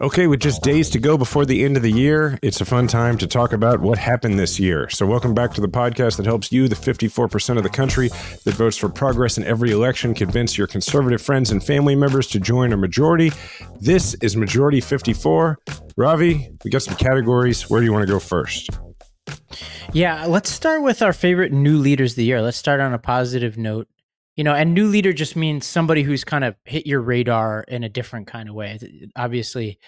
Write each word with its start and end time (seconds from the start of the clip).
Okay, 0.00 0.26
with 0.26 0.40
just 0.40 0.62
days 0.62 0.90
to 0.90 0.98
go 0.98 1.18
before 1.18 1.44
the 1.44 1.64
end 1.64 1.76
of 1.76 1.82
the 1.82 1.92
year, 1.92 2.38
it's 2.42 2.60
a 2.60 2.64
fun 2.64 2.86
time 2.86 3.18
to 3.18 3.26
talk 3.26 3.52
about 3.52 3.80
what 3.80 3.98
happened 3.98 4.38
this 4.38 4.58
year. 4.58 4.88
So, 4.88 5.06
welcome 5.06 5.34
back 5.34 5.52
to 5.54 5.60
the 5.60 5.68
podcast 5.68 6.16
that 6.16 6.26
helps 6.26 6.50
you, 6.50 6.68
the 6.68 6.74
54% 6.74 7.56
of 7.56 7.62
the 7.62 7.68
country 7.68 8.08
that 8.44 8.54
votes 8.54 8.76
for 8.76 8.88
progress 8.88 9.38
in 9.38 9.44
every 9.44 9.70
election, 9.70 10.14
convince 10.14 10.56
your 10.56 10.66
conservative 10.66 11.20
friends 11.20 11.50
and 11.50 11.62
family 11.62 11.94
members 11.94 12.26
to 12.28 12.40
join 12.40 12.72
a 12.72 12.76
majority. 12.76 13.30
This 13.80 14.14
is 14.14 14.36
Majority 14.36 14.80
54. 14.80 15.58
Ravi, 15.96 16.50
we 16.64 16.70
got 16.70 16.82
some 16.82 16.96
categories. 16.96 17.68
Where 17.68 17.80
do 17.80 17.86
you 17.86 17.92
want 17.92 18.06
to 18.06 18.12
go 18.12 18.18
first? 18.18 18.70
Yeah, 19.92 20.24
let's 20.26 20.50
start 20.50 20.82
with 20.82 21.02
our 21.02 21.12
favorite 21.12 21.52
new 21.52 21.78
leaders 21.78 22.12
of 22.12 22.16
the 22.16 22.24
year. 22.24 22.40
Let's 22.40 22.56
start 22.56 22.80
on 22.80 22.94
a 22.94 22.98
positive 22.98 23.58
note 23.58 23.88
you 24.36 24.44
know 24.44 24.54
and 24.54 24.74
new 24.74 24.88
leader 24.88 25.12
just 25.12 25.36
means 25.36 25.66
somebody 25.66 26.02
who's 26.02 26.24
kind 26.24 26.44
of 26.44 26.54
hit 26.64 26.86
your 26.86 27.00
radar 27.00 27.64
in 27.68 27.84
a 27.84 27.88
different 27.88 28.26
kind 28.26 28.48
of 28.48 28.54
way. 28.54 28.78
Obviously 29.16 29.78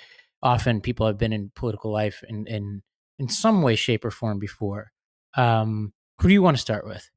often 0.43 0.81
people 0.81 1.07
have 1.07 1.19
been 1.19 1.33
in 1.33 1.51
political 1.55 1.93
life 1.93 2.23
in 2.29 2.47
in 2.47 2.83
in 3.19 3.29
some 3.29 3.63
way 3.63 3.77
shape 3.77 4.05
or 4.05 4.11
form 4.11 4.39
before. 4.39 4.91
Um 5.37 5.93
who 6.21 6.29
do 6.29 6.35
you 6.35 6.43
want 6.43 6.57
to 6.57 6.61
start 6.61 6.87
with? 6.87 7.09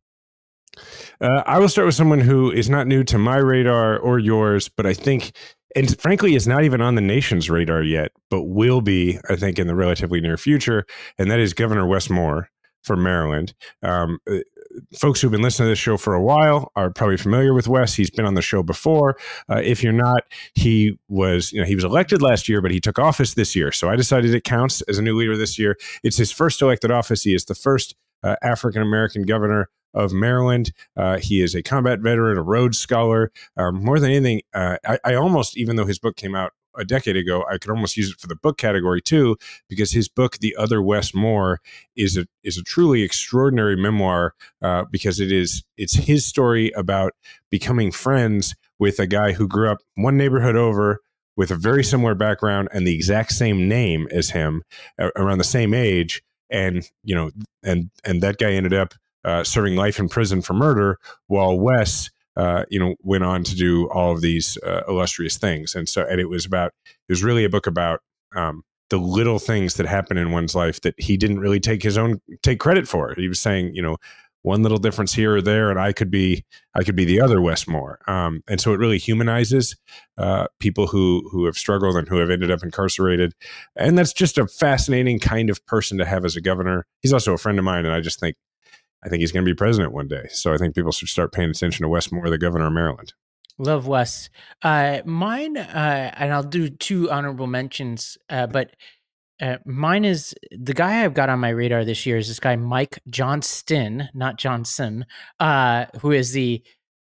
Uh, 1.22 1.42
i 1.46 1.58
will 1.58 1.70
start 1.70 1.86
with 1.86 1.96
someone 1.96 2.20
who 2.20 2.52
is 2.52 2.70
not 2.70 2.86
new 2.86 3.02
to 3.02 3.18
my 3.18 3.38
radar 3.38 3.98
or 3.98 4.20
yours 4.20 4.68
but 4.68 4.86
i 4.86 4.94
think 4.94 5.32
and 5.74 5.98
frankly 6.02 6.36
is 6.36 6.50
not 6.50 6.66
even 6.66 6.82
on 6.82 6.96
the 6.96 7.02
nation's 7.02 7.50
radar 7.50 7.82
yet 7.82 8.12
but 8.30 8.44
will 8.44 8.82
be 8.82 9.18
i 9.30 9.38
think 9.38 9.58
in 9.58 9.68
the 9.68 9.76
relatively 9.76 10.20
near 10.20 10.36
future 10.36 10.86
and 11.18 11.32
that 11.32 11.40
is 11.40 11.54
governor 11.54 11.88
wes 11.88 12.10
moore 12.10 12.50
for 12.86 12.96
Maryland. 12.96 13.54
Um, 13.82 14.20
uh, 14.30 14.38
folks 14.98 15.22
who've 15.22 15.32
been 15.32 15.42
listening 15.42 15.68
to 15.68 15.72
this 15.72 15.80
show 15.80 15.98
for 15.98 16.14
a 16.14 16.22
while 16.22 16.72
are 16.76 16.90
probably 16.90 17.18
familiar 17.18 17.54
with 17.54 17.68
Wes. 17.68 17.94
He's 17.94 18.10
been 18.10 18.26
on 18.26 18.36
the 18.36 18.42
show 18.42 18.64
before. 18.64 19.18
Uh, 19.50 19.62
if 19.64 19.84
you're 19.84 19.94
not, 19.94 20.24
he 20.54 20.98
was 21.08 21.52
you 21.52 21.60
know 21.60 21.66
he 21.66 21.76
was 21.76 21.84
elected 21.84 22.22
last 22.22 22.50
year, 22.50 22.62
but 22.62 22.72
he 22.72 22.80
took 22.80 23.00
office 23.00 23.34
this 23.34 23.56
year. 23.56 23.72
So 23.72 23.90
I 23.90 23.96
decided 23.96 24.34
it 24.34 24.44
counts 24.44 24.82
as 24.84 24.98
a 24.98 25.02
new 25.02 25.18
leader 25.18 25.38
this 25.38 25.58
year. 25.60 25.78
It's 26.04 26.18
his 26.18 26.32
first 26.32 26.62
elected 26.62 26.92
office. 26.92 27.24
He 27.24 27.34
is 27.34 27.46
the 27.46 27.56
first 27.56 27.96
uh, 28.24 28.36
African 28.42 28.82
American 28.82 29.24
governor 29.24 29.70
of 29.94 30.12
Maryland. 30.12 30.72
Uh, 30.98 31.18
he 31.18 31.42
is 31.42 31.56
a 31.56 31.64
combat 31.64 32.00
veteran, 32.00 32.38
a 32.38 32.44
Rhodes 32.44 32.78
Scholar. 32.78 33.32
Um, 33.58 33.84
more 33.84 34.00
than 34.00 34.12
anything, 34.12 34.42
uh, 34.54 34.78
I, 34.86 35.00
I, 35.06 35.16
almost, 35.16 35.58
even 35.58 35.78
though 35.78 35.86
his 35.86 36.00
book 36.00 36.18
came 36.18 36.36
out 36.36 36.52
a 36.78 36.86
decade 36.86 37.16
ago, 37.16 37.44
I 37.50 37.58
could 37.58 37.72
almost 37.72 37.98
use 37.98 38.12
it 38.12 38.20
for 38.20 38.28
the 38.28 38.36
book 38.36 38.58
category 38.58 39.02
too, 39.02 39.38
because 39.70 39.92
his 39.92 40.08
book, 40.10 40.38
The 40.40 40.56
Other 40.56 40.82
Wes 40.82 41.14
Moore, 41.14 41.60
is 41.96 42.18
a 42.18 42.28
is 42.44 42.58
a 42.58 42.64
truly 42.64 43.04
extraordinary 43.04 43.76
memoir 43.76 44.34
uh, 44.62 44.86
because 44.92 45.20
it 45.20 45.32
is 45.32 45.64
it's 45.78 45.96
his 45.96 46.26
story 46.26 46.72
about 46.72 47.14
becoming 47.50 47.92
friends 47.92 48.56
with 48.80 49.00
a 49.00 49.08
guy 49.08 49.32
who 49.32 49.48
grew 49.48 49.70
up 49.70 49.80
one 49.96 50.18
neighborhood 50.18 50.56
over 50.56 51.00
with 51.38 51.52
a 51.52 51.56
very 51.56 51.84
similar 51.84 52.16
background 52.16 52.70
and 52.72 52.88
the 52.88 52.96
exact 52.96 53.32
same 53.34 53.68
name 53.68 54.08
as 54.12 54.30
him, 54.30 54.64
around 55.18 55.38
the 55.38 55.44
same 55.44 55.74
age, 55.74 56.22
and 56.50 56.90
you 57.04 57.16
know, 57.16 57.32
and 57.64 57.90
and 58.04 58.22
that 58.22 58.38
guy 58.38 58.52
ended 58.52 58.74
up 58.74 58.94
uh, 59.24 59.44
serving 59.44 59.76
life 59.76 60.00
in 60.00 60.08
prison 60.08 60.42
for 60.42 60.54
murder, 60.54 60.98
while 61.28 61.60
Wes 61.60 62.10
uh, 62.36 62.66
you 62.70 62.80
know, 62.80 62.96
went 63.02 63.24
on 63.24 63.44
to 63.44 63.56
do 63.56 63.90
all 63.90 64.12
of 64.12 64.22
these 64.22 64.58
uh, 64.64 64.82
illustrious 64.88 65.38
things. 65.38 65.76
And 65.76 65.88
so, 65.88 66.06
and 66.10 66.20
it 66.20 66.30
was 66.30 66.46
about, 66.46 66.74
it 66.86 67.12
was 67.12 67.24
really 67.24 67.46
a 67.46 67.50
book 67.50 67.68
about 67.68 68.02
um, 68.36 68.64
the 68.90 68.98
little 68.98 69.40
things 69.40 69.76
that 69.76 69.86
happen 69.86 70.18
in 70.18 70.32
one's 70.32 70.56
life 70.56 70.82
that 70.82 70.96
he 70.98 71.18
didn't 71.18 71.40
really 71.40 71.60
take 71.60 71.82
his 71.82 71.98
own, 71.98 72.22
take 72.44 72.60
credit 72.60 72.88
for. 72.88 73.14
He 73.16 73.28
was 73.28 73.40
saying, 73.40 73.74
you 73.74 73.82
know, 73.82 73.98
one 74.42 74.62
little 74.62 74.78
difference 74.78 75.12
here 75.12 75.38
or 75.38 75.42
there, 75.42 75.72
and 75.72 75.80
I 75.80 75.92
could 75.92 76.12
be, 76.12 76.46
I 76.76 76.84
could 76.84 76.96
be 76.96 77.04
the 77.04 77.20
other 77.20 77.42
Wes 77.42 77.68
Moore. 77.68 77.98
Um, 78.08 78.44
and 78.48 78.62
so 78.62 78.74
it 78.74 78.78
really 78.78 79.00
humanizes 79.00 79.76
uh, 80.20 80.46
people 80.60 80.86
who 80.86 81.28
who 81.32 81.46
have 81.46 81.58
struggled 81.58 81.96
and 81.96 82.08
who 82.08 82.18
have 82.18 82.30
ended 82.30 82.52
up 82.52 82.62
incarcerated. 82.62 83.34
And 83.76 83.98
that's 83.98 84.14
just 84.14 84.38
a 84.38 84.46
fascinating 84.46 85.18
kind 85.18 85.50
of 85.50 85.66
person 85.66 85.98
to 85.98 86.06
have 86.06 86.26
as 86.26 86.36
a 86.36 86.42
governor. 86.42 86.86
He's 87.02 87.12
also 87.12 87.34
a 87.34 87.40
friend 87.40 87.58
of 87.58 87.66
mine, 87.66 87.86
and 87.86 87.96
I 87.96 88.02
just 88.02 88.20
think 88.20 88.36
I 89.06 89.10
think 89.10 89.22
he's 89.22 89.32
going 89.32 89.46
to 89.46 89.50
be 89.50 89.56
president 89.56 89.94
one 89.94 90.08
day. 90.08 90.26
So 90.32 90.52
I 90.52 90.58
think 90.58 90.74
people 90.74 90.92
should 90.92 91.10
start 91.10 91.32
paying 91.32 91.52
attention 91.52 91.84
to 91.84 91.90
Wes 91.90 92.12
Moore, 92.12 92.30
the 92.30 92.40
governor 92.40 92.66
of 92.66 92.74
Maryland. 92.74 93.14
Love 93.60 93.88
Wes. 93.88 94.30
Uh, 94.64 95.02
mine, 95.06 95.58
uh, 95.58 96.12
and 96.18 96.34
I'll 96.34 96.44
do 96.44 96.70
two 96.70 97.10
honorable 97.12 97.48
mentions, 97.48 98.18
uh, 98.30 98.48
but 98.48 98.76
uh, 99.40 99.58
mine 99.66 100.06
is 100.06 100.34
the 100.52 100.74
guy 100.74 101.04
I've 101.04 101.14
got 101.14 101.30
on 101.30 101.40
my 101.40 101.50
radar 101.50 101.86
this 101.86 102.06
year 102.06 102.18
is 102.18 102.28
this 102.28 102.40
guy 102.40 102.56
Mike 102.56 103.00
Johnston, 103.10 104.10
not 104.14 104.38
Johnson, 104.38 105.06
uh, 105.40 105.86
who 106.02 106.12
is 106.12 106.32
the 106.32 106.64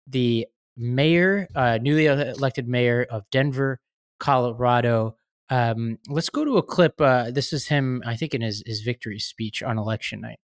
the 0.05 0.45
mayor, 0.77 1.47
uh, 1.55 1.79
newly 1.81 2.05
elected 2.05 2.67
mayor 2.67 3.07
of 3.09 3.23
Denver, 3.31 3.79
Colorado. 4.19 5.15
Um, 5.49 5.97
let's 6.07 6.29
go 6.29 6.45
to 6.45 6.57
a 6.57 6.63
clip. 6.63 6.97
this 6.97 7.51
is 7.53 7.67
him, 7.67 8.03
I 8.05 8.15
think, 8.15 8.33
in 8.33 8.41
his 8.41 8.61
his 8.65 8.81
victory 8.81 9.19
speech 9.19 9.63
on 9.63 9.77
election 9.77 10.21
night. 10.21 10.39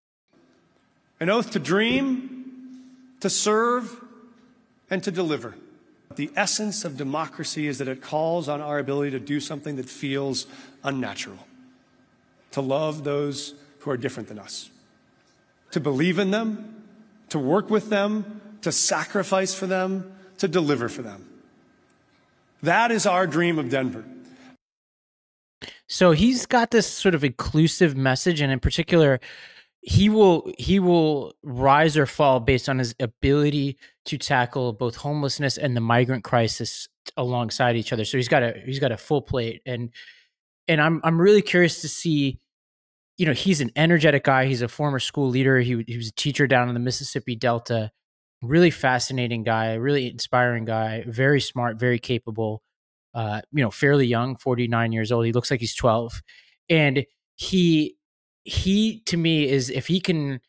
An 1.20 1.30
oath 1.30 1.50
to 1.52 1.58
dream, 1.58 2.44
to 3.20 3.30
serve, 3.30 4.00
and 4.90 5.02
to 5.02 5.10
deliver. 5.10 5.54
The 6.16 6.30
essence 6.36 6.84
of 6.84 6.96
democracy 6.96 7.66
is 7.66 7.78
that 7.78 7.88
it 7.88 8.00
calls 8.00 8.48
on 8.48 8.60
our 8.60 8.78
ability 8.78 9.10
to 9.12 9.20
do 9.20 9.40
something 9.40 9.76
that 9.76 9.88
feels 9.88 10.46
unnatural, 10.82 11.46
to 12.52 12.60
love 12.60 13.04
those 13.04 13.54
who 13.80 13.90
are 13.90 13.96
different 13.96 14.28
than 14.28 14.38
us, 14.38 14.70
to 15.72 15.80
believe 15.80 16.18
in 16.18 16.30
them, 16.30 16.84
to 17.30 17.38
work 17.38 17.70
with 17.70 17.90
them, 17.90 18.40
to 18.62 18.70
sacrifice 18.70 19.54
for 19.54 19.66
them, 19.66 20.12
to 20.38 20.46
deliver 20.46 20.88
for 20.88 21.02
them. 21.02 21.28
That 22.62 22.90
is 22.90 23.06
our 23.06 23.26
dream 23.26 23.58
of 23.58 23.68
Denver. 23.68 24.04
So 25.86 26.12
he's 26.12 26.46
got 26.46 26.70
this 26.70 26.86
sort 26.86 27.14
of 27.14 27.24
inclusive 27.24 27.96
message, 27.96 28.40
and 28.40 28.52
in 28.52 28.60
particular, 28.60 29.20
he 29.86 30.08
will 30.08 30.50
he 30.58 30.80
will 30.80 31.34
rise 31.42 31.98
or 31.98 32.06
fall 32.06 32.40
based 32.40 32.70
on 32.70 32.78
his 32.78 32.94
ability 33.00 33.76
to 34.06 34.16
tackle 34.16 34.72
both 34.72 34.96
homelessness 34.96 35.58
and 35.58 35.76
the 35.76 35.80
migrant 35.80 36.24
crisis 36.24 36.88
alongside 37.18 37.76
each 37.76 37.92
other. 37.92 38.06
So 38.06 38.16
he's 38.16 38.28
got 38.28 38.42
a 38.42 38.54
he's 38.64 38.78
got 38.78 38.92
a 38.92 38.96
full 38.96 39.20
plate. 39.20 39.60
And 39.66 39.90
and 40.68 40.80
I'm 40.80 41.02
I'm 41.04 41.20
really 41.20 41.42
curious 41.42 41.82
to 41.82 41.88
see 41.88 42.40
you 43.18 43.26
know 43.26 43.34
he's 43.34 43.60
an 43.60 43.72
energetic 43.76 44.24
guy. 44.24 44.46
He's 44.46 44.62
a 44.62 44.68
former 44.68 44.98
school 44.98 45.28
leader. 45.28 45.60
He, 45.60 45.84
he 45.86 45.98
was 45.98 46.08
a 46.08 46.14
teacher 46.14 46.46
down 46.46 46.68
in 46.68 46.74
the 46.74 46.80
mississippi 46.80 47.36
delta. 47.36 47.90
Really 48.40 48.70
fascinating 48.70 49.42
guy 49.44 49.74
really 49.74 50.08
inspiring 50.08 50.64
guy 50.64 51.04
very 51.06 51.42
smart 51.42 51.78
very 51.78 51.98
capable 51.98 52.62
uh, 53.12 53.42
you 53.52 53.62
know 53.62 53.70
fairly 53.70 54.06
young 54.06 54.36
49 54.36 54.92
years 54.92 55.12
old. 55.12 55.26
He 55.26 55.32
looks 55.32 55.50
like 55.50 55.60
he's 55.60 55.74
12 55.74 56.22
and 56.70 57.04
he 57.36 57.96
he 58.44 59.00
to 59.06 59.16
me 59.16 59.48
is 59.48 59.70
if 59.70 59.86
he 59.86 60.00
can 60.00 60.40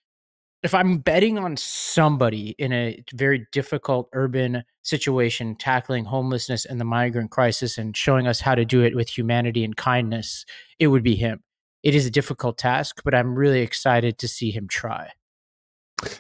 if 0.64 0.74
I'm 0.74 0.98
betting 0.98 1.38
on 1.38 1.58
somebody 1.58 2.56
in 2.58 2.74
a 2.74 3.04
very 3.14 3.46
difficult 3.52 4.10
urban 4.14 4.64
situation, 4.82 5.56
tackling 5.56 6.06
homelessness 6.06 6.66
and 6.66 6.82
the 6.82 6.86
migrant 6.86 7.30
crisis 7.30 7.78
and 7.78 7.96
showing 7.96 8.26
us 8.26 8.40
how 8.40 8.56
to 8.56 8.66
do 8.66 8.82
it 8.82 8.96
with 8.96 9.16
humanity 9.16 9.64
and 9.64 9.78
kindness, 9.78 10.44
it 10.80 10.88
would 10.88 11.04
be 11.04 11.16
him. 11.16 11.44
It 11.84 11.94
is 11.94 12.08
a 12.08 12.12
difficult 12.12 12.58
task, 12.58 13.02
but 13.06 13.14
I'm 13.14 13.36
really 13.36 13.62
excited 13.62 14.18
to 14.18 14.28
see 14.28 14.50
him 14.50 14.68
try. 14.68 15.12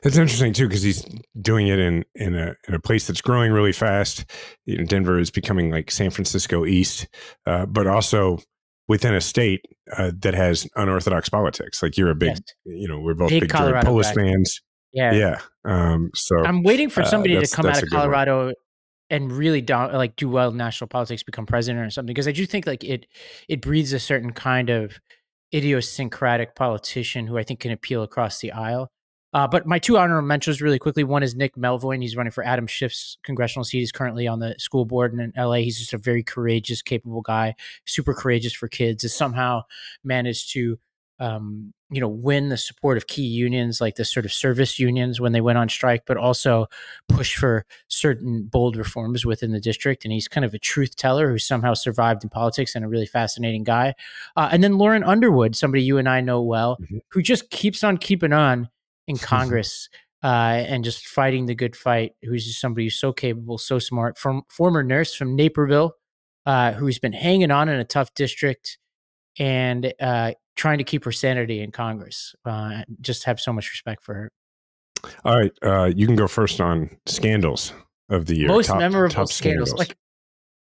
It's 0.04 0.16
interesting 0.16 0.54
too 0.54 0.68
because 0.68 0.84
he's 0.84 1.04
doing 1.42 1.68
it 1.68 1.80
in 1.80 2.06
in 2.14 2.36
a 2.36 2.56
in 2.68 2.76
a 2.76 2.80
place 2.80 3.08
that's 3.08 3.22
growing 3.22 3.52
really 3.52 3.74
fast. 3.74 4.26
You 4.66 4.78
know, 4.78 4.84
Denver 4.86 5.20
is 5.20 5.32
becoming 5.32 5.72
like 5.72 5.90
San 5.90 6.12
Francisco 6.12 6.66
East, 6.66 7.08
uh, 7.48 7.66
but 7.66 7.88
also 7.88 8.40
within 8.88 9.14
a 9.14 9.22
state 9.22 9.66
uh, 9.98 10.12
that 10.20 10.34
has 10.34 10.68
unorthodox 10.76 11.30
politics. 11.30 11.82
Like 11.82 11.98
you're 11.98 12.12
a 12.12 12.16
big, 12.16 12.30
yes. 12.30 12.42
you 12.66 12.88
know, 12.88 13.00
we're 13.00 13.16
both 13.16 13.30
big, 13.30 13.42
big 13.42 13.50
Colorado 13.50 13.88
Polis 13.88 14.12
fans. 14.12 14.62
Yeah, 14.94 15.14
yeah. 15.14 15.42
Um, 15.66 16.12
so 16.14 16.44
I'm 16.46 16.64
waiting 16.64 16.90
for 16.90 17.02
uh, 17.02 17.06
somebody 17.06 17.36
uh, 17.36 17.42
to 17.42 17.48
come 17.48 17.66
out 17.66 17.82
of 17.82 17.90
Colorado 17.90 18.54
and 19.10 19.32
really 19.32 19.62
do, 19.62 19.74
like 19.74 20.16
do 20.16 20.30
well 20.30 20.50
in 20.50 20.58
national 20.58 20.88
politics, 20.88 21.24
become 21.24 21.46
president 21.46 21.86
or 21.86 21.90
something. 21.90 22.14
Because 22.14 22.28
I 22.28 22.32
do 22.32 22.46
think 22.46 22.66
like 22.66 22.84
it 22.84 23.08
it 23.50 23.62
breeds 23.62 23.94
a 23.94 24.00
certain 24.00 24.32
kind 24.32 24.70
of 24.70 25.00
idiosyncratic 25.54 26.56
politician 26.56 27.28
who 27.28 27.38
I 27.38 27.44
think 27.44 27.60
can 27.60 27.72
appeal 27.72 28.04
across 28.04 28.40
the 28.40 28.52
aisle. 28.52 28.90
Uh, 29.36 29.46
but 29.46 29.68
my 29.68 29.78
two 29.78 29.98
honorable 29.98 30.26
mentions 30.26 30.62
really 30.62 30.80
quickly. 30.80 31.04
One 31.04 31.22
is 31.22 31.36
Nick 31.36 31.58
Melvoin. 31.58 32.02
He's 32.02 32.16
running 32.16 32.32
for 32.32 32.46
Adam 32.46 32.68
Schiff's 32.68 33.18
congressional 33.22 33.66
seat. 33.66 33.80
He's 33.80 33.92
currently 33.92 34.28
on 34.30 34.40
the 34.40 34.56
school 34.58 34.86
board 34.86 35.14
in 35.14 35.34
LA. 35.36 35.56
He's 35.56 35.78
just 35.78 35.92
a 35.92 35.98
very 35.98 36.24
courageous, 36.24 36.82
capable 36.82 37.22
guy, 37.22 37.56
super 37.84 38.14
courageous 38.14 38.54
for 38.54 38.70
kids. 38.70 39.04
Has 39.04 39.14
somehow 39.14 39.64
managed 40.06 40.54
to, 40.54 40.80
um, 41.20 41.74
you 41.90 42.00
know, 42.00 42.08
win 42.08 42.48
the 42.48 42.56
support 42.56 42.96
of 42.96 43.08
key 43.08 43.26
unions 43.26 43.82
like 43.82 43.96
the 43.96 44.06
sort 44.06 44.26
of 44.26 44.32
service 44.32 44.80
unions 44.80 45.20
when 45.20 45.34
they 45.34 45.42
went 45.42 45.58
on 45.58 45.68
strike, 45.68 46.04
but 46.08 46.16
also 46.16 46.68
push 47.10 47.36
for 47.36 47.66
certain 47.90 48.44
bold 48.50 48.78
reforms 48.78 49.26
within 49.26 49.52
the 49.52 49.60
district. 49.60 50.06
And 50.06 50.14
he's 50.14 50.30
kind 50.30 50.46
of 50.46 50.54
a 50.54 50.60
truth 50.60 50.96
teller 50.96 51.30
who 51.30 51.40
somehow 51.40 51.74
survived 51.74 52.24
in 52.24 52.30
politics 52.30 52.74
and 52.74 52.86
a 52.86 52.88
really 52.88 53.06
fascinating 53.06 53.66
guy. 53.66 53.96
Uh, 54.38 54.48
and 54.50 54.64
then 54.64 54.78
Lauren 54.78 55.04
Underwood, 55.04 55.58
somebody 55.58 55.84
you 55.84 55.98
and 55.98 56.08
I 56.08 56.22
know 56.22 56.42
well, 56.42 56.78
mm-hmm. 56.82 57.00
who 57.10 57.22
just 57.22 57.50
keeps 57.50 57.84
on 57.84 57.98
keeping 57.98 58.32
on 58.32 58.70
in 59.08 59.18
Congress 59.18 59.90
uh, 60.24 60.28
and 60.68 60.84
just 60.84 61.08
fighting 61.08 61.46
the 61.46 61.56
good 61.56 61.76
fight. 61.76 62.14
Who's 62.24 62.46
just 62.46 62.60
somebody 62.62 62.86
who's 62.86 62.96
so 63.00 63.14
capable, 63.14 63.58
so 63.58 63.80
smart. 63.80 64.18
From 64.18 64.44
former 64.50 64.84
nurse 64.84 65.14
from 65.14 65.36
Naperville, 65.36 65.94
uh, 66.46 66.74
who's 66.74 67.00
been 67.00 67.14
hanging 67.14 67.52
on 67.52 67.70
in 67.70 67.80
a 67.80 67.84
tough 67.86 68.14
district 68.16 68.78
and 69.38 69.94
uh, 70.00 70.32
trying 70.56 70.78
to 70.78 70.84
keep 70.84 71.04
her 71.06 71.12
sanity 71.12 71.62
in 71.62 71.72
Congress. 71.72 72.34
Uh, 72.46 72.84
just 73.02 73.26
have 73.26 73.40
so 73.40 73.52
much 73.54 73.70
respect 73.72 74.04
for 74.04 74.14
her. 74.16 74.32
All 75.24 75.38
right, 75.40 75.52
uh, 75.62 75.92
you 75.96 76.08
can 76.08 76.16
go 76.16 76.28
first 76.28 76.60
on 76.60 76.90
scandals 77.06 77.74
of 78.10 78.26
the 78.26 78.38
year. 78.38 78.48
Most 78.48 78.68
top- 78.68 78.80
memorable 78.80 79.14
top 79.14 79.28
scandals. 79.28 79.74
Like 79.74 79.96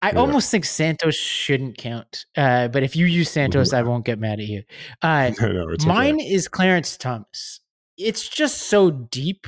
I 0.00 0.12
Yeah. 0.12 0.18
almost 0.18 0.50
think 0.50 0.64
Santos 0.64 1.16
shouldn't 1.16 1.76
count, 1.76 2.26
uh, 2.36 2.68
but 2.68 2.84
if 2.84 2.94
you 2.94 3.06
use 3.06 3.30
Santos, 3.30 3.72
I 3.72 3.82
won't 3.82 4.04
get 4.04 4.20
mad 4.20 4.38
at 4.38 4.46
you. 4.46 4.62
Uh, 5.02 5.32
no, 5.40 5.48
no, 5.52 5.68
it's 5.70 5.84
okay. 5.84 5.92
Mine 5.92 6.20
is 6.20 6.46
Clarence 6.46 6.96
Thomas. 6.96 7.60
It's 7.98 8.28
just 8.28 8.62
so 8.62 8.90
deep. 8.90 9.46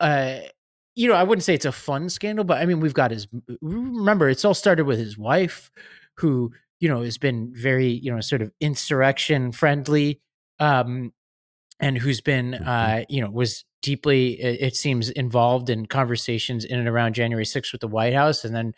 Uh, 0.00 0.40
you 0.96 1.08
know, 1.08 1.14
I 1.14 1.22
wouldn't 1.24 1.44
say 1.44 1.54
it's 1.54 1.64
a 1.66 1.72
fun 1.72 2.08
scandal, 2.08 2.44
but 2.44 2.58
I 2.58 2.66
mean, 2.66 2.80
we've 2.80 2.94
got 2.94 3.10
his. 3.12 3.28
Remember, 3.62 4.28
it's 4.28 4.44
all 4.44 4.54
started 4.54 4.84
with 4.86 4.98
his 4.98 5.18
wife, 5.18 5.70
who 6.16 6.52
you 6.80 6.88
know 6.88 7.02
has 7.02 7.18
been 7.18 7.52
very 7.54 7.88
you 7.88 8.12
know 8.14 8.20
sort 8.20 8.42
of 8.42 8.52
insurrection 8.60 9.52
friendly, 9.52 10.20
um, 10.60 11.12
and 11.80 11.98
who's 11.98 12.20
been 12.20 12.52
Mhm. 12.60 12.66
uh, 13.02 13.04
you 13.08 13.20
know 13.22 13.30
was 13.30 13.64
deeply 13.82 14.40
it 14.40 14.76
seems 14.76 15.10
involved 15.10 15.70
in 15.70 15.86
conversations 15.86 16.64
in 16.64 16.78
and 16.80 16.88
around 16.88 17.14
January 17.14 17.46
6th 17.46 17.72
with 17.72 17.80
the 17.80 17.88
White 17.88 18.14
House, 18.14 18.44
and 18.44 18.54
then 18.54 18.74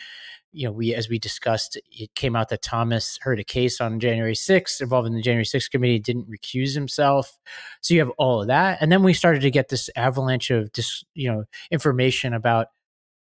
you 0.53 0.67
know, 0.67 0.73
we 0.73 0.95
as 0.95 1.09
we 1.09 1.19
discussed, 1.19 1.79
it 1.91 2.15
came 2.15 2.35
out 2.35 2.49
that 2.49 2.63
Thomas 2.63 3.19
heard 3.23 3.39
a 3.39 3.45
case 3.45 3.81
on 3.81 4.01
January 4.01 4.35
6th 4.35 4.81
involving 4.81 5.15
the 5.15 5.23
January 5.23 5.45
6th 5.45 5.71
committee, 5.71 5.99
didn't 5.99 6.31
recuse 6.31 6.75
himself. 6.75 7.39
So 7.81 7.95
you 7.95 8.01
have 8.01 8.11
all 8.19 8.43
of 8.43 8.49
that, 8.49 8.79
and 8.81 8.91
then 8.91 9.03
we 9.03 9.15
started 9.15 9.43
to 9.43 9.51
get 9.51 9.69
this 9.69 9.91
avalanche 9.97 10.51
of 10.51 10.73
just 10.73 11.07
you 11.15 11.31
know 11.31 11.45
information 11.71 12.35
about 12.35 12.69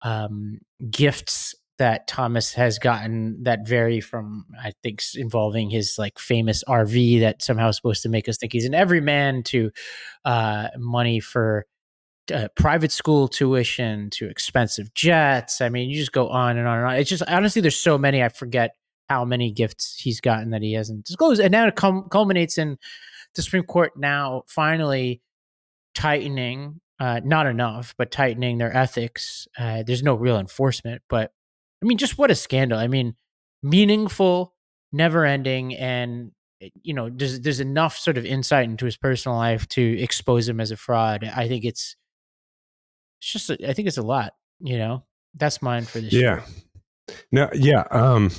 um, 0.02 0.60
gifts 0.90 1.56
that 1.80 2.08
Thomas 2.08 2.54
has 2.54 2.78
gotten 2.78 3.42
that 3.44 3.66
vary 3.66 4.02
from 4.02 4.46
I 4.62 4.74
think 4.84 5.02
involving 5.16 5.70
his 5.70 5.98
like 5.98 6.20
famous 6.20 6.64
RV 6.66 7.22
that 7.22 7.42
somehow 7.42 7.70
is 7.70 7.78
supposed 7.78 8.04
to 8.04 8.10
make 8.10 8.28
us 8.28 8.38
think 8.38 8.52
he's 8.52 8.66
an 8.66 8.75
everyman 8.75 9.44
to 9.44 9.72
uh, 10.25 10.68
money 10.78 11.22
for 11.22 11.66
uh, 12.31 12.48
private 12.56 12.92
school 12.92 13.28
tuition 13.28 14.10
to 14.12 14.30
expensive 14.30 14.94
jets. 14.94 15.62
I 15.62 15.70
mean, 15.70 15.90
you 15.90 15.98
just 15.98 16.12
go 16.12 16.30
on 16.30 16.58
and 16.58 16.68
on 16.68 16.78
and 16.80 16.88
on. 16.88 16.96
It's 16.96 17.10
just 17.10 17.24
honestly, 17.28 17.62
there's 17.62 17.80
so 17.80 17.98
many. 17.98 18.24
I 18.24 18.30
forget 18.30 18.72
how 19.10 19.26
many 19.26 19.52
gifts 19.52 20.00
he's 20.00 20.22
gotten 20.22 20.52
that 20.52 20.62
he 20.62 20.74
hasn't 20.74 21.06
disclosed, 21.06 21.42
and 21.42 21.52
now 21.52 21.68
it 21.68 21.76
cum- 21.76 22.08
culminates 22.10 22.58
in 22.58 22.78
the 23.36 23.42
Supreme 23.42 23.64
Court 23.64 23.92
now 23.96 24.44
finally 24.48 25.22
tightening, 25.96 26.80
uh, 27.00 27.22
not 27.24 27.48
enough, 27.48 27.94
but 27.98 28.12
tightening 28.12 28.58
their 28.58 28.75
ethics. 28.75 29.48
Uh, 29.58 29.84
there's 29.86 30.04
no 30.04 30.16
real 30.16 30.38
enforcement, 30.38 31.02
but 31.10 31.32
I 31.82 31.86
mean, 31.86 31.98
just 31.98 32.18
what 32.18 32.32
a 32.32 32.36
scandal. 32.36 32.78
I 32.78 32.88
mean, 32.88 33.16
meaningful, 33.64 34.54
never 34.92 35.25
ending, 35.25 35.75
and 35.75 36.32
eh, 36.62 36.70
you 36.82 36.94
know, 36.94 37.10
there's 37.10 37.40
there's 37.42 37.60
enough 37.60 37.98
sort 37.98 38.18
of 38.18 38.25
insight 38.25 38.66
into 38.66 38.86
his 38.86 38.98
personal 38.98 39.38
life 39.38 39.68
to 39.70 40.00
expose 40.00 40.48
him 40.48 40.60
as 40.60 40.72
a 40.72 40.78
fraud. 40.78 41.24
I 41.24 41.48
think 41.48 41.66
it's 41.66 41.96
it's 43.19 43.31
just 43.31 43.51
I 43.51 43.74
think 43.74 43.88
it's 43.88 43.98
a 43.98 44.04
lot. 44.04 44.33
You 44.60 44.77
know, 44.77 45.04
that's 45.36 45.62
mine 45.62 45.86
for 45.86 46.00
this. 46.00 46.13
Yeah. 46.13 46.19
year. 46.19 46.44
No, 47.31 47.50
yeah. 47.54 47.86
Um, 47.92 48.31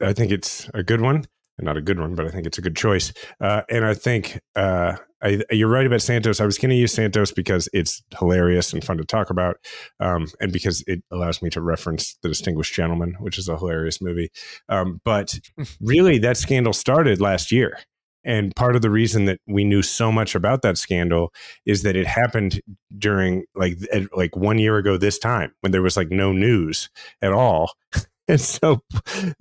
I 0.00 0.12
think 0.12 0.32
it's 0.32 0.68
a 0.74 0.82
good 0.82 1.00
one. 1.00 1.24
Not 1.60 1.76
a 1.76 1.82
good 1.82 2.00
one, 2.00 2.14
but 2.14 2.26
I 2.26 2.30
think 2.30 2.46
it's 2.46 2.58
a 2.58 2.62
good 2.62 2.76
choice. 2.76 3.12
Uh, 3.40 3.62
and 3.68 3.84
I 3.84 3.94
think 3.94 4.40
uh, 4.56 4.96
I, 5.22 5.42
you're 5.50 5.68
right 5.68 5.86
about 5.86 6.02
Santos. 6.02 6.40
I 6.40 6.46
was 6.46 6.58
going 6.58 6.70
to 6.70 6.76
use 6.76 6.92
Santos 6.92 7.30
because 7.30 7.68
it's 7.72 8.02
hilarious 8.18 8.72
and 8.72 8.82
fun 8.82 8.96
to 8.96 9.04
talk 9.04 9.30
about, 9.30 9.58
um, 10.00 10.26
and 10.40 10.52
because 10.52 10.82
it 10.86 11.02
allows 11.12 11.40
me 11.42 11.50
to 11.50 11.60
reference 11.60 12.16
The 12.22 12.28
Distinguished 12.28 12.74
Gentleman, 12.74 13.16
which 13.20 13.38
is 13.38 13.48
a 13.48 13.56
hilarious 13.56 14.00
movie. 14.00 14.30
Um, 14.68 15.00
but 15.04 15.38
really, 15.80 16.18
that 16.18 16.36
scandal 16.36 16.72
started 16.72 17.20
last 17.20 17.52
year. 17.52 17.78
And 18.24 18.54
part 18.54 18.76
of 18.76 18.82
the 18.82 18.90
reason 18.90 19.24
that 19.26 19.40
we 19.46 19.64
knew 19.64 19.82
so 19.82 20.12
much 20.12 20.34
about 20.34 20.62
that 20.62 20.78
scandal 20.78 21.32
is 21.66 21.82
that 21.82 21.96
it 21.96 22.06
happened 22.06 22.60
during 22.96 23.44
like 23.54 23.78
like 24.14 24.36
one 24.36 24.58
year 24.58 24.76
ago 24.76 24.96
this 24.96 25.18
time 25.18 25.52
when 25.60 25.72
there 25.72 25.82
was 25.82 25.96
like 25.96 26.10
no 26.10 26.32
news 26.32 26.90
at 27.20 27.32
all. 27.32 27.72
And 28.28 28.40
so 28.40 28.80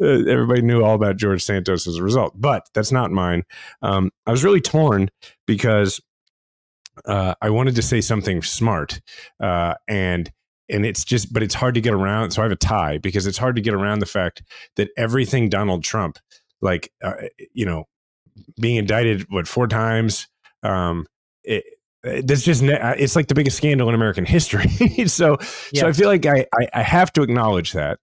uh, 0.02 0.26
everybody 0.28 0.64
knew 0.64 0.84
all 0.84 0.96
about 0.96 1.16
George 1.16 1.44
Santos 1.44 1.88
as 1.88 1.98
a 1.98 2.04
result. 2.04 2.34
But 2.36 2.68
that's 2.74 2.92
not 2.92 3.12
mine. 3.12 3.44
Um, 3.84 4.10
I 4.26 4.32
was 4.32 4.44
really 4.44 4.60
torn 4.60 5.10
because 5.46 6.02
uh, 7.06 7.36
I 7.42 7.52
wanted 7.52 7.76
to 7.76 7.82
say 7.82 8.02
something 8.02 8.42
smart, 8.42 9.00
uh, 9.40 9.76
and 9.88 10.32
and 10.70 10.86
it's 10.86 11.04
just, 11.04 11.34
but 11.34 11.44
it's 11.44 11.56
hard 11.56 11.76
to 11.76 11.82
get 11.82 11.94
around. 11.94 12.32
So 12.32 12.42
I 12.42 12.46
have 12.46 12.52
a 12.52 12.56
tie 12.56 12.98
because 12.98 13.28
it's 13.28 13.38
hard 13.38 13.56
to 13.58 13.62
get 13.62 13.74
around 13.74 14.00
the 14.00 14.06
fact 14.06 14.42
that 14.78 14.90
everything 14.98 15.50
Donald 15.50 15.84
Trump, 15.84 16.18
like 16.62 16.92
uh, 17.04 17.14
you 17.54 17.66
know, 17.66 17.86
being 18.60 18.78
indicted 18.78 19.26
what 19.30 19.48
four 19.48 19.68
times, 19.68 20.28
um, 20.64 21.06
it, 21.44 21.64
that's 22.04 22.44
just 22.44 22.64
it's 22.64 23.16
like 23.16 23.28
the 23.28 23.36
biggest 23.36 23.58
scandal 23.58 23.88
in 23.90 23.96
American 23.96 24.26
history. 24.26 24.68
so 25.08 25.38
so 25.40 25.88
I 25.88 25.92
feel 25.92 26.08
like 26.08 26.26
I, 26.26 26.46
I 26.54 26.68
I 26.74 26.82
have 26.82 27.14
to 27.14 27.22
acknowledge 27.22 27.74
that, 27.74 28.00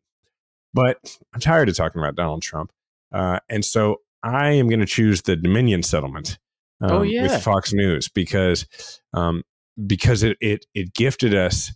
but 0.72 0.98
I'm 1.34 1.40
tired 1.40 1.68
of 1.68 1.76
talking 1.76 2.00
about 2.00 2.14
Donald 2.14 2.42
Trump, 2.42 2.70
uh, 3.12 3.40
and 3.48 3.64
so 3.64 4.02
I 4.22 4.50
am 4.50 4.68
going 4.68 4.80
to 4.80 4.86
choose 4.86 5.22
the 5.22 5.36
Dominion 5.36 5.82
settlement 5.82 6.38
um, 6.80 6.90
Oh, 6.90 7.02
yeah. 7.02 7.22
with 7.22 7.42
Fox 7.42 7.72
News 7.72 8.08
because 8.08 8.66
um, 9.14 9.42
because 9.86 10.22
it, 10.22 10.36
it 10.40 10.66
it 10.74 10.94
gifted 10.94 11.34
us 11.34 11.72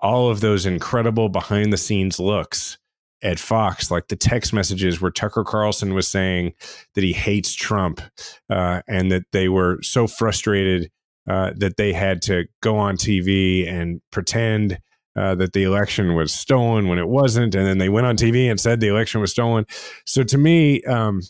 all 0.00 0.30
of 0.30 0.40
those 0.40 0.64
incredible 0.64 1.28
behind 1.28 1.72
the 1.72 1.76
scenes 1.76 2.18
looks 2.20 2.78
at 3.22 3.38
Fox, 3.38 3.90
like 3.90 4.08
the 4.08 4.16
text 4.16 4.52
messages 4.52 5.00
where 5.00 5.10
Tucker 5.10 5.44
Carlson 5.44 5.94
was 5.94 6.06
saying 6.06 6.54
that 6.94 7.04
he 7.04 7.12
hates 7.12 7.54
Trump 7.54 8.00
uh, 8.48 8.82
and 8.86 9.10
that 9.10 9.24
they 9.32 9.48
were 9.48 9.78
so 9.82 10.06
frustrated 10.06 10.90
uh, 11.28 11.52
that 11.56 11.76
they 11.76 11.92
had 11.92 12.22
to 12.22 12.46
go 12.62 12.76
on 12.76 12.96
TV 12.96 13.68
and 13.68 14.00
pretend 14.10 14.78
uh, 15.16 15.34
that 15.34 15.52
the 15.52 15.64
election 15.64 16.14
was 16.14 16.32
stolen 16.32 16.88
when 16.88 16.98
it 16.98 17.08
wasn't, 17.08 17.54
and 17.54 17.66
then 17.66 17.78
they 17.78 17.88
went 17.88 18.06
on 18.06 18.16
TV 18.16 18.48
and 18.48 18.60
said 18.60 18.78
the 18.78 18.88
election 18.88 19.20
was 19.20 19.32
stolen. 19.32 19.66
So 20.06 20.22
to 20.22 20.38
me, 20.38 20.82
um, 20.84 21.22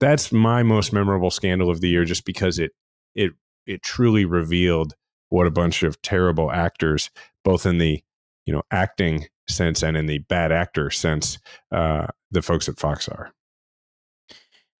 that's 0.00 0.32
my 0.32 0.62
most 0.62 0.92
memorable 0.92 1.30
scandal 1.30 1.70
of 1.70 1.80
the 1.80 1.88
year, 1.88 2.04
just 2.04 2.24
because 2.24 2.58
it 2.58 2.72
it 3.14 3.32
it 3.66 3.82
truly 3.82 4.24
revealed 4.24 4.94
what 5.28 5.46
a 5.46 5.52
bunch 5.52 5.82
of 5.82 6.00
terrible 6.02 6.50
actors, 6.50 7.10
both 7.44 7.64
in 7.64 7.78
the 7.78 8.02
you 8.44 8.52
know 8.52 8.62
acting 8.70 9.28
sense 9.48 9.82
and 9.82 9.96
in 9.96 10.06
the 10.06 10.18
bad 10.18 10.52
actor 10.52 10.90
sense, 10.90 11.38
uh, 11.72 12.06
the 12.30 12.42
folks 12.42 12.68
at 12.68 12.78
Fox 12.78 13.08
are. 13.08 13.32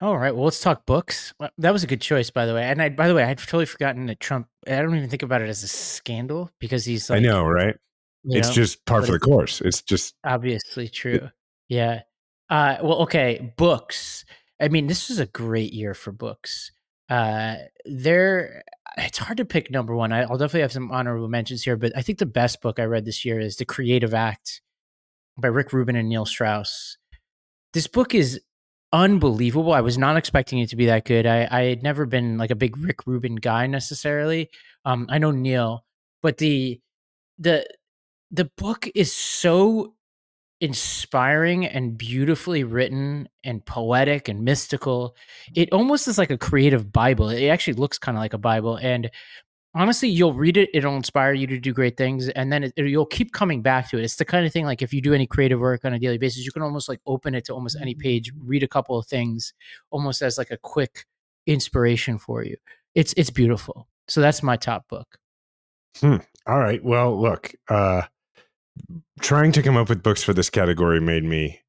All 0.01 0.17
right. 0.17 0.33
Well, 0.33 0.45
let's 0.45 0.61
talk 0.61 0.85
books. 0.85 1.33
That 1.57 1.73
was 1.73 1.83
a 1.83 1.87
good 1.87 1.99
choice, 1.99 2.29
by 2.29 2.45
the 2.45 2.53
way. 2.53 2.63
And 2.63 2.81
I, 2.81 2.87
by 2.87 3.09
the 3.09 3.13
way, 3.15 3.23
I'd 3.23 3.37
totally 3.37 3.65
forgotten 3.65 4.05
that 4.05 4.21
Trump. 4.21 4.47
I 4.65 4.81
don't 4.81 4.95
even 4.95 5.09
think 5.09 5.23
about 5.23 5.41
it 5.41 5.49
as 5.49 5.61
a 5.61 5.67
scandal 5.67 6.49
because 6.59 6.85
he's. 6.85 7.09
Like, 7.09 7.17
I 7.17 7.19
know, 7.21 7.43
right? 7.45 7.75
it's 8.25 8.49
know, 8.49 8.53
just 8.53 8.85
par 8.85 9.01
for 9.01 9.11
the 9.11 9.19
course. 9.19 9.59
It's 9.61 9.81
just 9.81 10.15
obviously 10.23 10.87
true. 10.87 11.29
Yeah. 11.67 12.01
Uh, 12.49 12.77
well, 12.81 13.01
okay. 13.03 13.53
Books. 13.57 14.23
I 14.61 14.69
mean, 14.69 14.87
this 14.87 15.09
was 15.09 15.19
a 15.19 15.25
great 15.25 15.73
year 15.73 15.93
for 15.93 16.11
books. 16.11 16.71
Uh, 17.09 17.55
there, 17.85 18.63
it's 18.97 19.17
hard 19.17 19.37
to 19.37 19.45
pick 19.45 19.71
number 19.71 19.95
one. 19.95 20.11
I, 20.13 20.21
I'll 20.21 20.37
definitely 20.37 20.61
have 20.61 20.71
some 20.71 20.91
honorable 20.91 21.27
mentions 21.27 21.63
here, 21.63 21.75
but 21.75 21.91
I 21.95 22.01
think 22.01 22.19
the 22.19 22.25
best 22.25 22.61
book 22.61 22.79
I 22.79 22.83
read 22.83 23.05
this 23.05 23.25
year 23.25 23.39
is 23.39 23.55
The 23.55 23.65
Creative 23.65 24.13
Act 24.13 24.61
by 25.37 25.47
Rick 25.47 25.73
Rubin 25.73 25.95
and 25.95 26.09
Neil 26.09 26.25
Strauss. 26.25 26.97
This 27.73 27.87
book 27.87 28.13
is 28.13 28.39
unbelievable. 28.91 29.73
I 29.73 29.81
was 29.81 29.97
not 29.97 30.17
expecting 30.17 30.59
it 30.59 30.69
to 30.69 30.75
be 30.75 30.87
that 30.87 31.05
good. 31.05 31.25
I, 31.25 31.47
I 31.49 31.63
had 31.63 31.83
never 31.83 32.05
been 32.05 32.37
like 32.37 32.51
a 32.51 32.55
big 32.55 32.77
Rick 32.77 33.05
Rubin 33.05 33.35
guy 33.35 33.67
necessarily. 33.67 34.49
Um, 34.85 35.07
I 35.09 35.17
know 35.17 35.31
Neil, 35.31 35.85
but 36.21 36.37
the 36.37 36.79
the 37.37 37.65
the 38.31 38.45
book 38.57 38.87
is 38.95 39.13
so 39.13 39.93
inspiring 40.61 41.65
and 41.65 41.97
beautifully 41.97 42.63
written 42.63 43.29
and 43.43 43.65
poetic 43.65 44.27
and 44.27 44.43
mystical. 44.43 45.15
It 45.55 45.71
almost 45.71 46.07
is 46.07 46.17
like 46.17 46.31
a 46.31 46.37
creative 46.37 46.91
Bible. 46.91 47.29
It 47.29 47.47
actually 47.47 47.73
looks 47.73 47.97
kind 47.97 48.17
of 48.17 48.21
like 48.21 48.33
a 48.33 48.37
Bible. 48.37 48.77
And 48.77 49.09
honestly, 49.73 50.09
you'll 50.09 50.33
read 50.33 50.57
it, 50.57 50.69
it'll 50.73 50.95
inspire 50.95 51.33
you 51.33 51.47
to 51.47 51.59
do 51.59 51.73
great 51.73 51.97
things. 51.97 52.29
And 52.29 52.51
then 52.51 52.65
it, 52.65 52.73
you'll 52.75 53.05
keep 53.05 53.31
coming 53.31 53.61
back 53.61 53.89
to 53.89 53.97
it. 53.97 54.03
It's 54.03 54.17
the 54.17 54.25
kind 54.25 54.45
of 54.45 54.51
thing 54.51 54.65
like 54.65 54.81
if 54.81 54.93
you 54.93 55.01
do 55.01 55.13
any 55.13 55.27
creative 55.27 55.59
work 55.59 55.85
on 55.85 55.93
a 55.93 55.99
daily 55.99 56.17
basis, 56.17 56.45
you 56.45 56.51
can 56.51 56.61
almost 56.61 56.89
like 56.89 56.99
open 57.05 57.35
it 57.35 57.45
to 57.45 57.53
almost 57.53 57.77
any 57.79 57.95
page, 57.95 58.31
read 58.43 58.63
a 58.63 58.67
couple 58.67 58.97
of 58.97 59.07
things 59.07 59.53
almost 59.91 60.21
as 60.21 60.37
like 60.37 60.51
a 60.51 60.57
quick 60.57 61.05
inspiration 61.47 62.17
for 62.17 62.43
you. 62.43 62.57
It's 62.95 63.13
it's 63.15 63.29
beautiful. 63.29 63.87
So 64.07 64.21
that's 64.21 64.43
my 64.43 64.57
top 64.57 64.87
book. 64.89 65.17
Hmm. 65.99 66.17
All 66.47 66.59
right. 66.59 66.83
Well, 66.83 67.19
look, 67.19 67.53
uh, 67.69 68.03
trying 69.21 69.51
to 69.53 69.61
come 69.61 69.77
up 69.77 69.89
with 69.89 70.03
books 70.03 70.23
for 70.23 70.33
this 70.33 70.49
category 70.49 70.99
made 70.99 71.23
me 71.23 71.61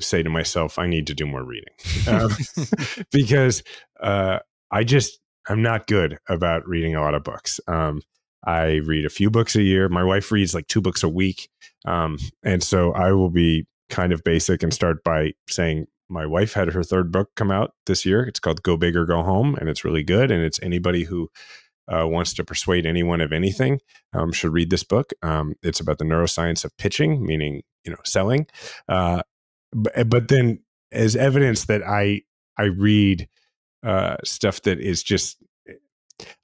say 0.00 0.22
to 0.22 0.30
myself, 0.30 0.78
I 0.78 0.86
need 0.86 1.06
to 1.06 1.14
do 1.14 1.26
more 1.26 1.44
reading 1.44 1.74
um, 2.08 2.30
because 3.12 3.62
uh, 4.00 4.38
I 4.70 4.84
just, 4.84 5.18
I'm 5.48 5.62
not 5.62 5.86
good 5.86 6.18
about 6.28 6.66
reading 6.66 6.94
a 6.96 7.00
lot 7.00 7.14
of 7.14 7.22
books. 7.22 7.60
Um, 7.68 8.02
I 8.44 8.76
read 8.76 9.04
a 9.04 9.10
few 9.10 9.30
books 9.30 9.56
a 9.56 9.62
year. 9.62 9.88
My 9.88 10.04
wife 10.04 10.30
reads 10.30 10.54
like 10.54 10.68
two 10.68 10.80
books 10.80 11.02
a 11.02 11.08
week. 11.08 11.48
Um, 11.84 12.18
and 12.42 12.62
so 12.62 12.92
I 12.92 13.12
will 13.12 13.30
be 13.30 13.66
kind 13.88 14.12
of 14.12 14.24
basic 14.24 14.62
and 14.62 14.72
start 14.72 15.02
by 15.04 15.32
saying 15.48 15.86
my 16.08 16.26
wife 16.26 16.52
had 16.52 16.72
her 16.72 16.84
third 16.84 17.10
book 17.10 17.30
come 17.34 17.50
out 17.50 17.72
this 17.86 18.04
year. 18.04 18.22
It's 18.24 18.38
called 18.38 18.62
Go 18.62 18.76
Big 18.76 18.96
or 18.96 19.06
Go 19.06 19.22
Home, 19.22 19.56
and 19.56 19.68
it's 19.68 19.84
really 19.84 20.04
good. 20.04 20.30
And 20.30 20.42
it's 20.44 20.60
anybody 20.62 21.04
who 21.04 21.28
uh, 21.92 22.06
wants 22.06 22.34
to 22.34 22.44
persuade 22.44 22.86
anyone 22.86 23.20
of 23.20 23.32
anything 23.32 23.80
um, 24.12 24.32
should 24.32 24.52
read 24.52 24.70
this 24.70 24.82
book. 24.82 25.12
Um, 25.22 25.54
it's 25.62 25.80
about 25.80 25.98
the 25.98 26.04
neuroscience 26.04 26.64
of 26.64 26.76
pitching, 26.76 27.24
meaning 27.24 27.62
you 27.84 27.92
know 27.92 27.98
selling. 28.04 28.46
Uh, 28.88 29.22
but, 29.72 30.08
but 30.08 30.28
then, 30.28 30.60
as 30.92 31.16
evidence 31.16 31.66
that 31.66 31.82
I 31.82 32.22
I 32.58 32.64
read 32.64 33.28
uh, 33.84 34.16
stuff 34.24 34.62
that 34.62 34.80
is 34.80 35.02
just 35.02 35.42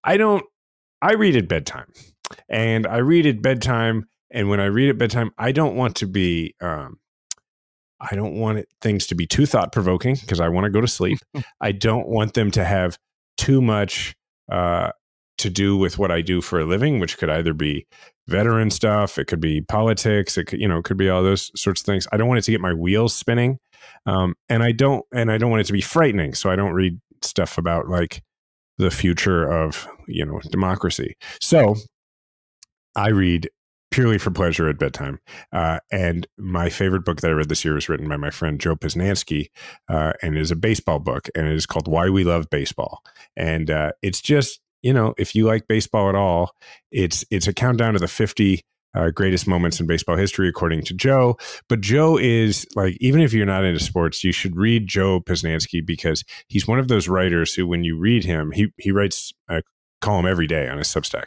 I 0.04 0.16
don't 0.16 0.44
I 1.00 1.14
read 1.14 1.36
at 1.36 1.48
bedtime, 1.48 1.92
and 2.48 2.86
I 2.86 2.98
read 2.98 3.26
at 3.26 3.42
bedtime. 3.42 4.06
And 4.34 4.48
when 4.48 4.60
I 4.60 4.66
read 4.66 4.88
at 4.88 4.96
bedtime, 4.96 5.30
I 5.36 5.52
don't 5.52 5.76
want 5.76 5.96
to 5.96 6.06
be 6.06 6.54
um, 6.62 6.98
I 8.02 8.16
don't 8.16 8.34
want 8.34 8.58
it, 8.58 8.68
things 8.80 9.06
to 9.08 9.14
be 9.14 9.26
too 9.26 9.46
thought 9.46 9.72
provoking 9.72 10.16
because 10.20 10.40
I 10.40 10.48
want 10.48 10.64
to 10.64 10.70
go 10.70 10.80
to 10.80 10.88
sleep. 10.88 11.18
I 11.60 11.72
don't 11.72 12.08
want 12.08 12.34
them 12.34 12.50
to 12.52 12.64
have 12.64 12.98
too 13.36 13.62
much 13.62 14.14
uh, 14.50 14.90
to 15.42 15.50
do 15.50 15.76
with 15.76 15.98
what 15.98 16.10
I 16.10 16.20
do 16.20 16.40
for 16.40 16.60
a 16.60 16.64
living, 16.64 16.98
which 16.98 17.18
could 17.18 17.30
either 17.30 17.52
be 17.54 17.86
veteran 18.28 18.70
stuff, 18.70 19.18
it 19.18 19.26
could 19.26 19.40
be 19.40 19.60
politics, 19.60 20.38
it 20.38 20.46
could 20.46 20.60
you 20.60 20.68
know 20.68 20.78
it 20.78 20.84
could 20.84 20.96
be 20.96 21.08
all 21.08 21.22
those 21.22 21.50
sorts 21.60 21.82
of 21.82 21.86
things. 21.86 22.06
I 22.12 22.16
don't 22.16 22.28
want 22.28 22.38
it 22.38 22.42
to 22.44 22.50
get 22.50 22.60
my 22.60 22.72
wheels 22.72 23.14
spinning, 23.14 23.58
um, 24.06 24.34
and 24.48 24.62
I 24.62 24.72
don't 24.72 25.04
and 25.14 25.30
I 25.30 25.38
don't 25.38 25.50
want 25.50 25.60
it 25.60 25.66
to 25.66 25.72
be 25.72 25.80
frightening. 25.80 26.34
So 26.34 26.50
I 26.50 26.56
don't 26.56 26.72
read 26.72 26.98
stuff 27.22 27.58
about 27.58 27.88
like 27.88 28.22
the 28.78 28.90
future 28.90 29.44
of 29.44 29.86
you 30.08 30.24
know 30.24 30.40
democracy. 30.50 31.16
So 31.40 31.76
I 32.96 33.08
read 33.08 33.48
purely 33.92 34.18
for 34.18 34.30
pleasure 34.30 34.68
at 34.68 34.78
bedtime. 34.78 35.20
Uh, 35.52 35.78
and 35.92 36.26
my 36.38 36.68
favorite 36.68 37.04
book 37.04 37.20
that 37.20 37.30
I 37.30 37.34
read 37.34 37.48
this 37.48 37.64
year 37.64 37.74
was 37.74 37.88
written 37.88 38.08
by 38.08 38.16
my 38.16 38.30
friend 38.30 38.58
Joe 38.58 38.74
Posnanski, 38.74 39.50
uh, 39.88 40.14
and 40.22 40.36
is 40.36 40.50
a 40.50 40.56
baseball 40.56 40.98
book, 40.98 41.28
and 41.36 41.46
it 41.46 41.54
is 41.54 41.66
called 41.66 41.86
Why 41.86 42.08
We 42.08 42.24
Love 42.24 42.50
Baseball. 42.50 43.02
And 43.36 43.70
uh, 43.70 43.92
it's 44.02 44.20
just 44.20 44.60
you 44.82 44.92
know, 44.92 45.14
if 45.16 45.34
you 45.34 45.46
like 45.46 45.68
baseball 45.68 46.08
at 46.08 46.14
all, 46.14 46.52
it's 46.90 47.24
it's 47.30 47.46
a 47.46 47.52
countdown 47.52 47.94
to 47.94 47.98
the 47.98 48.08
fifty 48.08 48.62
uh, 48.94 49.10
greatest 49.10 49.46
moments 49.46 49.80
in 49.80 49.86
baseball 49.86 50.16
history, 50.16 50.48
according 50.48 50.82
to 50.84 50.94
Joe. 50.94 51.36
But 51.68 51.80
Joe 51.80 52.18
is 52.18 52.66
like, 52.74 52.96
even 53.00 53.20
if 53.20 53.32
you're 53.32 53.46
not 53.46 53.64
into 53.64 53.80
sports, 53.80 54.22
you 54.22 54.32
should 54.32 54.56
read 54.56 54.86
Joe 54.86 55.20
Posnanski 55.20 55.84
because 55.84 56.24
he's 56.48 56.68
one 56.68 56.78
of 56.78 56.88
those 56.88 57.08
writers 57.08 57.54
who, 57.54 57.66
when 57.66 57.84
you 57.84 57.98
read 57.98 58.24
him, 58.24 58.50
he 58.52 58.72
he 58.78 58.90
writes 58.90 59.32
a 59.48 59.62
column 60.00 60.26
every 60.26 60.46
day 60.46 60.68
on 60.68 60.78
his 60.78 60.88
Substack, 60.88 61.26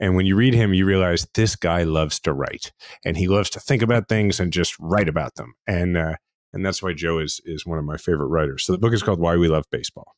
and 0.00 0.16
when 0.16 0.26
you 0.26 0.34
read 0.34 0.54
him, 0.54 0.74
you 0.74 0.86
realize 0.86 1.26
this 1.34 1.56
guy 1.56 1.82
loves 1.82 2.18
to 2.20 2.32
write, 2.32 2.72
and 3.04 3.16
he 3.16 3.28
loves 3.28 3.50
to 3.50 3.60
think 3.60 3.82
about 3.82 4.08
things 4.08 4.40
and 4.40 4.52
just 4.52 4.74
write 4.80 5.08
about 5.08 5.34
them, 5.36 5.54
and 5.66 5.96
uh, 5.96 6.14
and 6.52 6.64
that's 6.64 6.82
why 6.82 6.94
Joe 6.94 7.18
is 7.18 7.40
is 7.44 7.66
one 7.66 7.78
of 7.78 7.84
my 7.84 7.96
favorite 7.96 8.28
writers. 8.28 8.64
So 8.64 8.72
the 8.72 8.78
book 8.78 8.94
is 8.94 9.02
called 9.02 9.20
Why 9.20 9.36
We 9.36 9.48
Love 9.48 9.66
Baseball. 9.70 10.14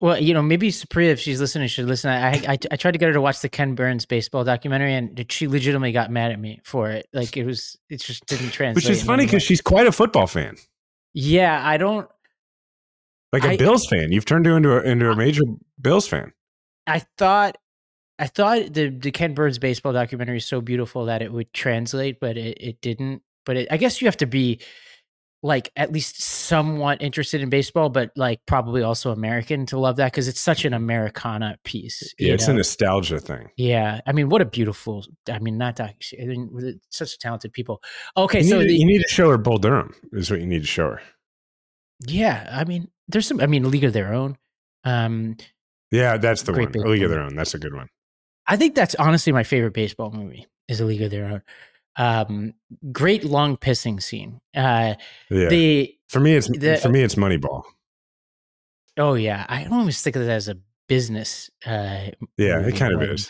Well, 0.00 0.20
you 0.20 0.32
know, 0.32 0.42
maybe 0.42 0.70
Supriya, 0.70 1.08
if 1.08 1.18
she's 1.18 1.40
listening, 1.40 1.66
should 1.66 1.86
listen. 1.86 2.10
I, 2.10 2.34
I 2.34 2.58
I 2.70 2.76
tried 2.76 2.92
to 2.92 2.98
get 2.98 3.06
her 3.06 3.12
to 3.14 3.20
watch 3.20 3.40
the 3.40 3.48
Ken 3.48 3.74
Burns 3.74 4.06
baseball 4.06 4.44
documentary, 4.44 4.94
and 4.94 5.26
she 5.28 5.48
legitimately 5.48 5.90
got 5.90 6.10
mad 6.10 6.30
at 6.30 6.38
me 6.38 6.60
for 6.62 6.90
it. 6.90 7.08
Like 7.12 7.36
it 7.36 7.44
was, 7.44 7.76
it 7.90 8.00
just 8.00 8.24
didn't 8.26 8.50
translate. 8.50 8.84
Which 8.84 8.90
is 8.90 9.02
funny 9.02 9.24
because 9.24 9.42
she's 9.42 9.60
quite 9.60 9.88
a 9.88 9.92
football 9.92 10.28
fan. 10.28 10.56
Yeah, 11.14 11.60
I 11.66 11.78
don't 11.78 12.08
like 13.32 13.44
a 13.44 13.50
I- 13.50 13.56
Bills 13.56 13.86
fan. 13.88 14.12
You've 14.12 14.24
turned 14.24 14.46
her 14.46 14.56
into 14.56 14.76
a, 14.76 14.82
into 14.82 15.10
a 15.10 15.16
major 15.16 15.42
Bills 15.80 16.06
fan. 16.06 16.32
I 16.86 17.00
thought 17.18 17.58
I 18.20 18.28
thought 18.28 18.72
the 18.72 18.90
the 18.90 19.10
Ken 19.10 19.34
Burns 19.34 19.58
baseball 19.58 19.92
documentary 19.92 20.36
is 20.36 20.46
so 20.46 20.60
beautiful 20.60 21.06
that 21.06 21.22
it 21.22 21.32
would 21.32 21.52
translate, 21.52 22.20
but 22.20 22.36
it, 22.36 22.56
it 22.60 22.80
didn't. 22.80 23.22
But 23.44 23.56
it, 23.56 23.68
I 23.70 23.76
guess 23.76 24.00
you 24.00 24.06
have 24.06 24.16
to 24.18 24.26
be 24.26 24.60
like 25.42 25.70
at 25.76 25.92
least 25.92 26.20
somewhat 26.20 27.00
interested 27.00 27.40
in 27.40 27.48
baseball, 27.48 27.88
but 27.88 28.10
like 28.16 28.40
probably 28.46 28.82
also 28.82 29.12
American 29.12 29.66
to 29.66 29.78
love 29.78 29.96
that 29.96 30.10
because 30.12 30.26
it's 30.26 30.40
such 30.40 30.64
an 30.64 30.74
Americana 30.74 31.56
piece. 31.64 32.12
Yeah, 32.18 32.34
it's 32.34 32.48
a 32.48 32.54
nostalgia 32.54 33.20
thing. 33.20 33.48
yeah. 33.56 34.00
I 34.06 34.12
mean, 34.12 34.28
what 34.28 34.40
a 34.40 34.44
beautiful. 34.44 35.04
I 35.30 35.38
mean, 35.38 35.56
not 35.56 35.76
doc. 35.76 35.94
I 36.20 36.24
mean, 36.24 36.80
such 36.90 37.18
talented 37.18 37.52
people. 37.52 37.80
Okay, 38.16 38.40
you, 38.40 38.48
so 38.48 38.58
need, 38.58 38.68
the, 38.68 38.74
you 38.74 38.86
need 38.86 39.02
to 39.02 39.08
show 39.08 39.30
her 39.30 39.38
Bull 39.38 39.58
Durham. 39.58 39.94
Is 40.12 40.30
what 40.30 40.40
you 40.40 40.46
need 40.46 40.62
to 40.62 40.66
show 40.68 40.90
her. 40.90 41.00
yeah, 42.06 42.48
I 42.52 42.64
mean, 42.64 42.88
there's 43.06 43.26
some. 43.26 43.40
I 43.40 43.46
mean, 43.46 43.70
League 43.70 43.84
of 43.84 43.92
Their 43.92 44.12
Own. 44.14 44.36
Um, 44.84 45.36
Yeah, 45.90 46.16
that's 46.16 46.42
the 46.42 46.52
one. 46.52 46.72
League 46.72 47.02
of. 47.02 47.10
Their 47.10 47.20
Own. 47.20 47.36
That's 47.36 47.54
a 47.54 47.58
good 47.58 47.74
one. 47.74 47.88
I 48.46 48.56
think 48.56 48.74
that's 48.74 48.94
honestly 48.96 49.32
my 49.32 49.44
favorite 49.44 49.74
baseball 49.74 50.10
movie 50.10 50.46
is 50.68 50.80
A 50.80 50.84
League 50.84 51.02
of 51.02 51.10
Their 51.10 51.26
Own. 51.26 51.42
Um, 51.98 52.54
great 52.92 53.24
long 53.24 53.56
pissing 53.56 54.00
scene. 54.02 54.40
Uh, 54.54 54.94
Yeah. 55.30 55.48
the 55.48 55.94
for 56.08 56.20
me, 56.20 56.34
it's 56.34 56.48
the- 56.48 56.78
for 56.80 56.88
me, 56.88 57.02
it's 57.02 57.16
Moneyball. 57.16 57.64
oh 58.96 59.14
yeah, 59.14 59.44
I 59.48 59.64
always 59.66 60.00
think 60.02 60.16
of 60.16 60.22
it 60.22 60.28
as 60.30 60.48
a 60.48 60.56
business. 60.88 61.50
Uh, 61.66 62.10
Yeah, 62.36 62.66
it 62.66 62.76
kind 62.76 62.94
of 62.94 63.02
is. 63.02 63.28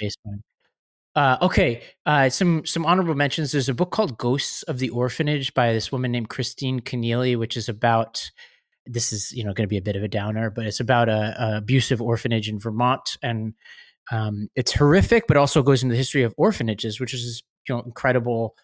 Uh, 1.17 1.37
okay, 1.43 1.83
uh, 2.07 2.29
some 2.29 2.65
some 2.65 2.87
honorable 2.87 3.15
mentions. 3.15 3.51
There's 3.51 3.69
a 3.69 3.75
book 3.75 3.91
called 3.91 4.19
Ghosts 4.19 4.63
of 4.65 4.79
the 4.79 4.91
Orphanage 4.91 5.53
by 5.55 5.73
this 5.73 5.91
woman 5.91 6.13
named 6.13 6.29
Christine 6.29 6.79
Kenneally, 6.81 7.37
which 7.37 7.57
is 7.57 7.69
about 7.69 8.31
this 8.87 9.13
is 9.13 9.33
you 9.33 9.43
know 9.43 9.53
going 9.53 9.65
to 9.67 9.69
be 9.69 9.79
a 9.79 9.83
bit 9.83 9.97
of 9.97 10.03
a 10.03 10.09
downer, 10.09 10.49
but 10.51 10.67
it's 10.67 10.79
about 10.81 11.09
a, 11.09 11.35
a 11.43 11.57
abusive 11.57 12.01
orphanage 12.01 12.49
in 12.49 12.61
Vermont, 12.61 13.17
and 13.23 13.55
um, 14.13 14.49
it's 14.55 14.73
horrific, 14.73 15.27
but 15.27 15.37
also 15.37 15.63
goes 15.63 15.83
into 15.83 15.95
the 15.95 15.99
history 15.99 16.23
of 16.23 16.35
orphanages, 16.37 17.01
which 17.01 17.13
is 17.13 17.43
you 17.69 17.75
know 17.75 17.83
incredible, 17.83 18.55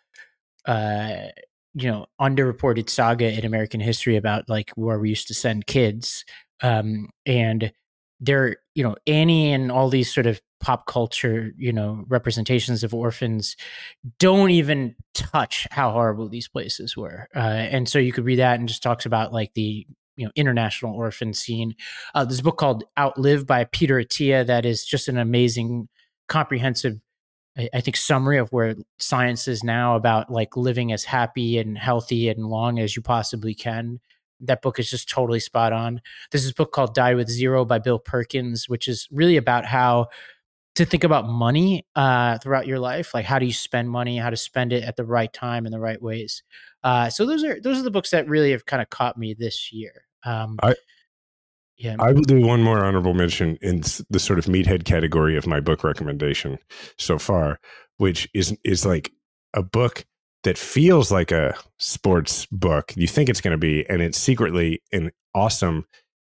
uh, 0.66 1.26
you 1.75 1.90
know 1.90 2.06
underreported 2.20 2.88
saga 2.88 3.30
in 3.32 3.44
American 3.44 3.80
history 3.80 4.16
about 4.16 4.49
like 4.49 4.70
where 4.76 4.99
we 4.99 5.08
used 5.08 5.28
to 5.28 5.34
send 5.34 5.66
kids, 5.66 6.25
um, 6.62 7.08
and 7.26 7.73
there 8.20 8.56
you 8.75 8.82
know 8.82 8.96
Annie 9.06 9.52
and 9.52 9.70
all 9.70 9.88
these 9.88 10.12
sort 10.12 10.26
of 10.26 10.40
pop 10.61 10.87
culture 10.87 11.52
you 11.58 11.73
know 11.73 12.04
representations 12.08 12.82
of 12.82 12.94
orphans 12.94 13.54
don't 14.18 14.50
even 14.50 14.94
touch 15.12 15.66
how 15.70 15.90
horrible 15.90 16.28
these 16.28 16.49
places 16.49 16.96
were, 16.96 17.28
uh, 17.34 17.38
and 17.38 17.88
so 17.88 17.99
you 17.99 18.12
could 18.12 18.25
read 18.25 18.38
that 18.38 18.58
and 18.58 18.68
just 18.68 18.82
talks 18.82 19.06
about 19.06 19.32
like 19.32 19.52
the 19.54 19.87
you 20.16 20.25
know 20.25 20.32
international 20.37 20.94
orphan 20.94 21.32
scene. 21.32 21.75
Uh, 22.14 22.26
a 22.28 22.42
book 22.42 22.56
called 22.56 22.84
Outlive 22.99 23.46
by 23.46 23.64
Peter 23.64 23.96
Attia 23.96 24.46
that 24.46 24.64
is 24.64 24.84
just 24.84 25.08
an 25.08 25.18
amazing, 25.18 25.88
comprehensive, 26.28 26.99
I, 27.56 27.80
think, 27.80 27.96
summary 27.96 28.38
of 28.38 28.50
where 28.52 28.75
science 28.99 29.46
is 29.46 29.62
now 29.62 29.94
about 29.96 30.30
like 30.30 30.56
living 30.56 30.92
as 30.92 31.04
happy 31.04 31.58
and 31.58 31.78
healthy 31.78 32.28
and 32.28 32.46
long 32.46 32.80
as 32.80 32.96
you 32.96 33.02
possibly 33.02 33.54
can. 33.54 34.00
That 34.40 34.61
book 34.61 34.78
is 34.78 34.90
just 34.90 35.08
totally 35.08 35.40
spot 35.40 35.73
on. 35.73 36.00
There's 36.30 36.44
this 36.44 36.52
book 36.52 36.73
called 36.73 36.94
Die 36.94 37.14
with 37.14 37.28
Zero 37.28 37.64
by 37.64 37.78
Bill 37.78 37.99
Perkins, 38.00 38.68
which 38.68 38.88
is 38.88 39.08
really 39.12 39.37
about 39.37 39.64
how 39.64 40.08
to 40.75 40.84
think 40.84 41.04
about 41.04 41.28
money 41.28 41.87
uh, 41.94 42.38
throughout 42.38 42.66
your 42.66 42.80
life. 42.80 43.14
Like 43.14 43.25
how 43.25 43.38
do 43.38 43.46
you 43.46 43.52
spend 43.52 43.88
money, 43.88 44.16
how 44.18 44.30
to 44.30 44.37
spend 44.37 44.73
it 44.73 44.82
at 44.82 44.96
the 44.96 45.04
right 45.04 45.32
time 45.32 45.66
in 45.66 45.73
the 45.73 45.78
right 45.78 46.02
ways. 46.02 46.42
Uh, 46.82 47.08
so 47.08 47.25
those 47.25 47.44
are 47.44 47.61
those 47.61 47.78
are 47.78 47.82
the 47.82 47.90
books 47.90 48.11
that 48.11 48.28
really 48.28 48.50
have 48.50 48.66
kind 48.66 48.82
of 48.82 48.90
caught 48.90 49.16
me 49.16 49.34
this 49.34 49.73
year. 49.73 50.04
Um, 50.25 50.58
I- 50.62 50.75
yeah, 51.76 51.96
I 51.98 52.12
will 52.12 52.22
do 52.22 52.40
one 52.40 52.62
more 52.62 52.84
honorable 52.84 53.14
mention 53.14 53.58
in 53.60 53.82
the 54.10 54.20
sort 54.20 54.38
of 54.38 54.46
meathead 54.46 54.84
category 54.84 55.36
of 55.36 55.46
my 55.46 55.60
book 55.60 55.82
recommendation 55.82 56.58
so 56.98 57.18
far, 57.18 57.58
which 57.96 58.28
is 58.34 58.56
is 58.64 58.86
like 58.86 59.12
a 59.54 59.62
book 59.62 60.04
that 60.44 60.58
feels 60.58 61.10
like 61.10 61.32
a 61.32 61.54
sports 61.78 62.46
book. 62.46 62.92
You 62.96 63.08
think 63.08 63.28
it's 63.28 63.40
going 63.40 63.52
to 63.52 63.58
be, 63.58 63.88
and 63.88 64.02
it's 64.02 64.18
secretly 64.18 64.82
an 64.92 65.10
awesome 65.34 65.86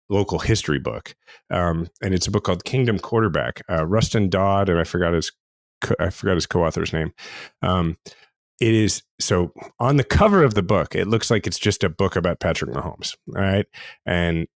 local 0.10 0.40
history 0.40 0.80
book. 0.80 1.16
Um, 1.52 1.88
and 2.02 2.14
it's 2.14 2.28
a 2.28 2.32
book 2.32 2.46
called 2.46 2.64
Kingdom 2.64 2.98
Quarterback. 2.98 3.62
Uh, 3.70 3.86
Rustin 3.86 4.30
Dodd, 4.30 4.70
and 4.70 4.80
I 4.80 4.84
forgot 4.86 5.14
his 5.14 5.32
co- 5.82 5.96
I 6.00 6.10
forgot 6.10 6.36
his 6.36 6.46
co-author's 6.46 6.94
name. 6.94 7.14
Um, 7.62 7.98
it 8.60 8.74
is 8.74 9.04
so 9.20 9.54
on 9.80 9.98
the 9.98 10.04
cover 10.04 10.44
of 10.44 10.56
the 10.56 10.64
book, 10.64 10.96
it 10.96 11.08
looks 11.08 11.30
like 11.30 11.46
it's 11.46 11.60
just 11.60 11.84
a 11.84 11.90
book 11.90 12.16
about 12.16 12.40
Patrick 12.40 12.72
Mahomes. 12.72 13.16
All 13.36 13.42
right, 13.42 13.66
and 14.06 14.48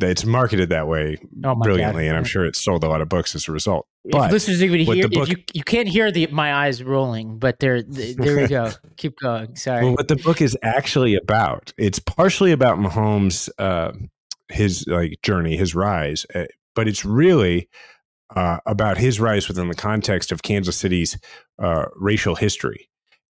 it's 0.00 0.24
marketed 0.24 0.68
that 0.70 0.86
way 0.88 1.16
Oh 1.44 1.54
brilliantly, 1.54 2.04
God. 2.04 2.08
and 2.10 2.18
I'm 2.18 2.24
sure 2.24 2.44
it 2.44 2.54
sold 2.56 2.84
a 2.84 2.88
lot 2.88 3.00
of 3.00 3.08
books 3.08 3.34
as 3.34 3.48
a 3.48 3.52
result. 3.52 3.86
if 4.04 4.12
But 4.12 4.30
listeners 4.30 4.62
even 4.62 4.80
hear, 4.80 5.08
book- 5.08 5.22
if 5.22 5.28
you 5.38 5.44
you 5.54 5.64
can't 5.64 5.88
hear 5.88 6.10
the 6.12 6.26
my 6.28 6.54
eyes 6.54 6.82
rolling, 6.82 7.38
but 7.38 7.58
there 7.60 7.82
there 7.82 8.36
we 8.36 8.46
go. 8.46 8.70
Keep 8.96 9.18
going. 9.20 9.56
Sorry. 9.56 9.84
Well, 9.84 9.94
what 9.94 10.08
the 10.08 10.16
book 10.16 10.40
is 10.42 10.56
actually 10.62 11.14
about, 11.16 11.72
it's 11.78 11.98
partially 11.98 12.52
about 12.52 12.78
Mahomes, 12.78 13.48
uh, 13.58 13.92
his 14.48 14.84
like 14.86 15.20
journey, 15.22 15.56
his 15.56 15.74
rise, 15.74 16.26
uh, 16.34 16.44
but 16.74 16.86
it's 16.88 17.04
really 17.04 17.68
uh, 18.34 18.58
about 18.66 18.98
his 18.98 19.18
rise 19.20 19.48
within 19.48 19.68
the 19.68 19.74
context 19.74 20.30
of 20.32 20.42
Kansas 20.42 20.76
City's 20.76 21.16
uh, 21.62 21.86
racial 21.96 22.34
history. 22.34 22.88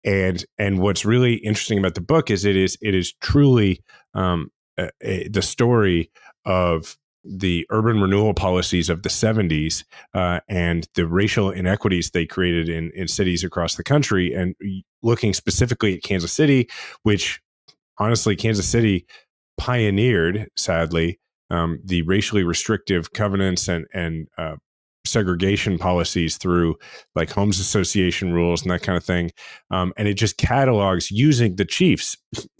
And 0.05 0.45
and 0.59 0.79
what's 0.79 1.05
really 1.05 1.35
interesting 1.37 1.79
about 1.79 1.95
the 1.95 2.01
book 2.01 2.31
is 2.31 2.45
it 2.45 2.57
is 2.57 2.77
it 2.81 2.95
is 2.95 3.13
truly 3.21 3.83
um, 4.15 4.51
a, 4.79 4.89
a, 5.03 5.29
the 5.29 5.43
story 5.43 6.11
of 6.45 6.97
the 7.23 7.67
urban 7.71 8.01
renewal 8.01 8.33
policies 8.33 8.89
of 8.89 9.03
the 9.03 9.09
70s 9.09 9.85
uh, 10.15 10.41
and 10.49 10.89
the 10.95 11.07
racial 11.07 11.51
inequities 11.51 12.11
they 12.11 12.25
created 12.25 12.69
in, 12.69 12.91
in 12.95 13.07
cities 13.09 13.45
across 13.45 13.75
the 13.75 13.85
country 13.85 14.33
and 14.33 14.55
looking 15.03 15.35
specifically 15.35 15.97
at 15.97 16.03
Kansas 16.03 16.33
City, 16.33 16.69
which 17.03 17.41
honestly, 17.99 18.37
Kansas 18.37 18.67
City 18.67 19.07
pioneered, 19.59 20.49
sadly, 20.57 21.21
um, 21.51 21.81
the 21.85 22.03
racially 22.03 22.45
restrictive 22.45 23.13
covenants 23.13 23.69
and 23.69 23.87
and 23.93 24.29
uh, 24.39 24.57
segregation 25.11 25.79
policies 25.79 26.37
through 26.37 26.77
like 27.15 27.31
homes 27.31 27.59
association 27.59 28.33
rules 28.33 28.63
and 28.63 28.71
that 28.71 28.83
kind 28.83 28.97
of 28.97 29.05
thing. 29.05 29.31
Um, 29.71 29.93
and 29.97 30.09
it 30.09 30.15
just 30.15 30.37
catalogs 30.37 31.11
using 31.11 31.57
the 31.57 31.65
Chiefs 31.65 32.17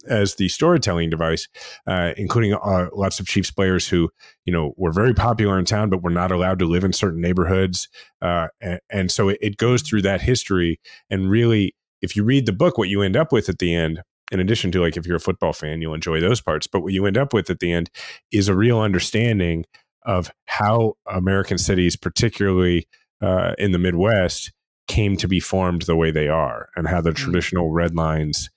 as 0.07 0.35
the 0.35 0.49
storytelling 0.49 1.09
device, 1.09 1.47
uh, 1.87 2.11
including 2.17 2.53
uh, 2.53 2.87
lots 2.93 3.19
of 3.19 3.27
Chiefs 3.27 3.51
players 3.51 3.87
who, 3.87 4.09
you 4.45 4.53
know, 4.53 4.73
were 4.77 4.91
very 4.91 5.13
popular 5.13 5.57
in 5.57 5.65
town, 5.65 5.89
but 5.89 6.03
were 6.03 6.09
not 6.09 6.31
allowed 6.31 6.59
to 6.59 6.65
live 6.65 6.83
in 6.83 6.93
certain 6.93 7.21
neighborhoods. 7.21 7.87
Uh, 8.21 8.47
and, 8.61 8.79
and, 8.91 9.11
so 9.11 9.29
it, 9.29 9.37
it 9.41 9.57
goes 9.57 9.81
through 9.81 10.01
that 10.01 10.21
history. 10.21 10.79
And 11.09 11.29
really, 11.29 11.75
if 12.01 12.15
you 12.15 12.23
read 12.23 12.45
the 12.45 12.53
book, 12.53 12.77
what 12.77 12.89
you 12.89 13.01
end 13.01 13.15
up 13.15 13.31
with 13.31 13.49
at 13.49 13.59
the 13.59 13.73
end 13.73 14.01
in 14.31 14.39
addition 14.39 14.71
to 14.71 14.81
like 14.81 14.97
if 14.97 15.05
you're 15.05 15.17
a 15.17 15.21
football 15.21 15.53
fan, 15.53 15.81
you'll 15.81 15.93
enjoy 15.93 16.19
those 16.19 16.41
parts. 16.41 16.65
But 16.65 16.81
what 16.81 16.93
you 16.93 17.05
end 17.05 17.17
up 17.17 17.33
with 17.33 17.49
at 17.49 17.59
the 17.59 17.71
end 17.71 17.91
is 18.31 18.47
a 18.47 18.55
real 18.55 18.79
understanding 18.79 19.65
of 20.05 20.31
how 20.45 20.95
American 21.07 21.57
cities, 21.57 21.95
particularly 21.95 22.87
uh, 23.21 23.53
in 23.57 23.71
the 23.71 23.79
Midwest, 23.79 24.51
came 24.87 25.15
to 25.17 25.27
be 25.27 25.39
formed 25.39 25.83
the 25.83 25.95
way 25.95 26.11
they 26.11 26.27
are 26.27 26.69
and 26.75 26.87
how 26.87 27.01
the 27.01 27.11
mm-hmm. 27.11 27.23
traditional 27.23 27.71
red 27.71 27.95
lines 27.95 28.49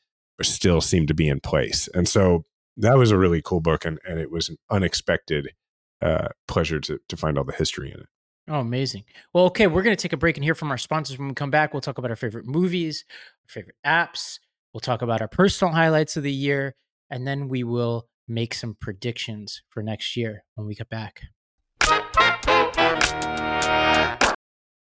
still 0.42 0.80
seem 0.80 1.06
to 1.06 1.14
be 1.14 1.28
in 1.28 1.40
place. 1.40 1.88
And 1.94 2.08
so 2.08 2.44
that 2.76 2.98
was 2.98 3.10
a 3.10 3.18
really 3.18 3.40
cool 3.42 3.60
book 3.60 3.84
and, 3.84 3.98
and 4.04 4.18
it 4.18 4.30
was 4.30 4.48
an 4.48 4.56
unexpected 4.70 5.50
uh, 6.02 6.28
pleasure 6.48 6.80
to, 6.80 6.98
to 7.08 7.16
find 7.16 7.38
all 7.38 7.44
the 7.44 7.52
history 7.52 7.92
in 7.92 8.00
it. 8.00 8.06
Oh, 8.48 8.60
amazing. 8.60 9.04
Well, 9.32 9.46
okay, 9.46 9.66
we're 9.66 9.82
going 9.82 9.96
to 9.96 10.02
take 10.02 10.12
a 10.12 10.18
break 10.18 10.36
and 10.36 10.44
hear 10.44 10.54
from 10.54 10.70
our 10.70 10.78
sponsors. 10.78 11.18
When 11.18 11.28
we 11.28 11.34
come 11.34 11.50
back, 11.50 11.72
we'll 11.72 11.80
talk 11.80 11.96
about 11.96 12.10
our 12.10 12.16
favorite 12.16 12.46
movies, 12.46 13.04
our 13.44 13.52
favorite 13.52 13.76
apps. 13.86 14.38
We'll 14.72 14.82
talk 14.82 15.02
about 15.02 15.22
our 15.22 15.28
personal 15.28 15.72
highlights 15.72 16.16
of 16.16 16.24
the 16.24 16.32
year, 16.32 16.74
and 17.08 17.26
then 17.26 17.48
we 17.48 17.64
will 17.64 18.06
make 18.28 18.54
some 18.54 18.76
predictions 18.80 19.62
for 19.68 19.82
next 19.82 20.16
year 20.16 20.44
when 20.54 20.66
we 20.66 20.74
get 20.74 20.88
back. 20.88 21.22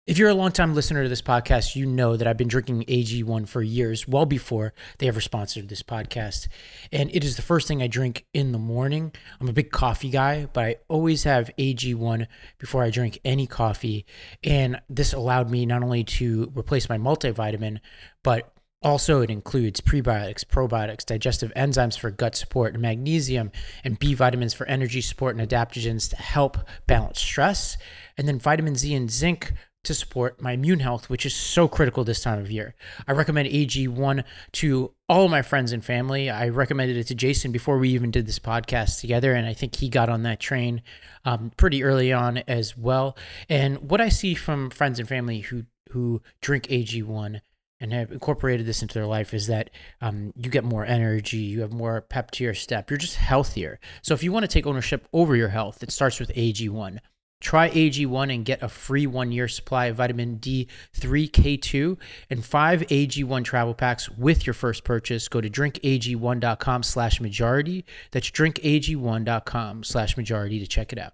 If 0.07 0.19
you're 0.19 0.29
a 0.29 0.35
longtime 0.35 0.75
listener 0.75 1.03
to 1.03 1.09
this 1.09 1.23
podcast, 1.23 1.77
you 1.77 1.87
know 1.87 2.19
that 2.19 2.27
I've 2.27 2.37
been 2.37 2.47
drinking 2.47 2.85
AG1 2.85 3.49
for 3.49 3.63
years, 3.63 4.07
well 4.07 4.27
before 4.27 4.75
they 4.99 5.09
ever 5.09 5.23
sponsored 5.23 5.71
this 5.71 5.83
podcast. 5.83 6.49
And 6.93 7.09
it 7.15 7.25
is 7.25 7.37
the 7.37 7.43
first 7.43 7.67
thing 7.67 7.81
I 7.81 7.87
drink 7.87 8.27
in 8.35 8.53
the 8.53 8.59
morning. 8.59 9.13
I'm 9.41 9.49
a 9.49 9.55
big 9.55 9.71
coffee 9.71 10.11
guy, 10.11 10.47
but 10.53 10.63
I 10.63 10.77
always 10.89 11.25
have 11.25 11.51
AG1 11.59 12.27
before 12.59 12.85
I 12.85 12.91
drink 12.91 13.19
any 13.25 13.47
coffee. 13.47 14.05
And 14.43 14.79
this 14.91 15.15
allowed 15.15 15.49
me 15.49 15.65
not 15.65 15.83
only 15.83 16.05
to 16.05 16.53
replace 16.55 16.91
my 16.91 16.99
multivitamin, 16.99 17.79
but 18.23 18.54
also, 18.85 19.23
it 19.23 19.31
includes 19.31 19.81
prebiotics, 19.81 20.45
probiotics, 20.45 21.07
digestive 21.07 21.53
enzymes 21.55 21.99
for 21.99 22.11
gut 22.11 22.37
support, 22.37 22.79
magnesium 22.79 23.51
and 23.83 23.99
B 23.99 24.13
vitamins 24.13 24.53
for 24.53 24.67
energy 24.67 25.01
support 25.01 25.35
and 25.35 25.49
adaptogens 25.49 26.11
to 26.11 26.17
help 26.17 26.59
balance 26.87 27.19
stress, 27.19 27.79
and 28.19 28.29
then 28.29 28.39
vitamin 28.39 28.77
C 28.77 28.95
and 28.95 29.11
zinc 29.11 29.55
to 29.85 29.95
support 29.95 30.41
my 30.41 30.53
immune 30.53 30.81
health, 30.81 31.09
which 31.09 31.25
is 31.25 31.35
so 31.35 31.69
critical 31.69 32.05
this 32.05 32.23
time 32.23 32.39
of 32.39 32.51
year. 32.51 32.75
I 33.07 33.13
recommend 33.13 33.49
AG1 33.49 34.25
to 34.53 34.93
all 35.09 35.29
my 35.29 35.43
friends 35.43 35.73
and 35.73 35.85
family. 35.85 36.29
I 36.29 36.49
recommended 36.49 36.97
it 36.97 37.07
to 37.09 37.15
Jason 37.15 37.53
before 37.53 37.79
we 37.79 37.91
even 37.91 38.11
did 38.11 38.27
this 38.27 38.39
podcast 38.39 39.01
together, 39.01 39.35
and 39.35 39.47
I 39.47 39.55
think 39.55 39.77
he 39.77 39.89
got 39.89 40.09
on 40.09 40.23
that 40.25 40.41
train 40.41 40.83
um, 41.25 41.53
pretty 41.57 41.85
early 41.85 42.13
on 42.13 42.39
as 42.49 42.77
well. 42.77 43.17
And 43.49 43.91
what 43.91 44.01
I 44.01 44.09
see 44.09 44.35
from 44.35 44.71
friends 44.71 44.99
and 44.99 45.09
family 45.09 45.41
who 45.41 45.65
who 45.91 46.21
drink 46.41 46.65
AG1 46.65 47.41
and 47.81 47.93
have 47.93 48.13
incorporated 48.13 48.67
this 48.67 48.83
into 48.83 48.95
their 48.95 49.07
life 49.07 49.35
is 49.35 49.47
that 49.49 49.71
um, 50.01 50.33
you 50.37 50.51
get 50.51 50.65
more 50.65 50.85
energy, 50.85 51.39
you 51.39 51.61
have 51.61 51.73
more 51.73 52.01
pep 52.01 52.31
to 52.33 52.45
your 52.45 52.55
step, 52.55 52.91
you're 52.91 52.97
just 52.97 53.17
healthier. 53.17 53.81
So 54.03 54.15
if 54.15 54.23
you 54.23 54.33
want 54.33 54.45
to 54.45 54.49
take 54.49 54.67
ownership 54.67 55.09
over 55.13 55.37
your 55.37 55.49
health, 55.49 55.83
it 55.83 55.91
starts 55.91 56.21
with 56.21 56.33
AG1. 56.35 56.99
Try 57.41 57.69
AG1 57.69 58.35
and 58.35 58.45
get 58.45 58.63
a 58.63 58.71
free 58.71 59.07
one 59.07 59.31
year 59.31 59.49
supply 59.49 59.87
of 59.87 59.97
vitamin 59.97 60.39
D3K2 60.39 61.99
and 62.31 62.43
five 62.43 62.81
AG1 62.83 63.45
travel 63.45 63.75
packs 63.75 64.09
with 64.09 64.47
your 64.47 64.55
first 64.55 64.83
purchase. 64.83 65.29
Go 65.29 65.43
to 65.43 65.51
drinkag1.com 65.51 66.83
slash 66.83 67.21
majority. 67.21 67.85
That's 68.13 68.31
drinkag1.com 68.31 69.85
slash 69.85 70.17
majority 70.17 70.59
to 70.59 70.67
check 70.67 70.93
it 70.95 70.99
out. 70.99 71.13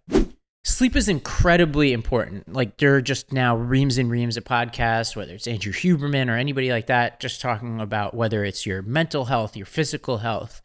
Sleep 0.62 0.94
is 0.94 1.08
incredibly 1.08 1.94
important. 1.94 2.52
Like 2.52 2.76
there 2.76 2.94
are 2.94 3.00
just 3.00 3.32
now 3.32 3.56
reams 3.56 3.96
and 3.96 4.10
reams 4.10 4.36
of 4.36 4.44
podcasts, 4.44 5.16
whether 5.16 5.32
it's 5.32 5.46
Andrew 5.46 5.72
Huberman 5.72 6.28
or 6.28 6.36
anybody 6.36 6.70
like 6.70 6.86
that, 6.86 7.18
just 7.18 7.40
talking 7.40 7.80
about 7.80 8.12
whether 8.12 8.44
it's 8.44 8.66
your 8.66 8.82
mental 8.82 9.24
health, 9.24 9.56
your 9.56 9.64
physical 9.64 10.18
health, 10.18 10.60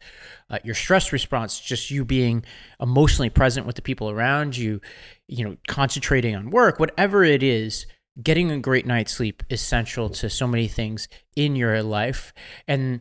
uh, 0.50 0.58
your 0.62 0.74
stress 0.74 1.12
response, 1.12 1.58
just 1.58 1.90
you 1.90 2.04
being 2.04 2.44
emotionally 2.78 3.30
present 3.30 3.66
with 3.66 3.76
the 3.76 3.82
people 3.82 4.10
around 4.10 4.54
you, 4.54 4.82
you 5.28 5.44
know, 5.44 5.56
concentrating 5.66 6.36
on 6.36 6.50
work, 6.50 6.78
whatever 6.78 7.24
it 7.24 7.42
is. 7.42 7.86
Getting 8.22 8.50
a 8.50 8.58
great 8.58 8.86
night's 8.86 9.12
sleep 9.12 9.42
is 9.50 9.60
essential 9.60 10.08
to 10.08 10.30
so 10.30 10.46
many 10.46 10.68
things 10.68 11.06
in 11.36 11.54
your 11.54 11.82
life, 11.82 12.32
and 12.66 13.00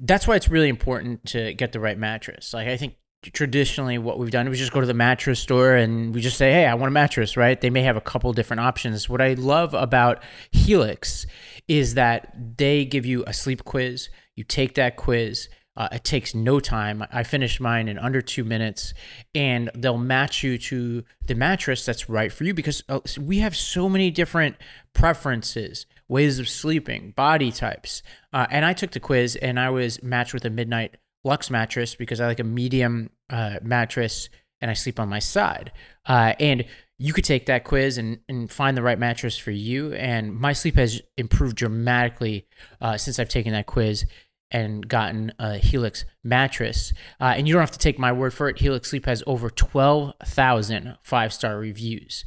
that's 0.00 0.26
why 0.26 0.34
it's 0.34 0.48
really 0.48 0.68
important 0.68 1.24
to 1.26 1.54
get 1.54 1.70
the 1.70 1.78
right 1.78 1.96
mattress. 1.96 2.52
Like 2.52 2.66
I 2.66 2.76
think 2.76 2.96
traditionally 3.22 3.98
what 3.98 4.18
we've 4.18 4.30
done 4.30 4.46
is 4.48 4.58
just 4.58 4.72
go 4.72 4.80
to 4.80 4.86
the 4.86 4.94
mattress 4.94 5.40
store 5.40 5.74
and 5.74 6.14
we 6.14 6.20
just 6.20 6.38
say 6.38 6.52
hey 6.52 6.66
i 6.66 6.74
want 6.74 6.88
a 6.88 6.92
mattress 6.92 7.36
right? 7.36 7.60
They 7.60 7.70
may 7.70 7.82
have 7.82 7.96
a 7.96 8.00
couple 8.00 8.32
different 8.32 8.60
options. 8.60 9.08
What 9.08 9.20
i 9.20 9.34
love 9.34 9.74
about 9.74 10.22
helix 10.52 11.26
is 11.66 11.94
that 11.94 12.32
they 12.56 12.84
give 12.84 13.04
you 13.04 13.24
a 13.26 13.32
sleep 13.32 13.64
quiz. 13.64 14.08
You 14.36 14.44
take 14.44 14.74
that 14.74 14.96
quiz 14.96 15.48
uh, 15.78 15.88
it 15.92 16.02
takes 16.02 16.34
no 16.34 16.58
time. 16.58 17.04
I 17.12 17.22
finished 17.22 17.60
mine 17.60 17.86
in 17.86 17.98
under 17.98 18.20
two 18.20 18.42
minutes 18.42 18.94
and 19.32 19.70
they'll 19.76 19.96
match 19.96 20.42
you 20.42 20.58
to 20.58 21.04
the 21.24 21.36
mattress 21.36 21.86
that's 21.86 22.08
right 22.08 22.32
for 22.32 22.42
you 22.42 22.52
because 22.52 22.82
uh, 22.88 22.98
we 23.20 23.38
have 23.38 23.56
so 23.56 23.88
many 23.88 24.10
different 24.10 24.56
preferences 24.92 25.86
ways 26.08 26.38
of 26.38 26.48
sleeping 26.48 27.12
body 27.12 27.52
types 27.52 28.02
uh, 28.32 28.46
and 28.50 28.64
i 28.64 28.72
took 28.72 28.90
the 28.92 28.98
quiz 28.98 29.36
and 29.36 29.60
i 29.60 29.68
was 29.68 30.02
matched 30.02 30.32
with 30.32 30.44
a 30.46 30.50
midnight 30.50 30.96
Luxe 31.24 31.50
mattress 31.50 31.94
because 31.94 32.20
I 32.20 32.26
like 32.26 32.40
a 32.40 32.44
medium 32.44 33.10
uh, 33.30 33.56
mattress 33.62 34.28
and 34.60 34.70
I 34.70 34.74
sleep 34.74 34.98
on 34.98 35.08
my 35.08 35.18
side. 35.18 35.72
Uh, 36.06 36.34
and 36.40 36.64
you 36.98 37.12
could 37.12 37.24
take 37.24 37.46
that 37.46 37.64
quiz 37.64 37.96
and, 37.96 38.18
and 38.28 38.50
find 38.50 38.76
the 38.76 38.82
right 38.82 38.98
mattress 38.98 39.36
for 39.36 39.52
you. 39.52 39.92
And 39.92 40.34
my 40.34 40.52
sleep 40.52 40.76
has 40.76 41.00
improved 41.16 41.56
dramatically 41.56 42.46
uh, 42.80 42.96
since 42.96 43.18
I've 43.18 43.28
taken 43.28 43.52
that 43.52 43.66
quiz 43.66 44.04
and 44.50 44.88
gotten 44.88 45.32
a 45.38 45.58
Helix 45.58 46.04
mattress. 46.24 46.92
Uh, 47.20 47.34
and 47.36 47.46
you 47.46 47.54
don't 47.54 47.60
have 47.60 47.70
to 47.70 47.78
take 47.78 47.98
my 47.98 48.12
word 48.12 48.32
for 48.32 48.48
it. 48.48 48.58
Helix 48.58 48.90
Sleep 48.90 49.06
has 49.06 49.22
over 49.26 49.50
12,000 49.50 50.96
five 51.02 51.32
star 51.32 51.58
reviews. 51.58 52.24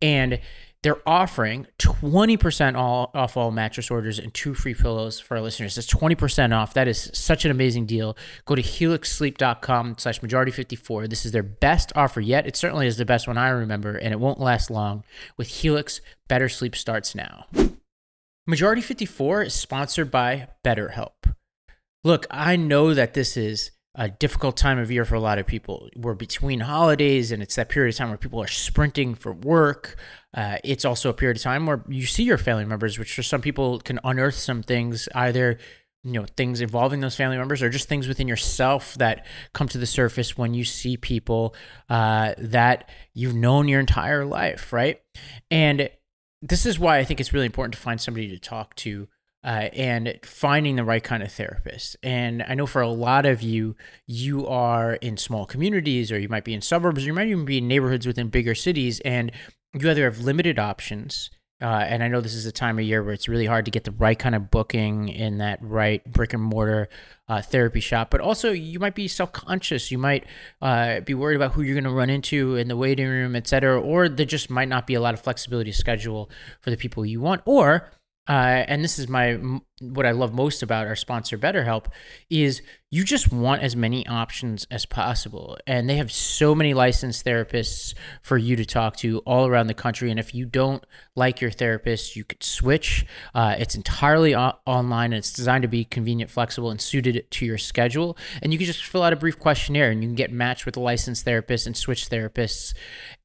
And 0.00 0.40
they're 0.84 1.08
offering 1.08 1.66
20% 1.78 2.76
all, 2.76 3.10
off 3.14 3.38
all 3.38 3.50
mattress 3.50 3.90
orders 3.90 4.18
and 4.18 4.34
two 4.34 4.52
free 4.52 4.74
pillows 4.74 5.18
for 5.18 5.34
our 5.34 5.42
listeners. 5.42 5.74
That's 5.74 5.90
20% 5.90 6.54
off. 6.54 6.74
That 6.74 6.88
is 6.88 7.10
such 7.14 7.46
an 7.46 7.50
amazing 7.50 7.86
deal. 7.86 8.18
Go 8.44 8.54
to 8.54 8.60
helixsleep.com 8.60 9.96
slash 9.96 10.20
majority54. 10.20 11.08
This 11.08 11.24
is 11.24 11.32
their 11.32 11.42
best 11.42 11.90
offer 11.96 12.20
yet. 12.20 12.46
It 12.46 12.54
certainly 12.54 12.86
is 12.86 12.98
the 12.98 13.06
best 13.06 13.26
one 13.26 13.38
I 13.38 13.48
remember, 13.48 13.96
and 13.96 14.12
it 14.12 14.20
won't 14.20 14.38
last 14.38 14.70
long. 14.70 15.04
With 15.38 15.48
Helix, 15.48 16.02
better 16.28 16.50
sleep 16.50 16.76
starts 16.76 17.14
now. 17.14 17.46
Majority 18.46 18.82
54 18.82 19.44
is 19.44 19.54
sponsored 19.54 20.10
by 20.10 20.48
BetterHelp. 20.62 21.32
Look, 22.04 22.26
I 22.30 22.56
know 22.56 22.92
that 22.92 23.14
this 23.14 23.38
is 23.38 23.70
a 23.94 24.08
difficult 24.08 24.56
time 24.56 24.78
of 24.78 24.90
year 24.90 25.04
for 25.04 25.14
a 25.14 25.20
lot 25.20 25.38
of 25.38 25.46
people. 25.46 25.88
We're 25.96 26.14
between 26.14 26.60
holidays, 26.60 27.30
and 27.30 27.42
it's 27.42 27.54
that 27.54 27.68
period 27.68 27.94
of 27.94 27.98
time 27.98 28.08
where 28.08 28.18
people 28.18 28.42
are 28.42 28.48
sprinting 28.48 29.14
for 29.14 29.32
work. 29.32 29.96
Uh, 30.32 30.56
it's 30.64 30.84
also 30.84 31.10
a 31.10 31.14
period 31.14 31.36
of 31.36 31.42
time 31.42 31.66
where 31.66 31.84
you 31.88 32.06
see 32.06 32.24
your 32.24 32.38
family 32.38 32.64
members, 32.64 32.98
which 32.98 33.14
for 33.14 33.22
some 33.22 33.40
people 33.40 33.78
can 33.78 34.00
unearth 34.02 34.34
some 34.34 34.62
things, 34.62 35.08
either 35.14 35.58
you 36.02 36.12
know 36.12 36.26
things 36.36 36.60
involving 36.60 37.00
those 37.00 37.16
family 37.16 37.38
members 37.38 37.62
or 37.62 37.70
just 37.70 37.88
things 37.88 38.06
within 38.06 38.28
yourself 38.28 38.94
that 38.96 39.24
come 39.54 39.68
to 39.68 39.78
the 39.78 39.86
surface 39.86 40.36
when 40.36 40.52
you 40.52 40.64
see 40.64 40.96
people 40.96 41.54
uh, 41.88 42.34
that 42.36 42.90
you've 43.14 43.34
known 43.34 43.68
your 43.68 43.80
entire 43.80 44.24
life, 44.24 44.72
right? 44.72 45.00
And 45.50 45.88
this 46.42 46.66
is 46.66 46.78
why 46.78 46.98
I 46.98 47.04
think 47.04 47.20
it's 47.20 47.32
really 47.32 47.46
important 47.46 47.74
to 47.74 47.80
find 47.80 48.00
somebody 48.00 48.28
to 48.28 48.38
talk 48.38 48.74
to 48.76 49.08
uh, 49.44 49.68
and 49.74 50.18
finding 50.24 50.76
the 50.76 50.84
right 50.84 51.04
kind 51.04 51.22
of 51.22 51.30
therapist. 51.30 51.96
And 52.02 52.42
I 52.42 52.54
know 52.54 52.66
for 52.66 52.80
a 52.80 52.88
lot 52.88 53.26
of 53.26 53.42
you, 53.42 53.76
you 54.06 54.46
are 54.46 54.94
in 54.94 55.18
small 55.18 55.44
communities, 55.44 56.10
or 56.10 56.18
you 56.18 56.30
might 56.30 56.44
be 56.44 56.54
in 56.54 56.62
suburbs, 56.62 57.04
or 57.04 57.06
you 57.06 57.12
might 57.12 57.28
even 57.28 57.44
be 57.44 57.58
in 57.58 57.68
neighborhoods 57.68 58.06
within 58.06 58.28
bigger 58.28 58.54
cities, 58.54 59.00
and 59.00 59.30
you 59.74 59.90
either 59.90 60.04
have 60.04 60.20
limited 60.20 60.58
options. 60.58 61.30
Uh, 61.62 61.84
and 61.88 62.02
I 62.02 62.08
know 62.08 62.20
this 62.20 62.34
is 62.34 62.46
a 62.46 62.52
time 62.52 62.78
of 62.78 62.84
year 62.84 63.02
where 63.02 63.12
it's 63.12 63.28
really 63.28 63.46
hard 63.46 63.64
to 63.66 63.70
get 63.70 63.84
the 63.84 63.92
right 63.92 64.18
kind 64.18 64.34
of 64.34 64.50
booking 64.50 65.08
in 65.08 65.38
that 65.38 65.60
right 65.62 66.04
brick 66.10 66.32
and 66.32 66.42
mortar 66.42 66.88
uh, 67.28 67.40
therapy 67.42 67.80
shop. 67.80 68.10
But 68.10 68.20
also, 68.20 68.50
you 68.50 68.78
might 68.78 68.94
be 68.94 69.08
self 69.08 69.32
conscious. 69.32 69.90
You 69.90 69.98
might 69.98 70.24
uh, 70.60 71.00
be 71.00 71.14
worried 71.14 71.36
about 71.36 71.52
who 71.52 71.62
you're 71.62 71.74
going 71.74 71.84
to 71.84 71.90
run 71.90 72.10
into 72.10 72.56
in 72.56 72.68
the 72.68 72.76
waiting 72.76 73.08
room, 73.08 73.36
et 73.36 73.46
cetera. 73.46 73.80
Or 73.80 74.08
there 74.08 74.26
just 74.26 74.50
might 74.50 74.68
not 74.68 74.86
be 74.86 74.94
a 74.94 75.00
lot 75.00 75.14
of 75.14 75.20
flexibility 75.20 75.72
schedule 75.72 76.28
for 76.60 76.70
the 76.70 76.76
people 76.76 77.06
you 77.06 77.20
want. 77.20 77.42
Or 77.44 77.88
uh, 78.28 78.64
and 78.68 78.82
this 78.82 78.98
is 78.98 79.08
my 79.08 79.38
what 79.80 80.06
I 80.06 80.12
love 80.12 80.32
most 80.32 80.62
about 80.62 80.86
our 80.86 80.96
sponsor 80.96 81.36
BetterHelp 81.36 81.86
is 82.30 82.62
you 82.90 83.04
just 83.04 83.32
want 83.32 83.60
as 83.62 83.74
many 83.74 84.06
options 84.06 84.66
as 84.70 84.86
possible, 84.86 85.58
and 85.66 85.90
they 85.90 85.96
have 85.96 86.12
so 86.12 86.54
many 86.54 86.74
licensed 86.74 87.26
therapists 87.26 87.92
for 88.22 88.38
you 88.38 88.56
to 88.56 88.64
talk 88.64 88.96
to 88.98 89.18
all 89.20 89.46
around 89.46 89.66
the 89.66 89.74
country. 89.74 90.10
And 90.10 90.20
if 90.20 90.34
you 90.34 90.46
don't 90.46 90.84
like 91.16 91.40
your 91.40 91.50
therapist, 91.50 92.14
you 92.14 92.24
could 92.24 92.42
switch. 92.42 93.04
Uh, 93.34 93.56
it's 93.58 93.74
entirely 93.74 94.34
o- 94.34 94.54
online, 94.64 95.12
and 95.12 95.18
it's 95.18 95.32
designed 95.32 95.62
to 95.62 95.68
be 95.68 95.84
convenient, 95.84 96.30
flexible, 96.30 96.70
and 96.70 96.80
suited 96.80 97.30
to 97.30 97.44
your 97.44 97.58
schedule. 97.58 98.16
And 98.40 98.52
you 98.52 98.58
can 98.58 98.66
just 98.66 98.84
fill 98.84 99.02
out 99.02 99.12
a 99.12 99.16
brief 99.16 99.38
questionnaire, 99.38 99.90
and 99.90 100.02
you 100.02 100.08
can 100.08 100.14
get 100.14 100.32
matched 100.32 100.64
with 100.64 100.76
a 100.76 100.80
licensed 100.80 101.24
therapist 101.24 101.66
and 101.66 101.76
switch 101.76 102.08
therapists 102.08 102.74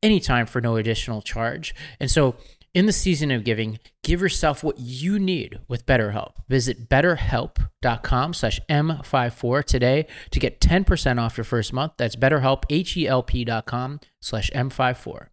anytime 0.01 0.45
for 0.47 0.61
no 0.61 0.77
additional 0.77 1.21
charge. 1.21 1.75
And 1.99 2.09
so 2.09 2.35
in 2.73 2.85
the 2.85 2.93
season 2.93 3.31
of 3.31 3.43
giving, 3.43 3.79
give 4.03 4.21
yourself 4.21 4.63
what 4.63 4.79
you 4.79 5.19
need 5.19 5.59
with 5.67 5.85
BetterHelp. 5.85 6.33
Visit 6.47 6.89
betterhelp.com 6.89 8.33
slash 8.33 8.59
M54 8.69 9.63
today 9.63 10.07
to 10.31 10.39
get 10.39 10.59
10% 10.59 11.19
off 11.19 11.37
your 11.37 11.45
first 11.45 11.73
month. 11.73 11.93
That's 11.97 12.15
betterhelp, 12.15 12.63
H-E-L-P 12.69 13.45
dot 13.45 13.65
com 13.65 13.99
slash 14.21 14.51
M54. 14.51 15.27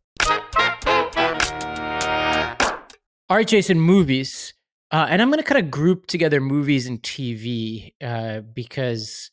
All 3.29 3.37
right, 3.37 3.47
Jason, 3.47 3.81
movies. 3.81 4.55
Uh, 4.93 5.07
and 5.11 5.21
I'm 5.21 5.31
going 5.31 5.43
to 5.43 5.49
kind 5.49 5.63
of 5.65 5.71
group 5.71 6.07
together 6.07 6.41
movies 6.41 6.87
and 6.87 7.03
TV 7.03 7.93
uh, 8.01 8.41
because 8.41 9.31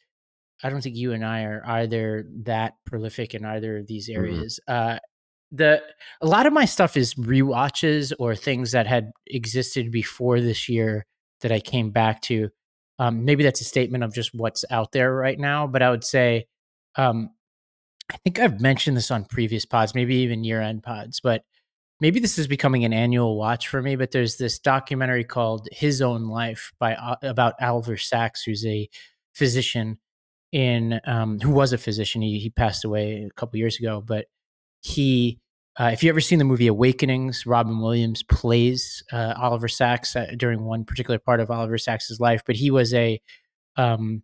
I 0.64 0.70
don't 0.70 0.82
think 0.82 0.96
you 0.96 1.12
and 1.12 1.24
I 1.24 1.44
are 1.44 1.64
either 1.66 2.26
that 2.46 2.74
prolific 2.86 3.36
in 3.36 3.46
either 3.46 3.78
of 3.78 3.88
these 3.88 4.10
mm-hmm. 4.10 4.20
areas. 4.20 4.60
Mm-hmm. 4.68 4.96
Uh, 4.96 5.00
the 5.54 5.82
a 6.22 6.28
lot 6.28 6.48
of 6.48 6.52
my 6.52 6.66
stuff 6.66 6.98
is 6.98 7.18
re-watches 7.18 8.12
or 8.20 8.36
things 8.36 8.72
that 8.72 8.88
had 8.88 9.12
existed 9.28 9.92
before 9.92 10.42
this 10.42 10.68
year 10.68 11.06
that 11.42 11.52
I 11.52 11.60
came 11.60 11.92
back 11.92 12.22
to. 12.24 12.50
Um, 13.00 13.24
maybe 13.24 13.44
that's 13.44 13.62
a 13.62 13.66
statement 13.66 14.04
of 14.04 14.14
just 14.14 14.34
what's 14.34 14.66
out 14.72 14.92
there 14.92 15.14
right 15.14 15.40
now, 15.40 15.68
but 15.68 15.82
I 15.82 15.92
would 15.92 16.04
say, 16.04 16.48
um, 16.96 17.30
I 18.12 18.18
think 18.18 18.40
I've 18.40 18.60
mentioned 18.62 18.98
this 18.98 19.12
on 19.12 19.26
previous 19.26 19.66
pods, 19.66 19.96
maybe 19.96 20.16
even 20.18 20.44
year-end 20.44 20.84
pods, 20.84 21.20
but 21.22 21.44
maybe 22.00 22.20
this 22.20 22.38
is 22.38 22.48
becoming 22.48 22.84
an 22.84 22.94
annual 22.94 23.38
watch 23.38 23.68
for 23.68 23.82
me. 23.82 23.96
But 23.96 24.12
there's 24.12 24.38
this 24.38 24.60
documentary 24.60 25.24
called 25.24 25.68
His 25.72 26.02
Own 26.02 26.26
Life 26.28 26.72
by 26.80 26.96
uh, 26.96 27.16
about 27.24 27.56
Oliver 27.62 27.98
Sacks, 27.98 28.44
who's 28.44 28.66
a 28.66 28.90
physician 29.34 30.00
in 30.52 31.00
um, 31.06 31.40
who 31.40 31.52
was 31.52 31.74
a 31.74 31.78
physician. 31.78 32.22
He 32.22 32.40
he 32.40 32.50
passed 32.50 32.86
away 32.86 33.24
a 33.24 33.34
couple 33.34 33.58
years 33.58 33.80
ago, 33.80 34.04
but 34.06 34.26
he 34.82 35.40
uh, 35.80 35.90
if 35.92 36.04
you 36.04 36.10
ever 36.10 36.22
seen 36.22 36.40
the 36.40 36.46
movie 36.46 36.68
Awakenings, 36.68 37.46
Robin 37.46 37.80
Williams 37.80 38.22
plays 38.24 39.04
uh, 39.12 39.34
Oliver 39.38 39.68
Sacks 39.68 40.16
uh, 40.16 40.28
during 40.38 40.66
one 40.66 40.86
particular 40.86 41.18
part 41.18 41.40
of 41.40 41.50
Oliver 41.50 41.78
Sacks's 41.78 42.20
life, 42.20 42.44
but 42.46 42.56
he 42.56 42.70
was 42.70 42.94
a 42.94 43.20
um, 43.76 44.22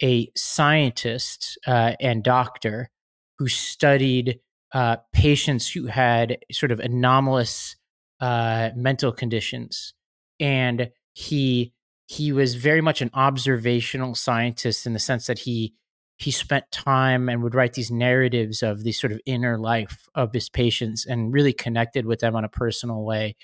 a 0.00 0.30
scientist 0.36 1.58
uh, 1.66 1.94
and 2.00 2.22
doctor 2.22 2.90
who 3.38 3.48
studied 3.48 4.38
uh, 4.72 4.96
patients 5.12 5.68
who 5.70 5.86
had 5.86 6.38
sort 6.52 6.70
of 6.70 6.78
anomalous 6.78 7.76
uh, 8.20 8.70
mental 8.76 9.10
conditions, 9.10 9.92
and 10.38 10.90
he 11.14 11.72
he 12.06 12.30
was 12.30 12.54
very 12.54 12.80
much 12.80 13.02
an 13.02 13.10
observational 13.12 14.14
scientist 14.14 14.86
in 14.86 14.92
the 14.92 15.00
sense 15.00 15.26
that 15.26 15.40
he 15.40 15.74
he 16.18 16.30
spent 16.30 16.70
time 16.70 17.28
and 17.28 17.42
would 17.42 17.54
write 17.54 17.74
these 17.74 17.90
narratives 17.90 18.62
of 18.62 18.82
the 18.82 18.92
sort 18.92 19.12
of 19.12 19.20
inner 19.26 19.58
life 19.58 20.08
of 20.14 20.32
his 20.32 20.48
patients 20.48 21.04
and 21.06 21.32
really 21.32 21.52
connected 21.52 22.06
with 22.06 22.20
them 22.20 22.34
on 22.34 22.44
a 22.44 22.48
personal 22.48 23.04
way. 23.04 23.36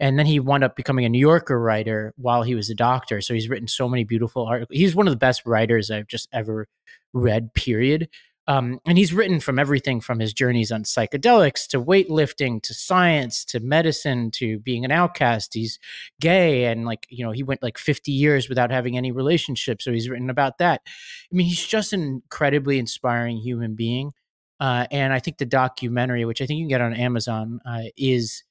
And 0.00 0.18
then 0.18 0.26
he 0.26 0.40
wound 0.40 0.64
up 0.64 0.76
becoming 0.76 1.04
a 1.04 1.08
New 1.08 1.20
Yorker 1.20 1.58
writer 1.58 2.12
while 2.16 2.42
he 2.42 2.54
was 2.54 2.68
a 2.68 2.74
doctor. 2.74 3.20
So 3.20 3.32
he's 3.32 3.48
written 3.48 3.68
so 3.68 3.88
many 3.88 4.04
beautiful 4.04 4.44
articles. 4.44 4.76
He's 4.76 4.94
one 4.94 5.06
of 5.06 5.12
the 5.12 5.18
best 5.18 5.42
writers 5.46 5.90
I've 5.90 6.08
just 6.08 6.28
ever 6.32 6.66
read, 7.14 7.54
period. 7.54 8.08
Um, 8.48 8.80
and 8.86 8.96
he's 8.96 9.12
written 9.12 9.40
from 9.40 9.58
everything 9.58 10.00
from 10.00 10.20
his 10.20 10.32
journeys 10.32 10.70
on 10.70 10.84
psychedelics 10.84 11.66
to 11.68 11.82
weightlifting 11.82 12.62
to 12.62 12.74
science 12.74 13.44
to 13.46 13.58
medicine 13.58 14.30
to 14.32 14.60
being 14.60 14.84
an 14.84 14.92
outcast. 14.92 15.54
He's 15.54 15.80
gay 16.20 16.66
and 16.66 16.84
like, 16.84 17.06
you 17.08 17.24
know, 17.24 17.32
he 17.32 17.42
went 17.42 17.62
like 17.62 17.76
50 17.76 18.12
years 18.12 18.48
without 18.48 18.70
having 18.70 18.96
any 18.96 19.10
relationship. 19.10 19.82
So 19.82 19.92
he's 19.92 20.08
written 20.08 20.30
about 20.30 20.58
that. 20.58 20.82
I 20.86 21.34
mean, 21.34 21.46
he's 21.46 21.66
just 21.66 21.92
an 21.92 22.02
incredibly 22.02 22.78
inspiring 22.78 23.38
human 23.38 23.74
being. 23.74 24.12
Uh, 24.60 24.86
and 24.90 25.12
I 25.12 25.18
think 25.18 25.38
the 25.38 25.46
documentary, 25.46 26.24
which 26.24 26.40
I 26.40 26.46
think 26.46 26.58
you 26.58 26.64
can 26.64 26.68
get 26.68 26.80
on 26.80 26.94
Amazon, 26.94 27.60
uh, 27.68 27.82
is 27.96 28.44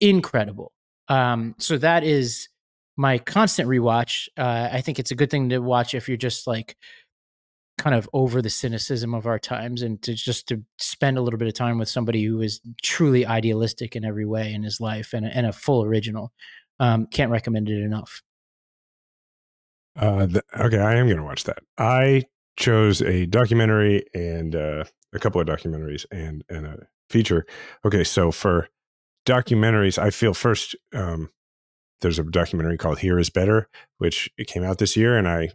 incredible. 0.00 0.72
Um, 1.08 1.54
so 1.58 1.76
that 1.78 2.02
is 2.02 2.48
my 2.96 3.18
constant 3.18 3.68
rewatch. 3.68 4.28
Uh, 4.36 4.68
I 4.72 4.80
think 4.80 4.98
it's 4.98 5.10
a 5.10 5.14
good 5.14 5.30
thing 5.30 5.50
to 5.50 5.58
watch 5.58 5.94
if 5.94 6.08
you're 6.08 6.16
just 6.16 6.46
like, 6.46 6.76
kind 7.78 7.94
of 7.94 8.08
over 8.12 8.40
the 8.40 8.50
cynicism 8.50 9.14
of 9.14 9.26
our 9.26 9.38
times 9.38 9.82
and 9.82 10.00
to 10.02 10.14
just 10.14 10.48
to 10.48 10.62
spend 10.78 11.18
a 11.18 11.20
little 11.20 11.38
bit 11.38 11.48
of 11.48 11.54
time 11.54 11.78
with 11.78 11.88
somebody 11.88 12.24
who 12.24 12.40
is 12.40 12.60
truly 12.82 13.26
idealistic 13.26 13.96
in 13.96 14.04
every 14.04 14.26
way 14.26 14.52
in 14.52 14.62
his 14.62 14.80
life 14.80 15.12
and, 15.12 15.26
and 15.26 15.46
a 15.46 15.52
full 15.52 15.84
original 15.84 16.32
um, 16.80 17.06
can't 17.06 17.30
recommend 17.30 17.68
it 17.68 17.82
enough. 17.82 18.22
Uh, 19.96 20.26
the, 20.26 20.42
okay 20.58 20.78
i 20.78 20.94
am 20.94 21.06
going 21.06 21.18
to 21.18 21.24
watch 21.24 21.44
that. 21.44 21.58
I 21.78 22.24
chose 22.56 23.00
a 23.02 23.26
documentary 23.26 24.04
and 24.14 24.54
uh, 24.54 24.84
a 25.12 25.18
couple 25.18 25.40
of 25.40 25.46
documentaries 25.46 26.04
and 26.10 26.44
and 26.48 26.66
a 26.66 26.86
feature. 27.10 27.46
Okay 27.84 28.04
so 28.04 28.30
for 28.30 28.68
documentaries 29.26 29.98
i 29.98 30.10
feel 30.10 30.34
first 30.34 30.76
um, 30.92 31.30
there's 32.00 32.18
a 32.18 32.24
documentary 32.24 32.76
called 32.76 32.98
here 32.98 33.18
is 33.18 33.30
better 33.30 33.68
which 33.98 34.30
it 34.36 34.46
came 34.46 34.62
out 34.62 34.78
this 34.78 34.96
year 34.96 35.16
and 35.16 35.26
i 35.26 35.48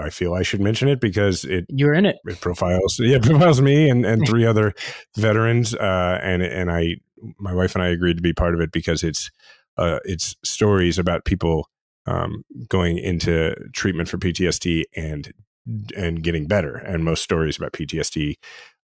I 0.00 0.10
feel 0.10 0.34
I 0.34 0.42
should 0.42 0.60
mention 0.60 0.88
it 0.88 1.00
because 1.00 1.44
it 1.44 1.66
you're 1.68 1.94
in 1.94 2.06
it. 2.06 2.16
It 2.24 2.40
profiles 2.40 2.98
yeah 3.00 3.18
profiles 3.18 3.60
me 3.60 3.88
and 3.88 4.04
and 4.04 4.26
three 4.26 4.46
other 4.46 4.74
veterans 5.16 5.74
uh, 5.74 6.18
and 6.22 6.42
and 6.42 6.70
I 6.70 6.96
my 7.38 7.54
wife 7.54 7.74
and 7.74 7.82
I 7.82 7.88
agreed 7.88 8.16
to 8.16 8.22
be 8.22 8.32
part 8.32 8.54
of 8.54 8.60
it 8.60 8.72
because 8.72 9.02
it's 9.02 9.30
uh, 9.76 9.98
it's 10.04 10.36
stories 10.44 10.98
about 10.98 11.24
people 11.24 11.68
um, 12.06 12.44
going 12.68 12.98
into 12.98 13.54
treatment 13.72 14.08
for 14.08 14.18
PTSD 14.18 14.84
and 14.96 15.32
and 15.96 16.22
getting 16.22 16.46
better 16.46 16.76
and 16.76 17.04
most 17.04 17.22
stories 17.22 17.56
about 17.56 17.72
PTSD 17.72 18.36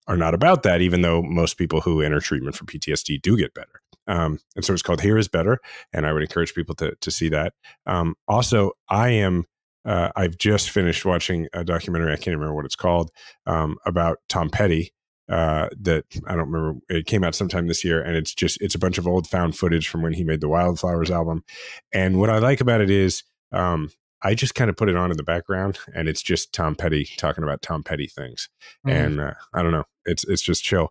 are 0.07 0.17
not 0.17 0.33
about 0.33 0.63
that 0.63 0.81
even 0.81 1.01
though 1.01 1.21
most 1.21 1.57
people 1.57 1.81
who 1.81 2.01
enter 2.01 2.19
treatment 2.19 2.55
for 2.55 2.65
PTSD 2.65 3.21
do 3.21 3.35
get 3.35 3.53
better. 3.53 3.81
Um, 4.07 4.39
and 4.55 4.63
so 4.63 4.71
it's 4.71 4.81
called 4.81 5.01
Here 5.01 5.17
is 5.17 5.27
Better 5.27 5.59
and 5.91 6.05
I 6.05 6.13
would 6.13 6.21
encourage 6.21 6.53
people 6.53 6.75
to 6.75 6.95
to 7.01 7.11
see 7.11 7.29
that. 7.29 7.53
Um, 7.85 8.15
also 8.27 8.71
I 8.89 9.09
am 9.09 9.45
uh, 9.87 10.11
I've 10.15 10.37
just 10.37 10.69
finished 10.69 11.05
watching 11.05 11.47
a 11.53 11.63
documentary. 11.63 12.11
I 12.11 12.17
can't 12.17 12.35
remember 12.35 12.53
what 12.53 12.65
it's 12.65 12.75
called 12.75 13.09
um, 13.45 13.77
about 13.85 14.19
Tom 14.29 14.49
Petty. 14.49 14.93
Uh, 15.29 15.67
that 15.81 16.05
I 16.25 16.35
don't 16.35 16.49
remember. 16.49 16.79
It 16.87 17.05
came 17.05 17.23
out 17.23 17.35
sometime 17.35 17.67
this 17.67 17.83
year, 17.83 18.01
and 18.01 18.15
it's 18.15 18.33
just 18.33 18.61
it's 18.61 18.75
a 18.75 18.79
bunch 18.79 18.97
of 18.97 19.07
old 19.07 19.27
found 19.27 19.57
footage 19.57 19.89
from 19.89 20.01
when 20.01 20.13
he 20.13 20.23
made 20.23 20.39
the 20.39 20.47
Wildflowers 20.47 21.11
album. 21.11 21.43
And 21.91 22.17
what 22.17 22.29
I 22.29 22.37
like 22.37 22.61
about 22.61 22.79
it 22.79 22.89
is 22.89 23.23
um, 23.51 23.89
I 24.21 24.35
just 24.35 24.55
kind 24.55 24.69
of 24.69 24.77
put 24.77 24.87
it 24.89 24.95
on 24.95 25.11
in 25.11 25.17
the 25.17 25.23
background, 25.23 25.79
and 25.93 26.07
it's 26.07 26.21
just 26.21 26.53
Tom 26.53 26.75
Petty 26.75 27.09
talking 27.17 27.43
about 27.43 27.61
Tom 27.61 27.83
Petty 27.83 28.07
things. 28.07 28.47
Mm. 28.85 28.91
And 28.91 29.19
uh, 29.19 29.33
I 29.53 29.63
don't 29.63 29.73
know, 29.73 29.83
it's 30.05 30.23
it's 30.25 30.41
just 30.41 30.63
chill. 30.63 30.89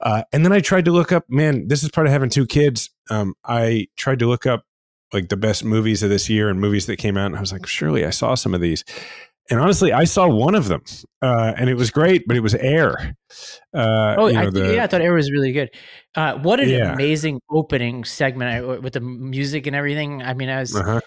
Uh, 0.00 0.22
and 0.32 0.44
then 0.44 0.52
I 0.52 0.60
tried 0.60 0.84
to 0.84 0.92
look 0.92 1.10
up. 1.10 1.24
Man, 1.28 1.68
this 1.68 1.82
is 1.82 1.90
part 1.90 2.06
of 2.06 2.12
having 2.12 2.30
two 2.30 2.46
kids. 2.46 2.90
Um, 3.10 3.34
I 3.44 3.88
tried 3.96 4.18
to 4.18 4.26
look 4.26 4.44
up 4.44 4.64
like 5.12 5.28
the 5.28 5.36
best 5.36 5.64
movies 5.64 6.02
of 6.02 6.10
this 6.10 6.28
year 6.28 6.48
and 6.48 6.60
movies 6.60 6.86
that 6.86 6.96
came 6.96 7.16
out. 7.16 7.26
And 7.26 7.36
I 7.36 7.40
was 7.40 7.52
like, 7.52 7.66
surely 7.66 8.04
I 8.04 8.10
saw 8.10 8.34
some 8.34 8.54
of 8.54 8.60
these. 8.60 8.84
And 9.50 9.58
honestly, 9.58 9.94
I 9.94 10.04
saw 10.04 10.28
one 10.28 10.54
of 10.54 10.68
them, 10.68 10.82
uh, 11.22 11.54
and 11.56 11.70
it 11.70 11.74
was 11.74 11.90
great, 11.90 12.24
but 12.26 12.36
it 12.36 12.40
was 12.40 12.54
Air. 12.54 13.16
Uh, 13.74 14.14
oh, 14.18 14.28
know, 14.28 14.40
I, 14.40 14.50
the, 14.50 14.74
yeah, 14.74 14.84
I 14.84 14.86
thought 14.86 15.00
Air 15.00 15.14
was 15.14 15.30
really 15.30 15.52
good. 15.52 15.70
Uh, 16.14 16.34
what 16.34 16.60
an 16.60 16.68
yeah. 16.68 16.92
amazing 16.92 17.40
opening 17.50 18.04
segment 18.04 18.82
with 18.82 18.92
the 18.92 19.00
music 19.00 19.66
and 19.66 19.74
everything. 19.74 20.22
I 20.22 20.34
mean, 20.34 20.50
I 20.50 20.60
was, 20.60 20.76
uh-huh. 20.76 21.00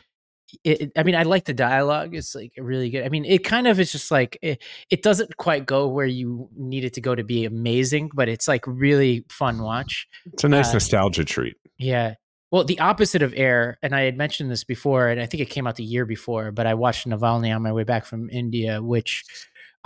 it, 0.63 0.91
I 0.97 1.03
mean, 1.03 1.13
I 1.13 1.21
like 1.21 1.45
the 1.45 1.53
dialogue. 1.53 2.15
It's 2.15 2.33
like 2.33 2.53
really 2.57 2.89
good. 2.89 3.05
I 3.05 3.09
mean, 3.09 3.25
it 3.25 3.43
kind 3.43 3.67
of 3.67 3.79
is 3.79 3.91
just 3.91 4.09
like 4.09 4.39
it, 4.41 4.63
it 4.89 5.03
doesn't 5.03 5.37
quite 5.37 5.67
go 5.67 5.87
where 5.87 6.07
you 6.07 6.49
need 6.57 6.83
it 6.83 6.93
to 6.93 7.01
go 7.01 7.13
to 7.13 7.23
be 7.23 7.45
amazing, 7.45 8.09
but 8.11 8.27
it's 8.27 8.47
like 8.47 8.65
really 8.65 9.23
fun 9.29 9.61
watch. 9.61 10.07
It's 10.33 10.43
a 10.43 10.49
nice 10.49 10.69
uh, 10.69 10.73
nostalgia 10.73 11.25
treat. 11.25 11.57
Yeah. 11.77 12.15
Well, 12.51 12.65
the 12.65 12.79
opposite 12.79 13.21
of 13.21 13.33
Air, 13.35 13.77
and 13.81 13.95
I 13.95 14.01
had 14.01 14.17
mentioned 14.17 14.51
this 14.51 14.65
before, 14.65 15.07
and 15.07 15.21
I 15.21 15.25
think 15.25 15.41
it 15.41 15.49
came 15.49 15.67
out 15.67 15.77
the 15.77 15.85
year 15.85 16.05
before, 16.05 16.51
but 16.51 16.67
I 16.67 16.73
watched 16.73 17.07
Navalny 17.07 17.55
on 17.55 17.61
my 17.61 17.71
way 17.71 17.85
back 17.85 18.05
from 18.05 18.29
India, 18.29 18.81
which 18.81 19.23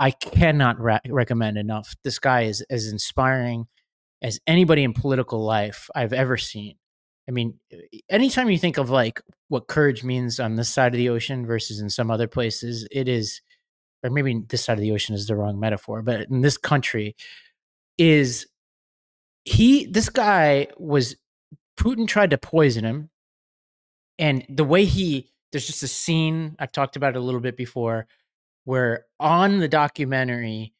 I 0.00 0.10
cannot 0.10 0.80
re- 0.80 0.98
recommend 1.08 1.58
enough. 1.58 1.94
This 2.02 2.18
guy 2.18 2.42
is 2.42 2.62
as 2.62 2.88
inspiring 2.88 3.66
as 4.20 4.40
anybody 4.48 4.82
in 4.82 4.94
political 4.94 5.44
life 5.44 5.88
I've 5.94 6.12
ever 6.12 6.36
seen. 6.36 6.74
I 7.28 7.32
mean, 7.32 7.58
anytime 8.10 8.50
you 8.50 8.58
think 8.58 8.78
of 8.78 8.90
like 8.90 9.20
what 9.48 9.68
courage 9.68 10.02
means 10.02 10.40
on 10.40 10.56
this 10.56 10.68
side 10.68 10.92
of 10.92 10.98
the 10.98 11.08
ocean 11.08 11.46
versus 11.46 11.80
in 11.80 11.88
some 11.88 12.10
other 12.10 12.26
places, 12.26 12.86
it 12.90 13.08
is, 13.08 13.40
or 14.02 14.10
maybe 14.10 14.42
this 14.48 14.64
side 14.64 14.74
of 14.74 14.80
the 14.80 14.92
ocean 14.92 15.14
is 15.14 15.28
the 15.28 15.36
wrong 15.36 15.60
metaphor, 15.60 16.02
but 16.02 16.28
in 16.28 16.40
this 16.40 16.56
country, 16.56 17.14
is 17.96 18.46
he, 19.44 19.86
this 19.86 20.08
guy 20.08 20.66
was 20.78 21.16
Putin 21.76 22.06
tried 22.08 22.30
to 22.30 22.38
poison 22.38 22.84
him. 22.84 23.10
and 24.18 24.44
the 24.48 24.64
way 24.64 24.84
he 24.84 25.30
there's 25.52 25.66
just 25.66 25.82
a 25.82 25.88
scene 25.88 26.56
I've 26.58 26.72
talked 26.72 26.96
about 26.96 27.14
it 27.14 27.18
a 27.18 27.22
little 27.22 27.40
bit 27.40 27.56
before 27.56 28.06
where 28.64 29.06
on 29.20 29.58
the 29.60 29.68
documentary 29.68 30.74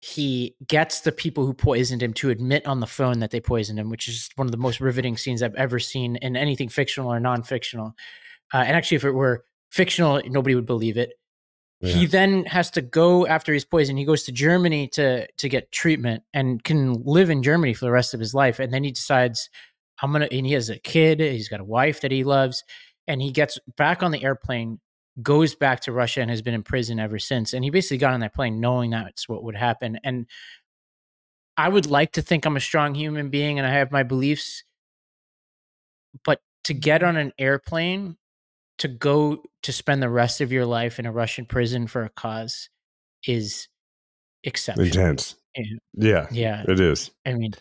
he 0.00 0.54
gets 0.66 1.00
the 1.00 1.12
people 1.12 1.46
who 1.46 1.54
poisoned 1.54 2.02
him 2.02 2.12
to 2.12 2.28
admit 2.28 2.66
on 2.66 2.80
the 2.80 2.86
phone 2.86 3.20
that 3.20 3.30
they 3.30 3.40
poisoned 3.40 3.78
him, 3.78 3.88
which 3.88 4.06
is 4.06 4.28
one 4.36 4.46
of 4.46 4.50
the 4.50 4.58
most 4.58 4.78
riveting 4.78 5.16
scenes 5.16 5.42
I've 5.42 5.54
ever 5.54 5.78
seen 5.78 6.16
in 6.16 6.36
anything 6.36 6.68
fictional 6.68 7.10
or 7.10 7.18
non-fictional. 7.18 7.94
Uh, 8.52 8.58
and 8.58 8.76
actually, 8.76 8.96
if 8.96 9.04
it 9.04 9.12
were 9.12 9.44
fictional, 9.70 10.20
nobody 10.26 10.54
would 10.54 10.66
believe 10.66 10.98
it. 10.98 11.14
Yeah. 11.80 11.94
He 11.94 12.06
then 12.06 12.44
has 12.44 12.70
to 12.72 12.82
go 12.82 13.26
after 13.26 13.54
he's 13.54 13.64
poisoned. 13.64 13.98
He 13.98 14.04
goes 14.04 14.24
to 14.24 14.32
Germany 14.32 14.88
to 14.88 15.26
to 15.26 15.48
get 15.48 15.72
treatment 15.72 16.22
and 16.34 16.62
can 16.62 17.02
live 17.04 17.30
in 17.30 17.42
Germany 17.42 17.72
for 17.72 17.86
the 17.86 17.90
rest 17.90 18.12
of 18.12 18.20
his 18.20 18.34
life. 18.34 18.58
And 18.58 18.72
then 18.72 18.84
he 18.84 18.90
decides, 18.90 19.48
I'm 20.02 20.12
gonna. 20.12 20.28
And 20.30 20.46
he 20.46 20.52
has 20.52 20.70
a 20.70 20.78
kid. 20.78 21.20
He's 21.20 21.48
got 21.48 21.60
a 21.60 21.64
wife 21.64 22.00
that 22.00 22.10
he 22.10 22.24
loves, 22.24 22.64
and 23.06 23.20
he 23.22 23.30
gets 23.30 23.58
back 23.76 24.02
on 24.02 24.10
the 24.10 24.22
airplane 24.22 24.80
goes 25.22 25.54
back 25.54 25.80
to 25.80 25.92
Russia 25.92 26.20
and 26.20 26.30
has 26.30 26.42
been 26.42 26.54
in 26.54 26.62
prison 26.62 26.98
ever 26.98 27.18
since. 27.18 27.52
And 27.52 27.64
he 27.64 27.70
basically 27.70 27.98
got 27.98 28.14
on 28.14 28.20
that 28.20 28.34
plane 28.34 28.60
knowing 28.60 28.90
that's 28.90 29.28
what 29.28 29.44
would 29.44 29.54
happen. 29.54 29.98
And 30.02 30.26
I 31.56 31.68
would 31.68 31.86
like 31.86 32.12
to 32.12 32.22
think 32.22 32.44
I'm 32.44 32.56
a 32.56 32.60
strong 32.60 32.94
human 32.94 33.30
being 33.30 33.58
and 33.58 33.66
I 33.66 33.70
have 33.70 33.92
my 33.92 34.02
beliefs, 34.02 34.64
but 36.24 36.40
to 36.64 36.74
get 36.74 37.02
on 37.02 37.16
an 37.16 37.32
airplane 37.38 38.16
to 38.78 38.88
go 38.88 39.42
to 39.62 39.72
spend 39.72 40.02
the 40.02 40.08
rest 40.08 40.40
of 40.40 40.50
your 40.50 40.66
life 40.66 40.98
in 40.98 41.06
a 41.06 41.12
Russian 41.12 41.46
prison 41.46 41.86
for 41.86 42.04
a 42.04 42.08
cause 42.08 42.70
is 43.24 43.68
exceptional. 44.42 44.86
Intense. 44.86 45.36
And, 45.54 45.78
yeah. 45.94 46.26
Yeah. 46.32 46.64
It 46.66 46.80
is. 46.80 47.12
I 47.24 47.34
mean, 47.34 47.52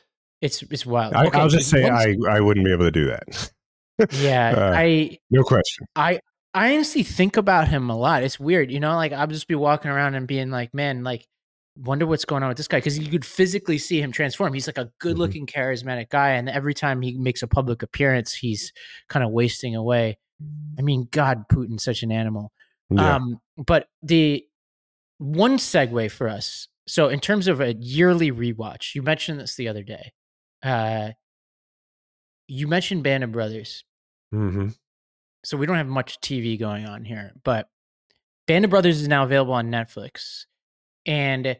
it's 0.43 0.62
it's 0.63 0.86
wild. 0.86 1.13
I, 1.13 1.41
will 1.41 1.47
just 1.47 1.69
say 1.69 1.89
I, 1.89 2.15
I 2.29 2.41
wouldn't 2.41 2.65
be 2.65 2.73
able 2.73 2.84
to 2.84 2.91
do 2.91 3.06
that. 3.06 3.51
yeah. 4.12 4.53
uh, 4.56 4.73
I 4.75 5.17
no 5.32 5.41
question. 5.41 5.88
I 5.95 6.19
I 6.53 6.73
honestly 6.73 7.03
think 7.03 7.38
about 7.38 7.69
him 7.69 7.89
a 7.89 7.97
lot. 7.97 8.23
It's 8.23 8.39
weird, 8.39 8.69
you 8.69 8.82
know, 8.82 8.95
like 8.95 9.13
I'll 9.13 9.27
just 9.27 9.47
be 9.47 9.56
walking 9.56 9.89
around 9.89 10.15
and 10.15 10.27
being 10.27 10.51
like, 10.51 10.73
man, 10.73 11.03
like, 11.03 11.25
wonder 11.77 12.06
what's 12.06 12.25
going 12.25 12.43
on 12.43 12.49
with 12.49 12.58
this 12.58 12.67
guy. 12.67 12.82
Cause 12.82 12.99
you 12.99 13.10
could 13.10 13.25
physically 13.25 13.77
see 13.77 14.01
him 14.01 14.12
transform. 14.12 14.53
He's 14.53 14.67
like 14.67 14.77
a 14.77 14.91
good 14.99 15.17
looking, 15.17 15.47
mm-hmm. 15.47 15.60
charismatic 15.60 16.10
guy. 16.10 16.32
And 16.32 16.49
every 16.49 16.73
time 16.73 17.01
he 17.01 17.17
makes 17.17 17.41
a 17.41 17.47
public 17.47 17.82
appearance, 17.82 18.34
he's 18.34 18.73
kind 19.08 19.25
of 19.25 19.32
wasting 19.32 19.75
away. 19.75 20.17
I 20.77 20.82
mean, 20.82 21.08
God, 21.10 21.45
Putin's 21.51 21.86
such 21.86 22.03
an 22.03 22.12
animal. 22.12 22.51
Yeah. 22.89 23.15
Um, 23.15 23.39
but 23.58 23.88
the 24.03 24.45
one 25.19 25.58
segue 25.58 26.12
for 26.12 26.27
us. 26.27 26.67
So, 26.86 27.08
in 27.08 27.21
terms 27.21 27.47
of 27.47 27.62
a 27.62 27.75
yearly 27.75 28.29
rewatch, 28.29 28.93
you 28.93 29.01
mentioned 29.01 29.39
this 29.39 29.56
the 29.56 29.69
other 29.69 29.84
day. 29.84 30.12
Uh, 30.63 31.12
you 32.47 32.67
mentioned 32.67 33.04
Band 33.04 33.23
of 33.23 33.32
Brothers. 33.32 33.84
Mm-hmm 34.34 34.69
so 35.43 35.58
we 35.58 35.65
don't 35.65 35.78
have 35.78 35.88
much 35.88 36.19
TV 36.21 36.58
going 36.60 36.86
on 36.86 37.04
here, 37.04 37.34
but 37.43 37.69
Band 38.47 38.65
of 38.65 38.71
Brothers 38.71 39.02
is 39.02 39.08
now 39.08 39.23
available 39.23 39.54
on 39.54 39.69
Netflix. 39.69 40.45
And 41.06 41.58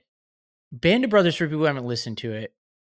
Band 0.72 1.04
of 1.04 1.10
Brothers, 1.10 1.36
for 1.36 1.46
people 1.46 1.60
who 1.60 1.66
haven't 1.66 1.86
listened 1.86 2.18
to 2.20 2.32
it 2.32 2.54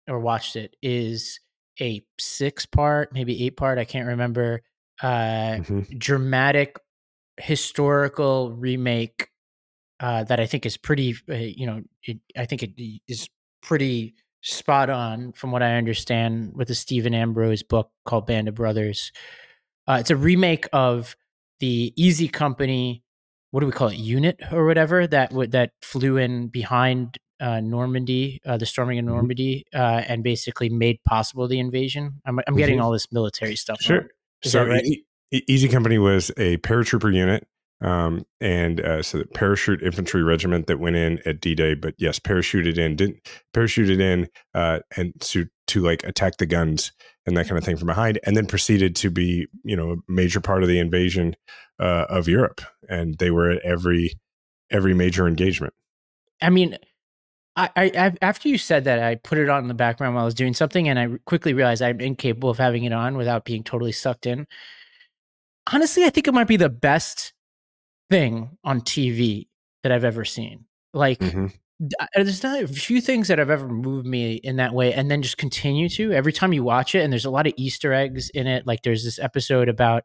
or 0.07 0.19
watched 0.19 0.55
it, 0.55 0.75
is 0.81 1.39
a 1.81 2.05
six 2.19 2.65
part, 2.65 3.13
maybe 3.13 3.43
eight 3.43 3.57
part, 3.57 3.79
I 3.79 3.85
can't 3.85 4.07
remember, 4.07 4.61
uh, 5.01 5.57
mm-hmm. 5.57 5.97
dramatic 5.97 6.79
historical 7.37 8.51
remake 8.51 9.29
uh, 9.99 10.23
that 10.25 10.39
I 10.39 10.45
think 10.45 10.65
is 10.65 10.77
pretty, 10.77 11.15
uh, 11.29 11.33
you 11.33 11.65
know, 11.65 11.81
it, 12.03 12.19
I 12.37 12.45
think 12.45 12.63
it 12.63 13.01
is 13.07 13.27
pretty 13.61 14.15
spot 14.45 14.91
on 14.91 15.31
from 15.31 15.51
what 15.51 15.63
I 15.63 15.75
understand 15.75 16.53
with 16.55 16.67
the 16.67 16.75
Stephen 16.75 17.15
Ambrose 17.15 17.63
book 17.63 17.89
called 18.05 18.27
Band 18.27 18.47
of 18.47 18.55
Brothers. 18.55 19.11
Uh, 19.87 19.97
it's 19.99 20.11
a 20.11 20.15
remake 20.15 20.67
of 20.71 21.15
the 21.59 21.93
Easy 21.95 22.27
Company. 22.27 23.03
What 23.51 23.61
do 23.61 23.65
we 23.65 23.71
call 23.71 23.87
it? 23.87 23.97
Unit 23.97 24.39
or 24.51 24.65
whatever 24.65 25.07
that 25.07 25.31
w- 25.31 25.49
that 25.49 25.71
flew 25.81 26.17
in 26.17 26.49
behind 26.49 27.17
uh, 27.39 27.59
Normandy, 27.59 28.39
uh, 28.45 28.57
the 28.57 28.65
storming 28.65 28.99
of 28.99 29.05
mm-hmm. 29.05 29.13
Normandy, 29.13 29.65
uh, 29.73 30.03
and 30.07 30.23
basically 30.23 30.69
made 30.69 31.03
possible 31.03 31.47
the 31.47 31.59
invasion. 31.59 32.21
I'm, 32.25 32.37
I'm 32.39 32.43
mm-hmm. 32.45 32.57
getting 32.57 32.79
all 32.79 32.91
this 32.91 33.11
military 33.11 33.55
stuff. 33.55 33.81
Sure. 33.81 34.07
so 34.43 34.65
right? 34.65 34.83
e- 34.85 35.03
Easy 35.47 35.67
Company 35.67 35.97
was 35.97 36.31
a 36.37 36.57
paratrooper 36.57 37.13
unit 37.13 37.47
um, 37.85 38.25
and 38.41 38.81
uh, 38.81 39.03
so 39.03 39.19
the 39.19 39.25
parachute 39.25 39.83
infantry 39.83 40.23
regiment 40.23 40.65
that 40.65 40.79
went 40.79 40.95
in 40.95 41.19
at 41.23 41.39
D-Day, 41.39 41.75
but 41.75 41.93
yes, 41.99 42.17
parachuted 42.17 42.79
in, 42.79 42.95
didn't 42.95 43.17
parachuted 43.55 44.01
in, 44.01 44.27
uh, 44.55 44.79
and 44.97 45.13
to 45.21 45.45
to 45.67 45.81
like 45.81 46.03
attack 46.03 46.37
the 46.37 46.47
guns 46.47 46.91
and 47.27 47.37
that 47.37 47.47
kind 47.47 47.59
of 47.59 47.63
thing 47.63 47.77
from 47.77 47.85
behind, 47.85 48.19
and 48.23 48.35
then 48.35 48.47
proceeded 48.47 48.95
to 48.95 49.11
be 49.11 49.45
you 49.63 49.75
know 49.75 49.91
a 49.91 49.95
major 50.11 50.41
part 50.41 50.63
of 50.63 50.69
the 50.69 50.79
invasion 50.79 51.35
uh, 51.79 52.05
of 52.09 52.27
Europe, 52.27 52.61
and 52.89 53.19
they 53.19 53.29
were 53.29 53.51
at 53.51 53.61
every 53.61 54.19
every 54.71 54.95
major 54.95 55.27
engagement. 55.27 55.73
I 56.41 56.49
mean, 56.49 56.79
I, 57.55 57.69
I, 57.75 58.13
after 58.19 58.49
you 58.49 58.57
said 58.57 58.85
that, 58.85 58.99
I 58.99 59.13
put 59.13 59.37
it 59.37 59.47
on 59.47 59.61
in 59.61 59.67
the 59.67 59.75
background 59.75 60.15
while 60.15 60.23
I 60.23 60.25
was 60.25 60.33
doing 60.33 60.55
something, 60.55 60.89
and 60.89 60.97
I 60.97 61.09
quickly 61.25 61.53
realized 61.53 61.83
I'm 61.83 62.01
incapable 62.01 62.49
of 62.49 62.57
having 62.57 62.83
it 62.83 62.93
on 62.93 63.15
without 63.15 63.45
being 63.45 63.63
totally 63.63 63.91
sucked 63.91 64.25
in. 64.25 64.47
Honestly, 65.71 66.03
I 66.03 66.09
think 66.09 66.27
it 66.27 66.33
might 66.33 66.47
be 66.47 66.57
the 66.57 66.69
best 66.69 67.33
thing 68.09 68.57
on 68.63 68.81
TV 68.81 69.47
that 69.83 69.91
I've 69.91 70.03
ever 70.03 70.25
seen. 70.25 70.65
Like, 70.93 71.19
mm-hmm. 71.19 71.47
There's 72.15 72.41
not 72.41 72.63
a 72.63 72.67
few 72.69 73.01
things 73.01 73.27
that 73.27 73.37
have 73.37 73.49
ever 73.49 73.67
moved 73.67 74.07
me 74.07 74.35
in 74.35 74.55
that 74.55 74.73
way, 74.73 74.93
and 74.93 75.11
then 75.11 75.21
just 75.21 75.37
continue 75.37 75.89
to 75.89 76.13
every 76.13 76.31
time 76.31 76.53
you 76.53 76.63
watch 76.63 76.95
it. 76.95 77.01
And 77.01 77.11
there's 77.11 77.25
a 77.25 77.29
lot 77.29 77.47
of 77.47 77.53
Easter 77.57 77.91
eggs 77.91 78.29
in 78.29 78.47
it. 78.47 78.65
Like, 78.65 78.81
there's 78.83 79.03
this 79.03 79.19
episode 79.19 79.67
about, 79.67 80.03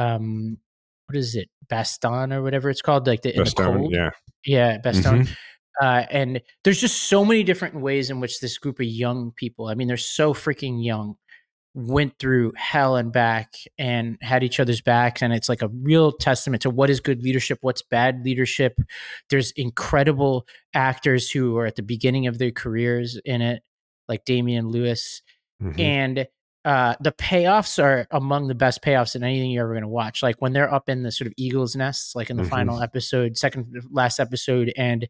um, 0.00 0.58
what 1.06 1.16
is 1.16 1.36
it, 1.36 1.48
Bastogne 1.70 2.34
or 2.34 2.42
whatever 2.42 2.68
it's 2.68 2.82
called, 2.82 3.06
like 3.06 3.22
the, 3.22 3.32
Bastogne, 3.32 3.54
the 3.54 3.78
cold. 3.78 3.92
yeah, 3.92 4.10
yeah, 4.44 4.78
Bastogne. 4.78 5.20
Mm-hmm. 5.20 5.32
Uh, 5.80 6.04
and 6.10 6.40
there's 6.64 6.80
just 6.80 7.04
so 7.04 7.24
many 7.24 7.44
different 7.44 7.76
ways 7.76 8.10
in 8.10 8.18
which 8.18 8.40
this 8.40 8.58
group 8.58 8.80
of 8.80 8.86
young 8.86 9.30
people, 9.36 9.68
I 9.68 9.74
mean, 9.74 9.86
they're 9.86 9.96
so 9.96 10.34
freaking 10.34 10.84
young, 10.84 11.14
went 11.74 12.18
through 12.18 12.52
hell 12.56 12.96
and 12.96 13.12
back 13.12 13.54
and 13.78 14.18
had 14.20 14.42
each 14.42 14.58
other's 14.58 14.80
backs 14.80 15.22
and 15.22 15.32
it's 15.32 15.48
like 15.48 15.62
a 15.62 15.68
real 15.68 16.10
testament 16.10 16.62
to 16.62 16.70
what 16.70 16.90
is 16.90 16.98
good 16.98 17.22
leadership 17.22 17.58
what's 17.60 17.82
bad 17.82 18.24
leadership 18.24 18.78
there's 19.30 19.52
incredible 19.52 20.46
actors 20.74 21.30
who 21.30 21.56
are 21.56 21.66
at 21.66 21.76
the 21.76 21.82
beginning 21.82 22.26
of 22.26 22.38
their 22.38 22.50
careers 22.50 23.20
in 23.24 23.42
it 23.42 23.62
like 24.08 24.24
damian 24.24 24.68
lewis 24.68 25.22
mm-hmm. 25.62 25.78
and 25.78 26.26
uh, 26.64 26.94
the 27.00 27.12
payoffs 27.12 27.82
are 27.82 28.06
among 28.10 28.48
the 28.48 28.54
best 28.54 28.82
payoffs 28.82 29.14
in 29.14 29.22
anything 29.22 29.50
you're 29.50 29.64
ever 29.64 29.72
going 29.72 29.82
to 29.82 29.88
watch 29.88 30.22
like 30.22 30.36
when 30.40 30.52
they're 30.52 30.72
up 30.72 30.88
in 30.88 31.02
the 31.02 31.12
sort 31.12 31.26
of 31.26 31.32
eagle's 31.36 31.76
nests 31.76 32.14
like 32.14 32.28
in 32.28 32.36
the 32.36 32.42
mm-hmm. 32.42 32.50
final 32.50 32.82
episode 32.82 33.38
second 33.38 33.72
last 33.90 34.18
episode 34.18 34.72
and 34.76 35.08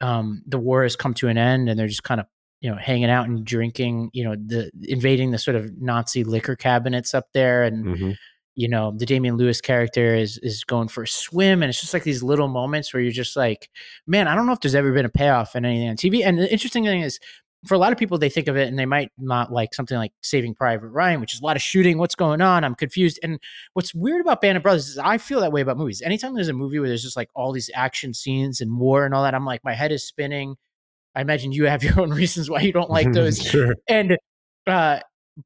um, 0.00 0.42
the 0.46 0.58
war 0.58 0.84
has 0.84 0.94
come 0.94 1.12
to 1.14 1.28
an 1.28 1.36
end 1.36 1.68
and 1.68 1.78
they're 1.78 1.88
just 1.88 2.04
kind 2.04 2.20
of 2.20 2.26
you 2.60 2.70
know 2.70 2.76
hanging 2.76 3.10
out 3.10 3.28
and 3.28 3.44
drinking 3.44 4.10
you 4.12 4.24
know 4.24 4.34
the 4.34 4.70
invading 4.82 5.30
the 5.30 5.38
sort 5.38 5.56
of 5.56 5.70
nazi 5.80 6.24
liquor 6.24 6.56
cabinets 6.56 7.14
up 7.14 7.26
there. 7.34 7.64
And 7.64 7.84
mm-hmm. 7.84 8.10
you 8.54 8.68
know 8.68 8.92
the 8.96 9.06
damian 9.06 9.36
lewis 9.36 9.60
character 9.60 10.14
is 10.14 10.38
is 10.38 10.64
going 10.64 10.88
for 10.88 11.04
a 11.04 11.08
swim. 11.08 11.62
And 11.62 11.70
it's 11.70 11.80
just 11.80 11.94
like 11.94 12.04
these 12.04 12.22
little 12.22 12.48
moments 12.48 12.92
where 12.92 13.02
you're 13.02 13.12
just 13.12 13.36
like 13.36 13.68
man 14.06 14.28
i 14.28 14.34
don't 14.34 14.46
know 14.46 14.52
if 14.52 14.60
there's 14.60 14.74
ever 14.74 14.92
been 14.92 15.06
a 15.06 15.10
payoff 15.10 15.54
in 15.54 15.64
anything 15.64 15.88
on 15.88 15.96
tv 15.96 16.22
and 16.24 16.38
the 16.38 16.50
interesting 16.52 16.84
thing 16.84 17.02
is 17.02 17.18
for 17.66 17.74
a 17.74 17.78
lot 17.78 17.92
of 17.92 17.98
people 17.98 18.18
they 18.18 18.28
think 18.28 18.46
of 18.46 18.56
it 18.56 18.68
and 18.68 18.78
they 18.78 18.86
might 18.86 19.10
not 19.18 19.52
like 19.52 19.74
something 19.74 19.96
like 19.96 20.12
saving 20.22 20.54
private 20.54 20.88
ryan 20.88 21.20
which 21.20 21.34
is 21.34 21.40
a 21.40 21.44
lot 21.44 21.56
of 21.56 21.62
shooting. 21.62 21.98
What's 21.98 22.14
going 22.14 22.40
on? 22.40 22.62
I'm 22.64 22.74
confused. 22.74 23.18
And 23.22 23.40
what's 23.72 23.94
weird 23.94 24.20
about 24.20 24.40
band 24.40 24.56
of 24.56 24.62
brothers 24.62 24.88
is 24.88 24.98
i 24.98 25.18
feel 25.18 25.40
that 25.40 25.52
way 25.52 25.60
about 25.60 25.76
movies. 25.76 26.02
Anytime 26.02 26.34
there's 26.34 26.48
a 26.48 26.52
movie 26.52 26.78
where 26.78 26.88
there's 26.88 27.02
just 27.02 27.16
like 27.16 27.30
all 27.34 27.52
these 27.52 27.70
action 27.74 28.14
scenes 28.14 28.60
and 28.60 28.78
war 28.78 29.04
and 29.04 29.14
all 29.14 29.22
that 29.22 29.34
i'm 29.34 29.44
like 29.44 29.64
my 29.64 29.74
head 29.74 29.92
is 29.92 30.04
spinning 30.04 30.56
I 31.14 31.20
imagine 31.20 31.52
you 31.52 31.66
have 31.66 31.82
your 31.84 32.00
own 32.00 32.10
reasons 32.10 32.50
why 32.50 32.60
you 32.60 32.72
don't 32.72 32.90
like 32.90 33.12
those. 33.12 33.38
sure. 33.42 33.74
And 33.88 34.16
uh, 34.66 35.00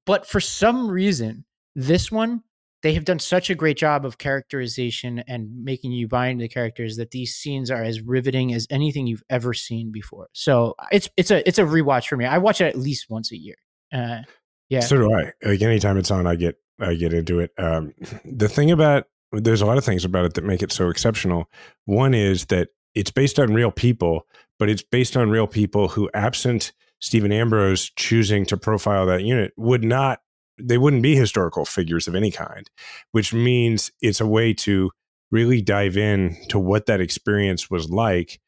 but 0.07 0.27
for 0.27 0.41
some 0.41 0.91
reason, 0.91 1.45
this 1.75 2.11
one 2.11 2.43
they 2.83 2.95
have 2.95 3.05
done 3.05 3.21
such 3.21 3.49
a 3.49 3.55
great 3.55 3.77
job 3.77 4.05
of 4.05 4.19
characterization 4.19 5.23
and 5.29 5.65
making 5.65 5.93
you 5.93 6.09
buy 6.09 6.27
into 6.27 6.43
the 6.43 6.49
characters 6.49 6.97
that 6.97 7.13
these 7.13 7.35
scenes 7.35 7.71
are 7.71 7.83
as 7.83 8.01
riveting 8.01 8.53
as 8.53 8.67
anything 8.71 9.07
you've 9.07 9.23
ever 9.31 9.55
seen 9.55 9.93
before. 9.93 10.29
So 10.33 10.75
it's 10.91 11.09
it's 11.17 11.31
a 11.31 11.47
it's 11.49 11.59
a 11.59 11.63
rewatch 11.63 12.09
for 12.09 12.17
me. 12.17 12.25
I 12.25 12.39
watch 12.39 12.61
it 12.61 12.65
at 12.67 12.77
least 12.77 13.09
once 13.09 13.31
a 13.33 13.37
year. 13.37 13.57
Uh, 13.93 14.23
yeah. 14.69 14.81
So 14.81 14.97
do 14.97 15.15
I. 15.15 15.33
Like 15.45 15.63
anytime 15.63 15.97
it's 15.97 16.11
on, 16.11 16.27
I 16.27 16.35
get 16.35 16.57
I 16.81 16.95
get 16.95 17.15
into 17.15 17.39
it. 17.39 17.53
Um, 17.57 17.95
the 18.25 18.49
thing 18.49 18.71
about 18.71 19.05
there's 19.33 19.63
a 19.63 19.67
lot 19.67 19.79
of 19.79 19.85
things 19.85 20.05
about 20.05 20.25
it 20.25 20.35
that 20.35 20.45
make 20.45 20.63
it 20.63 20.73
so 20.73 20.91
exceptional. 20.91 21.49
One 21.85 22.15
is 22.15 22.47
that 22.47 22.69
it's 22.95 23.11
based 23.11 23.39
on 23.39 23.55
real 23.55 23.71
people, 23.71 24.27
but 24.59 24.69
it's 24.69 24.83
based 24.83 25.17
on 25.17 25.31
real 25.31 25.47
people 25.47 25.89
who, 25.89 26.11
absent 26.15 26.73
Stephen 27.01 27.33
Ambrose 27.33 27.91
choosing 27.97 28.45
to 28.47 28.57
profile 28.57 29.07
that 29.07 29.23
unit, 29.23 29.53
would 29.57 29.85
not, 29.85 30.21
they 30.59 30.79
wouldn't 30.79 31.03
be 31.03 31.17
historical 31.17 31.65
figures 31.65 32.07
of 32.07 32.15
any 32.15 32.31
kind, 32.31 32.71
which 33.13 33.33
means 33.33 33.91
it's 34.01 34.21
a 34.21 34.27
way 34.27 34.53
to 34.55 34.91
really 35.31 35.63
dive 35.63 35.97
in 35.97 36.37
to 36.49 36.59
what 36.59 36.87
that 36.87 37.01
experience 37.01 37.71
was 37.71 37.91
like 37.91 38.41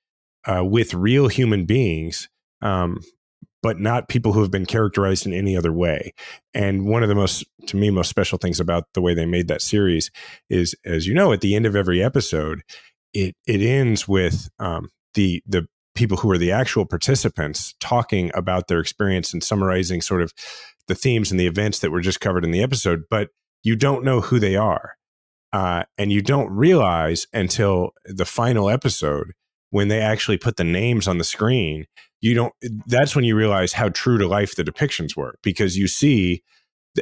uh, 0.45 0.65
with 0.65 0.95
real 0.95 1.29
human 1.29 1.65
beings. 1.65 2.29
Um, 2.63 3.01
but 3.63 3.81
not 3.81 4.11
people 4.11 4.35
who 4.35 4.43
have 4.43 4.51
been 4.51 4.67
characterized 4.67 5.25
in 5.25 5.33
any 5.33 5.57
other 5.57 5.73
way. 5.73 6.13
And 6.53 6.85
one 6.85 7.03
of 7.03 7.09
the 7.09 7.15
most, 7.15 7.47
to 7.69 7.79
me, 7.79 7.89
most 7.89 8.11
special 8.11 8.37
things 8.37 8.61
about 8.61 8.85
the 8.93 9.01
way 9.01 9.15
they 9.15 9.25
made 9.25 9.49
that 9.49 9.63
series 9.63 10.11
is, 10.51 10.77
as 10.85 11.07
you 11.07 11.15
know, 11.15 11.33
at 11.33 11.41
the 11.41 11.55
end 11.55 11.65
of 11.65 11.75
every 11.75 12.03
episode, 12.03 12.61
it 13.14 13.35
it 13.46 13.62
ends 13.62 14.07
with 14.07 14.50
um, 14.59 14.90
the 15.14 15.42
the 15.46 15.66
people 15.94 16.16
who 16.16 16.31
are 16.31 16.38
the 16.38 16.53
actual 16.53 16.85
participants 16.85 17.74
talking 17.81 18.31
about 18.35 18.66
their 18.66 18.81
experience 18.81 19.33
and 19.33 19.44
summarizing 19.44 20.00
sort 20.00 20.22
of 20.22 20.33
the 20.88 20.94
themes 20.94 21.31
and 21.31 21.38
the 21.38 21.46
events 21.46 21.79
that 21.79 21.90
were 21.90 22.00
just 22.00 22.20
covered 22.20 22.44
in 22.44 22.50
the 22.50 22.62
episode, 22.62 23.05
but 23.09 23.29
you 23.62 23.77
don't 23.77 24.05
know 24.05 24.20
who 24.20 24.38
they 24.38 24.57
are. 24.57 24.96
Uh, 25.53 25.85
and 25.96 26.12
you 26.12 26.20
don't 26.20 26.50
realize 26.50 27.29
until 27.33 27.92
the 28.07 28.24
final 28.24 28.68
episode 28.68 29.33
when 29.70 29.87
they 29.87 30.00
actually 30.00 30.37
put 30.37 30.57
the 30.57 30.64
names 30.64 31.07
on 31.07 31.18
the 31.18 31.24
screen 31.24 31.87
you 32.24 32.33
don't 32.33 32.55
that's 32.87 33.14
when 33.14 33.24
you 33.24 33.37
realize 33.37 33.74
how 33.74 33.90
true 33.90 34.16
to 34.16 34.27
life 34.27 34.57
the 34.57 34.64
depictions 34.64 35.14
were 35.14 35.38
because 35.42 35.77
you 35.77 35.87
see 35.87 36.42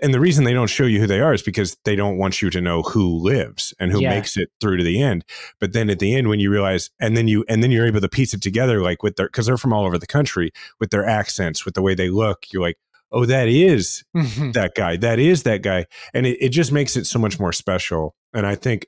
and 0.03 0.15
the 0.15 0.21
reason 0.21 0.45
they 0.45 0.53
don't 0.55 0.69
show 0.69 0.85
you 0.85 1.01
who 1.01 1.07
they 1.07 1.21
are 1.21 1.35
is 1.35 1.43
because 1.43 1.77
they 1.85 1.95
don't 1.97 2.17
want 2.17 2.41
you 2.41 2.49
to 2.51 2.61
know 2.61 2.83
who 2.83 3.19
lives 3.19 3.75
and 3.79 3.93
who 3.93 4.01
Yeah. 4.01 4.11
makes 4.11 4.37
it 4.37 4.49
through 4.61 4.79
to 4.79 4.85
the 4.85 5.03
end 5.03 5.25
but 5.61 5.73
then 5.73 5.91
at 5.91 5.99
the 5.99 6.15
end 6.15 6.29
when 6.29 6.41
you 6.41 6.51
realize 6.51 6.91
and 7.01 7.17
then 7.17 7.29
you 7.29 7.45
and 7.49 7.63
then 7.63 7.71
you're 7.71 7.87
able 7.87 8.01
to 8.01 8.09
piece 8.09 8.33
it 8.33 8.41
together 8.43 8.81
like 8.81 9.03
with 9.03 9.17
their 9.17 9.27
because 9.27 9.47
they're 9.47 9.59
from 9.59 9.73
all 9.73 9.85
over 9.85 9.99
the 9.99 10.07
country 10.07 10.51
with 10.81 10.91
their 10.91 11.07
accents 11.07 11.65
with 11.65 11.75
the 11.75 11.83
way 11.83 11.95
they 11.95 12.09
look 12.09 12.47
you're 12.53 12.63
like 12.63 12.79
oh 13.11 13.27
that 13.27 13.49
is 13.49 14.03
Mhm. 14.17 14.53
that 14.55 14.75
guy 14.75 14.97
that 14.97 15.19
is 15.19 15.43
that 15.43 15.63
guy 15.63 15.85
and 16.15 16.27
it, 16.27 16.39
it 16.41 16.49
just 16.51 16.73
makes 16.73 16.97
it 16.97 17.07
so 17.07 17.19
much 17.19 17.39
more 17.39 17.53
special 17.53 18.15
and 18.33 18.47
i 18.47 18.55
think 18.55 18.87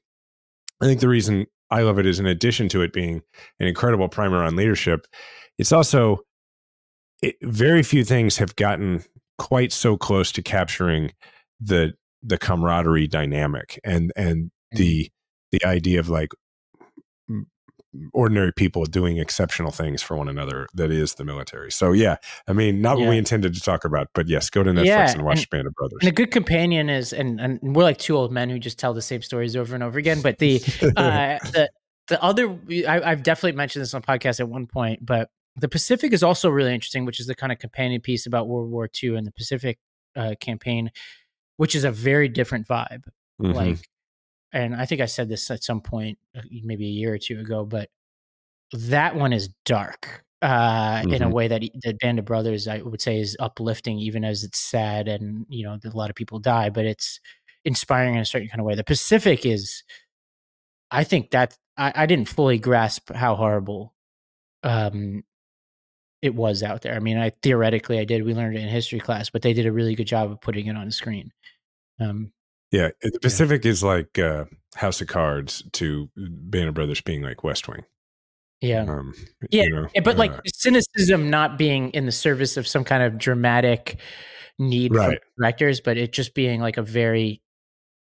i 0.81 0.87
think 0.87 1.01
the 1.01 1.09
reason 1.09 1.45
i 1.71 1.83
love 1.83 1.99
it 1.99 2.07
is 2.07 2.19
in 2.19 2.27
addition 2.27 2.69
to 2.71 2.81
it 2.81 2.93
being 2.95 3.21
an 3.61 3.67
incredible 3.67 4.09
primer 4.09 4.43
on 4.43 4.57
leadership 4.57 5.07
it's 5.59 5.73
also 5.73 6.21
it, 7.23 7.37
very 7.43 7.83
few 7.83 8.05
things 8.05 8.38
have 8.38 8.57
gotten 8.57 9.03
quite 9.38 9.73
so 9.73 9.97
close 9.97 10.31
to 10.33 10.42
capturing 10.42 11.12
the 11.61 11.92
the 12.23 12.38
camaraderie 12.38 13.07
dynamic 13.07 13.81
and 13.85 14.12
and 14.16 14.51
the 14.73 15.11
the 15.53 15.64
idea 15.64 16.01
of 16.01 16.09
like 16.09 16.31
ordinary 18.12 18.53
people 18.53 18.85
doing 18.87 19.18
exceptional 19.18 19.70
things 19.70 20.03
for 20.03 20.16
one 20.16 20.29
another 20.29 20.66
that 20.75 20.90
is 20.90 21.14
the 21.14 21.25
military. 21.25 21.70
So 21.70 21.92
yeah 21.92 22.16
i 22.49 22.53
mean 22.53 22.81
not 22.81 22.99
what 22.99 23.09
we 23.09 23.16
intended 23.16 23.55
to 23.55 23.61
talk 23.61 23.85
about 23.85 24.09
but 24.14 24.27
yes 24.27 24.51
go 24.51 24.64
to 24.64 24.73
netflix 24.73 24.85
Yeah, 24.87 25.12
and 25.12 25.23
watch 25.23 25.38
and- 25.38 25.51
band 25.51 25.66
of 25.68 25.75
brothers. 25.75 25.99
And 26.01 26.09
a 26.09 26.12
good 26.12 26.33
companion 26.33 26.90
is, 26.90 27.12
and, 27.12 27.40
and 27.40 27.61
we're 27.62 27.85
like 27.85 27.99
two 27.99 28.16
old 28.16 28.33
men 28.33 28.51
who 28.51 28.59
just 28.59 28.81
tell 28.81 28.94
the 28.94 29.03
same 29.03 29.23
stories 29.23 29.55
over 29.55 29.75
and 29.75 29.85
over 29.85 29.97
again. 29.97 30.23
But 30.23 30.38
the 30.40 30.57
uh, 30.97 31.38
the 31.53 31.70
the 32.09 32.23
other, 32.23 32.59
I, 32.88 33.01
I've 33.12 33.23
definitely 33.23 33.57
mentioned 33.57 33.83
this 33.83 33.94
on 33.94 34.03
podcast 34.03 34.40
at 34.40 34.49
one 34.49 34.66
point, 34.66 35.07
but 35.07 35.31
the 35.57 35.69
Pacific 35.69 36.12
is 36.12 36.23
also 36.23 36.49
really 36.51 36.75
interesting, 36.75 37.05
which 37.05 37.21
is 37.21 37.27
the 37.27 37.35
kind 37.35 37.53
of 37.53 37.59
companion 37.59 38.01
piece 38.01 38.27
about 38.27 38.49
World 38.49 38.71
War 38.71 38.88
II 39.03 39.17
and 39.17 39.27
the 39.27 39.33
Pacific 39.33 39.79
uh, 40.17 40.35
campaign, 40.40 40.90
which 41.57 41.75
is 41.75 41.85
a 41.85 41.90
very 41.90 42.29
different 42.29 42.67
vibe. 42.69 43.05
Mhm. 43.40 43.55
Like, 43.55 43.79
and 44.53 44.75
I 44.77 44.87
think 44.87 45.01
I 45.01 45.07
said 45.07 45.29
this 45.29 45.51
at 45.51 45.64
some 45.64 45.81
point, 45.81 46.19
uh, 46.37 46.43
maybe 46.62 46.87
a 46.87 46.90
year 46.90 47.14
or 47.14 47.19
two 47.19 47.40
ago, 47.40 47.64
but 47.64 47.90
that 48.73 49.17
one 49.17 49.33
is 49.33 49.49
dark 49.64 50.25
uh, 50.43 51.05
in 51.11 51.23
a 51.23 51.29
Mhm. 51.29 51.33
way 51.33 51.49
that 51.49 51.62
the 51.83 51.95
Band 51.95 52.19
of 52.19 52.25
Brothers, 52.27 52.69
I 52.69 52.83
would 52.83 53.01
say, 53.01 53.21
is 53.21 53.37
uplifting, 53.40 53.99
even 53.99 54.25
as 54.25 54.45
it's 54.45 54.59
sad 54.59 55.09
and 55.09 55.47
you 55.49 55.64
know 55.64 55.79
a 55.85 55.97
lot 55.97 56.11
of 56.11 56.17
people 56.17 56.38
die, 56.40 56.71
but 56.71 56.85
it's 56.87 57.21
inspiring 57.64 58.14
in 58.17 58.21
a 58.21 58.25
certain 58.27 58.49
kind 58.49 58.61
of 58.61 58.67
way. 58.67 58.75
The 58.75 58.85
Pacific 58.85 59.47
is, 59.47 59.83
I 60.90 61.05
think 61.05 61.31
that 61.31 61.57
I, 61.77 61.93
I 61.95 62.07
didn't 62.07 62.29
fully 62.29 62.59
grasp 62.59 63.11
how 63.12 63.35
horrible 63.37 63.95
um, 64.64 65.25
it 66.24 66.34
was 66.34 66.62
out 66.62 66.82
there. 66.82 66.94
I 66.94 67.00
mean, 67.00 67.18
I 67.18 67.30
theoretically 67.42 67.98
I 67.98 68.04
did. 68.04 68.24
We 68.24 68.34
learned 68.34 68.56
it 68.56 68.62
in 68.62 68.68
history 68.68 69.00
class, 69.00 69.30
but 69.30 69.42
they 69.42 69.52
did 69.52 69.66
a 69.66 69.72
really 69.72 69.94
good 69.94 70.06
job 70.06 70.30
of 70.30 70.40
putting 70.40 70.66
it 70.66 70.76
on 70.76 70.87
the 70.87 70.92
screen. 70.92 71.30
Um, 72.00 72.32
yeah 72.72 72.88
the 73.02 73.20
pacific 73.20 73.64
is 73.64 73.84
like 73.84 74.18
uh 74.18 74.46
house 74.74 75.00
of 75.00 75.06
cards 75.06 75.62
to 75.72 76.10
Band 76.16 76.68
of 76.68 76.74
Brothers 76.74 77.00
being 77.00 77.22
like 77.22 77.44
west 77.44 77.68
wing 77.68 77.84
yeah. 78.60 78.82
um 78.82 79.14
Yeah, 79.50 79.64
you 79.64 79.74
know, 79.74 79.88
Yeah, 79.94 80.00
but 80.00 80.16
like 80.16 80.32
uh, 80.32 80.40
cynicism 80.46 81.30
not 81.30 81.58
being 81.58 81.90
in 81.90 82.06
the 82.06 82.12
service 82.12 82.56
of 82.56 82.66
some 82.66 82.82
kind 82.82 83.02
of 83.02 83.18
dramatic 83.18 84.00
need 84.58 84.94
Right. 84.94 85.18
for 85.20 85.24
directors, 85.38 85.80
but 85.80 85.96
it 85.98 86.12
just 86.12 86.34
being 86.34 86.60
like 86.60 86.76
a 86.78 86.82
very, 86.82 87.42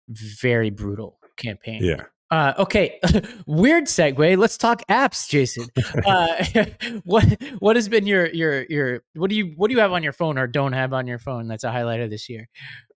very 0.09 0.70
brutal 0.70 1.18
campaign. 1.37 1.83
yeah 1.83 2.04
Uh, 2.31 2.53
okay, 2.59 3.01
weird 3.47 3.85
segue. 3.85 4.37
Let's 4.37 4.59
talk 4.59 4.83
apps, 4.88 5.29
Jason. 5.29 5.69
Uh, 6.05 6.45
what 7.05 7.25
what 7.59 7.77
has 7.77 7.88
been 7.88 8.07
your 8.07 8.27
your 8.29 8.64
your 8.69 9.03
what 9.14 9.31
do 9.31 9.37
you 9.37 9.55
what 9.57 9.69
do 9.69 9.75
you 9.75 9.81
have 9.81 9.93
on 9.93 10.03
your 10.03 10.12
phone 10.12 10.38
or 10.38 10.47
don't 10.47 10.75
have 10.75 10.93
on 10.93 11.07
your 11.07 11.19
phone 11.19 11.49
that's 11.49 11.64
a 11.64 11.73
highlight 11.73 12.01
of 12.01 12.11
this 12.11 12.29
year? 12.29 12.49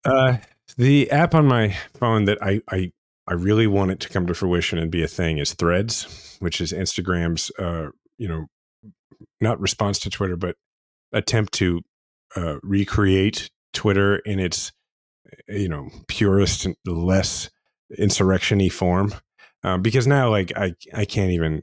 Uh, 0.05 0.37
the 0.77 1.11
app 1.11 1.35
on 1.35 1.47
my 1.47 1.77
phone 1.95 2.27
that 2.27 2.43
I, 2.43 2.61
I 2.71 2.93
I 3.27 3.35
really 3.35 3.67
want 3.67 3.91
it 3.91 4.01
to 4.01 4.09
come 4.09 4.27
to 4.27 4.35
fruition 4.35 4.79
and 4.79 4.91
be 4.91 5.03
a 5.03 5.09
thing 5.09 5.39
is 5.39 5.55
Threads, 5.55 6.37
which 6.41 6.61
is 6.61 6.73
Instagram's 6.73 7.51
uh, 7.59 7.91
you 8.19 8.29
know 8.29 8.47
not 9.41 9.61
response 9.61 9.99
to 10.01 10.11
Twitter, 10.11 10.37
but 10.37 10.57
attempt 11.13 11.55
to 11.55 11.81
uh, 12.37 12.57
recreate 12.63 13.51
Twitter 13.73 14.17
in 14.17 14.39
its 14.39 14.73
you 15.49 15.69
know 15.69 15.89
purest 16.07 16.67
and 16.67 16.77
less 16.85 17.49
insurrectiony 17.99 18.69
form. 18.69 19.15
Um, 19.65 19.83
because 19.83 20.07
now, 20.07 20.31
like 20.31 20.53
I 20.57 20.75
I 20.95 21.05
can't 21.05 21.31
even 21.31 21.63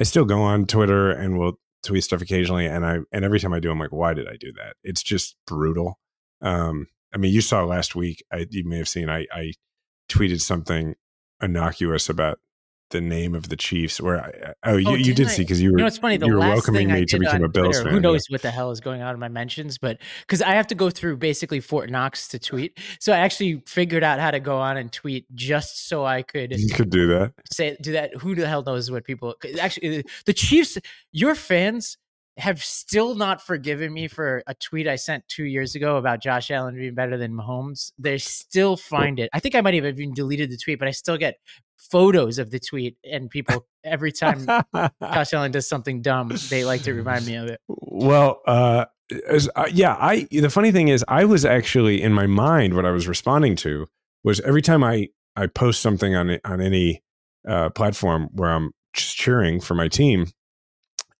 I 0.00 0.04
still 0.04 0.24
go 0.24 0.40
on 0.40 0.66
Twitter 0.66 1.10
and 1.10 1.38
will 1.38 1.58
tweet 1.82 2.04
stuff 2.04 2.22
occasionally, 2.22 2.66
and 2.66 2.86
I 2.86 2.98
and 3.12 3.24
every 3.24 3.40
time 3.40 3.52
I 3.52 3.60
do, 3.60 3.70
I'm 3.70 3.78
like, 3.78 3.92
why 3.92 4.14
did 4.14 4.28
I 4.28 4.36
do 4.36 4.52
that? 4.52 4.76
It's 4.84 5.02
just 5.02 5.36
brutal. 5.46 5.98
Um, 6.40 6.88
I 7.14 7.18
mean, 7.18 7.32
you 7.32 7.40
saw 7.40 7.64
last 7.64 7.94
week. 7.94 8.24
I 8.32 8.46
you 8.50 8.64
may 8.64 8.78
have 8.78 8.88
seen. 8.88 9.08
I 9.08 9.26
I 9.32 9.52
tweeted 10.08 10.40
something 10.40 10.94
innocuous 11.42 12.08
about 12.08 12.38
the 12.92 13.00
name 13.00 13.34
of 13.34 13.48
the 13.48 13.56
Chiefs. 13.56 14.00
Where 14.00 14.22
I, 14.24 14.52
oh, 14.70 14.76
you, 14.76 14.88
Oh, 14.88 14.94
you 14.94 15.12
did 15.12 15.26
I- 15.26 15.30
see 15.30 15.42
because 15.42 15.60
you 15.60 15.72
were 15.72 15.78
You 15.78 15.82
know, 15.82 15.88
it's 15.88 15.98
funny. 15.98 16.16
The 16.16 16.26
you 16.26 16.34
were 16.34 16.38
welcoming 16.38 16.92
me 16.92 17.04
to 17.06 17.18
become 17.18 17.42
a 17.42 17.48
Bills 17.48 17.66
Twitter, 17.76 17.82
fan. 17.84 17.90
who 17.90 17.96
yeah. 17.96 18.00
knows 18.00 18.26
what 18.28 18.42
the 18.42 18.50
hell 18.50 18.70
is 18.70 18.80
going 18.80 19.02
on 19.02 19.12
in 19.14 19.20
my 19.20 19.28
mentions, 19.28 19.78
but 19.78 19.98
because 20.20 20.40
I 20.40 20.54
have 20.54 20.68
to 20.68 20.74
go 20.76 20.88
through 20.90 21.16
basically 21.16 21.58
Fort 21.60 21.90
Knox 21.90 22.28
to 22.28 22.38
tweet, 22.38 22.78
so 23.00 23.12
I 23.12 23.18
actually 23.18 23.62
figured 23.66 24.04
out 24.04 24.20
how 24.20 24.30
to 24.30 24.40
go 24.40 24.56
on 24.58 24.76
and 24.76 24.92
tweet 24.92 25.26
just 25.34 25.88
so 25.88 26.04
I 26.04 26.22
could 26.22 26.52
You 26.58 26.68
could 26.72 26.90
do 26.90 27.08
that. 27.08 27.32
say 27.50 27.76
do 27.82 27.92
that. 27.92 28.14
Who 28.16 28.34
the 28.36 28.46
hell 28.46 28.62
knows 28.62 28.90
what 28.90 29.04
people 29.04 29.34
actually 29.60 29.98
uh, 29.98 30.02
the 30.26 30.32
Chiefs? 30.32 30.78
Your 31.10 31.34
fans 31.34 31.98
have 32.38 32.64
still 32.64 33.14
not 33.14 33.42
forgiven 33.42 33.92
me 33.92 34.08
for 34.08 34.42
a 34.46 34.54
tweet 34.54 34.88
I 34.88 34.96
sent 34.96 35.28
two 35.28 35.44
years 35.44 35.74
ago 35.74 35.98
about 35.98 36.22
Josh 36.22 36.50
Allen 36.50 36.74
being 36.74 36.94
better 36.94 37.18
than 37.18 37.32
Mahomes. 37.34 37.92
They 37.98 38.16
still 38.16 38.78
find 38.78 39.20
it. 39.20 39.28
I 39.34 39.38
think 39.38 39.54
I 39.54 39.60
might 39.60 39.74
have 39.74 39.84
even 39.84 40.14
deleted 40.14 40.50
the 40.50 40.56
tweet, 40.56 40.78
but 40.78 40.88
I 40.88 40.92
still 40.92 41.18
get 41.18 41.34
photos 41.90 42.38
of 42.38 42.50
the 42.50 42.58
tweet 42.58 42.96
and 43.04 43.30
people 43.30 43.66
every 43.84 44.12
time 44.12 44.46
Josh 45.02 45.32
Allen 45.32 45.52
does 45.52 45.68
something 45.68 46.02
dumb, 46.02 46.32
they 46.48 46.64
like 46.64 46.82
to 46.82 46.94
remind 46.94 47.26
me 47.26 47.36
of 47.36 47.48
it. 47.48 47.60
Well, 47.68 48.40
uh, 48.46 48.86
as, 49.28 49.48
uh, 49.56 49.68
yeah, 49.72 49.96
I. 49.98 50.26
The 50.30 50.50
funny 50.50 50.72
thing 50.72 50.88
is, 50.88 51.04
I 51.08 51.24
was 51.24 51.44
actually 51.44 52.02
in 52.02 52.12
my 52.12 52.26
mind. 52.26 52.74
What 52.74 52.86
I 52.86 52.90
was 52.90 53.08
responding 53.08 53.56
to 53.56 53.86
was 54.24 54.40
every 54.40 54.62
time 54.62 54.82
I 54.82 55.08
I 55.36 55.46
post 55.46 55.80
something 55.80 56.14
on 56.14 56.38
on 56.44 56.60
any 56.60 57.02
uh, 57.46 57.70
platform 57.70 58.28
where 58.32 58.50
I'm 58.50 58.72
just 58.94 59.16
cheering 59.16 59.60
for 59.60 59.74
my 59.74 59.88
team. 59.88 60.26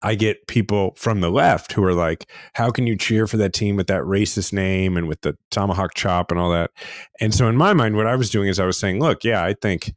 I 0.04 0.16
get 0.16 0.48
people 0.48 0.94
from 0.96 1.20
the 1.20 1.30
left 1.30 1.72
who 1.72 1.84
are 1.84 1.94
like, 1.94 2.28
"How 2.54 2.70
can 2.70 2.86
you 2.86 2.96
cheer 2.96 3.26
for 3.26 3.36
that 3.36 3.52
team 3.52 3.76
with 3.76 3.86
that 3.86 4.02
racist 4.02 4.52
name 4.52 4.96
and 4.96 5.06
with 5.06 5.20
the 5.20 5.36
tomahawk 5.50 5.94
chop 5.94 6.30
and 6.30 6.40
all 6.40 6.50
that?" 6.50 6.70
And 7.20 7.34
so, 7.34 7.48
in 7.48 7.56
my 7.56 7.72
mind, 7.72 7.96
what 7.96 8.06
I 8.06 8.16
was 8.16 8.30
doing 8.30 8.48
is 8.48 8.58
I 8.58 8.66
was 8.66 8.78
saying, 8.78 8.98
"Look, 8.98 9.22
yeah, 9.22 9.44
I 9.44 9.54
think, 9.54 9.92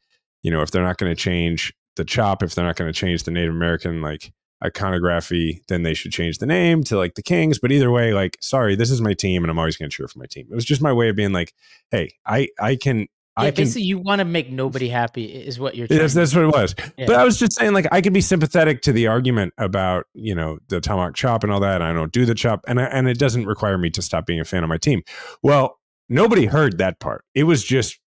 you 0.46 0.52
know, 0.52 0.62
if 0.62 0.70
they're 0.70 0.84
not 0.84 0.98
going 0.98 1.12
to 1.12 1.20
change 1.20 1.74
the 1.96 2.06
chop, 2.06 2.44
if 2.44 2.54
they're 2.54 2.64
not 2.64 2.76
going 2.76 2.88
to 2.88 2.94
change 2.94 3.24
the 3.24 3.32
Native 3.32 3.52
American 3.52 4.00
like 4.00 4.32
iconography, 4.64 5.64
then 5.70 5.82
they 5.82 5.96
should 5.96 6.12
change 6.12 6.38
the 6.38 6.46
name 6.46 6.84
to 6.84 6.98
like 6.98 7.16
the 7.16 7.24
Kings. 7.24 7.58
But 7.58 7.72
either 7.72 7.90
way, 7.90 8.14
like, 8.14 8.38
sorry, 8.42 8.76
this 8.76 8.92
is 8.92 9.02
my 9.02 9.14
team, 9.14 9.44
and 9.44 9.50
I'm 9.50 9.58
always 9.58 9.76
going 9.76 9.90
to 9.90 9.98
cheer 9.98 10.08
for 10.08 10.20
my 10.20 10.28
team. 10.28 10.46
It 10.52 10.54
was 10.54 10.64
just 10.64 10.84
my 10.84 10.94
way 10.94 11.10
of 11.10 11.16
being 11.16 11.32
like, 11.32 11.52
hey, 11.90 12.12
I 12.28 12.50
I 12.60 12.76
can 12.76 13.08
Yeah, 13.38 13.46
I 13.48 13.52
can. 13.52 13.64
basically, 13.64 13.84
you 13.84 13.98
want 13.98 14.20
to 14.20 14.26
make 14.26 14.52
nobody 14.52 14.88
happy, 14.88 15.26
is 15.26 15.60
what 15.60 15.76
you're. 15.76 15.88
To 15.88 15.94
that's 15.98 16.36
what 16.36 16.44
it 16.44 16.54
was. 16.54 16.76
Yeah. 16.96 17.08
But 17.08 17.16
I 17.16 17.26
was 17.26 17.38
just 17.38 17.54
saying, 17.54 17.74
like, 17.74 17.88
I 17.92 18.02
could 18.02 18.14
be 18.14 18.22
sympathetic 18.22 18.82
to 18.84 18.94
the 18.94 19.08
argument 19.08 19.54
about 19.58 20.06
you 20.14 20.36
know 20.36 20.60
the 20.70 20.80
tomahawk 20.80 21.16
chop 21.16 21.44
and 21.44 21.52
all 21.52 21.60
that. 21.60 21.82
And 21.82 21.84
I 21.84 21.94
don't 21.94 22.14
do 22.14 22.26
the 22.26 22.36
chop, 22.36 22.64
and 22.68 22.80
I, 22.80 22.86
and 22.86 23.10
it 23.10 23.18
doesn't 23.18 23.46
require 23.46 23.78
me 23.78 23.90
to 23.90 24.02
stop 24.02 24.26
being 24.26 24.40
a 24.40 24.46
fan 24.46 24.64
of 24.64 24.70
my 24.70 24.78
team. 24.78 25.02
Well, 25.44 25.80
nobody 26.08 26.46
heard 26.46 26.78
that 26.78 27.00
part. 27.00 27.26
It 27.34 27.44
was 27.44 27.64
just 27.64 28.00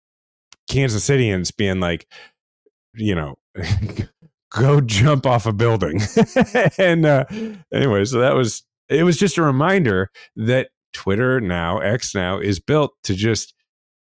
Kansas 0.68 1.08
Cityans 1.08 1.56
being 1.56 1.80
like, 1.80 2.06
you 2.96 3.14
know, 3.14 3.36
go 4.50 4.80
jump 4.80 5.26
off 5.26 5.46
a 5.46 5.52
building. 5.52 6.00
and 6.78 7.06
uh, 7.06 7.24
anyway, 7.72 8.04
so 8.04 8.20
that 8.20 8.34
was 8.34 8.64
it. 8.88 9.04
Was 9.04 9.16
just 9.16 9.38
a 9.38 9.42
reminder 9.42 10.10
that 10.36 10.70
Twitter 10.92 11.40
now, 11.40 11.78
X 11.78 12.14
now, 12.14 12.38
is 12.38 12.60
built 12.60 12.92
to 13.04 13.14
just 13.14 13.54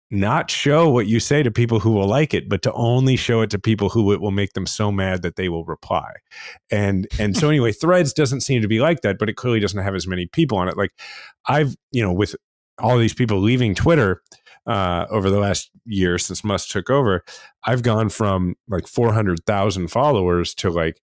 not 0.09 0.49
show 0.49 0.89
what 0.89 1.07
you 1.07 1.19
say 1.19 1.43
to 1.43 1.51
people 1.51 1.81
who 1.81 1.91
will 1.91 2.07
like 2.07 2.33
it, 2.33 2.47
but 2.47 2.61
to 2.61 2.71
only 2.73 3.17
show 3.17 3.41
it 3.41 3.49
to 3.49 3.59
people 3.59 3.89
who 3.89 4.13
it 4.13 4.21
will 4.21 4.31
make 4.31 4.53
them 4.53 4.65
so 4.65 4.89
mad 4.89 5.21
that 5.21 5.35
they 5.35 5.49
will 5.49 5.65
reply. 5.65 6.11
And 6.71 7.07
and 7.19 7.35
so 7.35 7.49
anyway, 7.49 7.71
Threads 7.73 8.13
doesn't 8.13 8.41
seem 8.41 8.61
to 8.61 8.67
be 8.67 8.79
like 8.79 9.01
that, 9.01 9.17
but 9.19 9.29
it 9.29 9.35
clearly 9.35 9.59
doesn't 9.59 9.83
have 9.83 9.95
as 9.95 10.07
many 10.07 10.27
people 10.27 10.57
on 10.57 10.69
it. 10.69 10.77
Like 10.77 10.91
I've 11.47 11.75
you 11.91 12.01
know 12.01 12.13
with 12.13 12.35
all 12.79 12.97
these 12.97 13.13
people 13.13 13.39
leaving 13.39 13.75
Twitter 13.75 14.21
uh, 14.67 15.05
over 15.09 15.29
the 15.29 15.39
last 15.39 15.71
year 15.85 16.17
since 16.17 16.43
Musk 16.43 16.69
took 16.69 16.89
over, 16.89 17.23
I've 17.65 17.83
gone 17.83 18.09
from 18.09 18.55
like 18.67 18.87
four 18.87 19.13
hundred 19.13 19.43
thousand 19.45 19.87
followers 19.87 20.53
to 20.55 20.69
like 20.69 21.01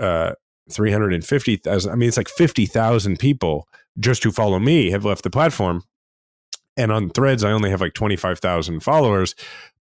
uh, 0.00 0.32
three 0.70 0.92
hundred 0.92 1.12
and 1.14 1.24
fifty 1.24 1.56
thousand. 1.56 1.92
I 1.92 1.96
mean, 1.96 2.08
it's 2.08 2.16
like 2.16 2.28
fifty 2.28 2.66
thousand 2.66 3.18
people 3.18 3.66
just 3.98 4.22
who 4.24 4.30
follow 4.30 4.58
me 4.58 4.90
have 4.90 5.04
left 5.04 5.24
the 5.24 5.30
platform 5.30 5.82
and 6.76 6.92
on 6.92 7.10
threads 7.10 7.42
i 7.42 7.50
only 7.50 7.68
have 7.68 7.80
like 7.80 7.92
25000 7.94 8.80
followers 8.80 9.34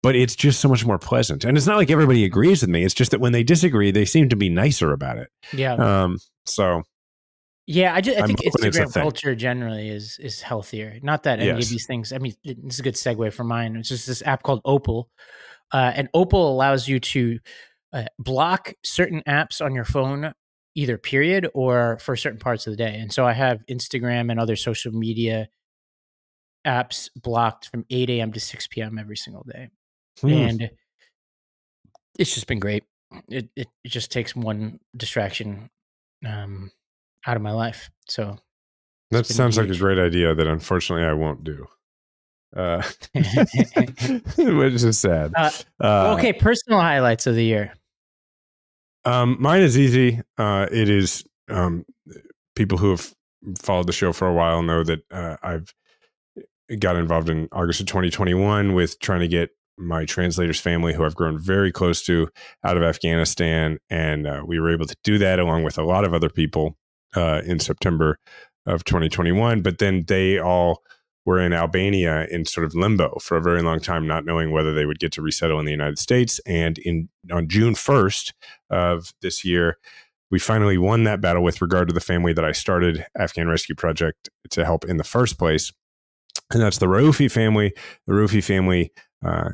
but 0.03 0.17
it's 0.17 0.35
just 0.35 0.61
so 0.61 0.69
much 0.69 0.87
more 0.87 0.99
pleasant 0.99 1.45
and 1.45 1.59
it's 1.59 1.67
not 1.67 1.77
like 1.77 1.91
everybody 1.91 2.25
agrees 2.25 2.63
with 2.63 2.71
me 2.71 2.83
it's 2.83 2.95
just 2.95 3.11
that 3.11 3.21
when 3.21 3.33
they 3.33 3.43
disagree 3.43 3.91
they 3.91 4.07
seem 4.07 4.31
to 4.31 4.35
be 4.35 4.49
nicer 4.49 4.93
about 4.93 5.19
it 5.19 5.29
Yeah. 5.53 5.75
um 5.75 6.19
so 6.47 6.83
Yeah, 7.71 7.95
I, 7.95 8.01
just, 8.01 8.19
I 8.19 8.27
think 8.27 8.41
Instagram 8.41 8.91
culture 8.95 9.35
generally 9.35 9.91
is 9.91 10.19
is 10.19 10.41
healthier. 10.41 10.99
Not 11.03 11.25
that 11.25 11.39
any 11.39 11.49
Yes. 11.49 11.65
of 11.67 11.71
these 11.71 11.87
things. 11.87 12.15
I 12.15 12.19
mean, 12.19 12.33
this 12.43 12.75
is 12.75 12.81
a 12.81 12.83
good 12.83 12.95
segue 12.95 13.31
for 13.35 13.45
mine. 13.45 13.77
It's 13.77 13.91
just 13.91 14.07
this 14.07 14.23
app 14.23 14.43
called 14.43 14.63
Opal, 14.65 15.11
uh, 15.73 15.93
and 15.95 16.09
Opal 16.15 16.51
allows 16.51 16.89
you 16.89 16.99
to 16.99 17.39
uh, 17.93 18.05
block 18.19 18.73
certain 18.83 19.23
apps 19.29 19.63
on 19.63 19.75
your 19.75 19.85
phone, 19.85 20.33
either 20.77 20.97
period 20.97 21.47
or 21.53 21.99
for 21.99 22.17
certain 22.17 22.39
parts 22.39 22.67
of 22.67 22.71
the 22.73 22.79
day. 22.79 22.99
And 22.99 23.13
so 23.13 23.27
I 23.27 23.35
have 23.35 23.61
Instagram 23.71 24.31
and 24.31 24.41
other 24.41 24.57
social 24.57 24.93
media 24.93 25.49
apps 26.67 27.11
blocked 27.17 27.69
from 27.69 27.85
8 27.91 28.09
a.m. 28.09 28.33
to 28.33 28.41
6 28.41 28.67
p.m. 28.69 28.99
every 28.99 29.17
single 29.19 29.45
day, 29.45 29.69
hmm, 30.23 30.29
and 30.31 30.71
it's 32.19 32.33
just 32.33 32.47
been 32.47 32.61
great. 32.61 32.85
It 33.29 33.51
it, 33.55 33.69
it 33.85 33.89
just 33.91 34.11
takes 34.11 34.35
one 34.35 34.81
distraction 34.97 35.69
um, 36.27 36.71
out 37.29 37.37
of 37.37 37.43
my 37.43 37.53
life. 37.53 37.91
So 38.09 38.39
that 39.11 39.27
sounds 39.27 39.57
like 39.57 39.69
a 39.69 39.77
great 39.77 39.99
idea 39.99 40.35
that 40.35 40.47
unfortunately 40.47 41.07
i 41.07 41.13
won't 41.13 41.45
do 41.45 41.67
uh 42.57 42.83
which 43.15 44.75
is 44.75 44.99
sad 44.99 45.33
Uh, 45.37 45.51
uh, 45.81 46.15
okay, 46.17 46.33
personal 46.33 46.81
highlights 46.81 47.27
of 47.27 47.35
the 47.35 47.45
year. 47.45 47.75
Um, 49.05 49.37
mine 49.39 49.61
is 49.61 49.79
easy. 49.79 50.21
Uh, 50.39 50.67
it 50.73 50.89
is 50.89 51.25
um, 51.51 51.85
people 52.57 52.79
who 52.79 52.91
have 52.91 53.15
followed 53.59 53.87
the 53.87 53.93
show 53.93 54.13
for 54.15 54.27
a 54.27 54.33
while 54.33 54.63
know 54.63 54.83
that 54.83 55.01
uh, 55.11 55.37
I've 55.43 55.75
got 56.79 56.97
involved 56.97 57.29
in 57.29 57.49
August 57.53 57.81
of 57.81 57.87
2021 57.87 58.73
with 58.73 58.99
trying 58.99 59.21
to 59.21 59.29
get 59.29 59.51
my 59.77 60.07
translators 60.07 60.59
family, 60.59 60.95
who 60.95 61.05
I've 61.05 61.15
grown 61.15 61.39
very 61.39 61.71
close 61.71 62.03
to, 62.07 62.29
out 62.65 62.79
of 62.79 62.83
Afghanistan, 62.83 63.79
and 63.91 64.27
uh, 64.27 64.43
we 64.47 64.59
were 64.59 64.73
able 64.73 64.87
to 64.87 64.97
do 65.05 65.19
that 65.19 65.39
along 65.39 65.65
with 65.65 65.77
a 65.77 65.85
lot 65.85 66.05
of 66.05 66.15
other 66.15 66.31
people 66.31 66.78
uh, 67.17 67.43
in 67.45 67.59
September 67.61 68.19
of 68.67 68.85
2021. 68.85 69.63
But 69.63 69.79
then 69.79 70.05
they 70.07 70.39
all 70.39 70.83
were 71.25 71.41
in 71.41 71.53
Albania 71.53 72.27
in 72.31 72.45
sort 72.45 72.65
of 72.65 72.75
limbo 72.75 73.19
for 73.21 73.37
a 73.37 73.43
very 73.43 73.61
long 73.61 73.81
time, 73.81 74.07
not 74.07 74.25
knowing 74.25 74.51
whether 74.51 74.73
they 74.73 74.87
would 74.87 74.99
get 74.99 75.13
to 75.13 75.23
resettle 75.23 75.59
in 75.61 75.67
the 75.67 75.73
United 75.73 75.99
States. 75.99 76.41
And 76.47 76.79
in 76.79 77.09
on 77.31 77.49
June 77.49 77.75
1st 77.75 78.33
of 78.71 79.13
this 79.21 79.45
year, 79.45 79.77
we 80.31 80.39
finally 80.39 80.79
won 80.79 81.05
that 81.05 81.21
battle 81.21 81.43
with 81.43 81.61
regard 81.61 81.89
to 81.89 81.95
the 81.95 82.01
family 82.01 82.33
that 82.33 82.45
I 82.45 82.53
started 82.53 83.05
Afghan 83.19 83.49
Rescue 83.49 83.75
Project 83.75 84.31
to 84.51 84.65
help 84.65 84.85
in 84.85 84.97
the 84.97 85.05
first 85.05 85.39
place. 85.39 85.73
And 86.51 86.63
that's 86.63 86.79
the 86.79 86.87
Raufi 86.87 87.31
family. 87.31 87.75
The 88.07 88.15
Raufi 88.15 88.43
family 88.43 88.93
uh, 89.25 89.51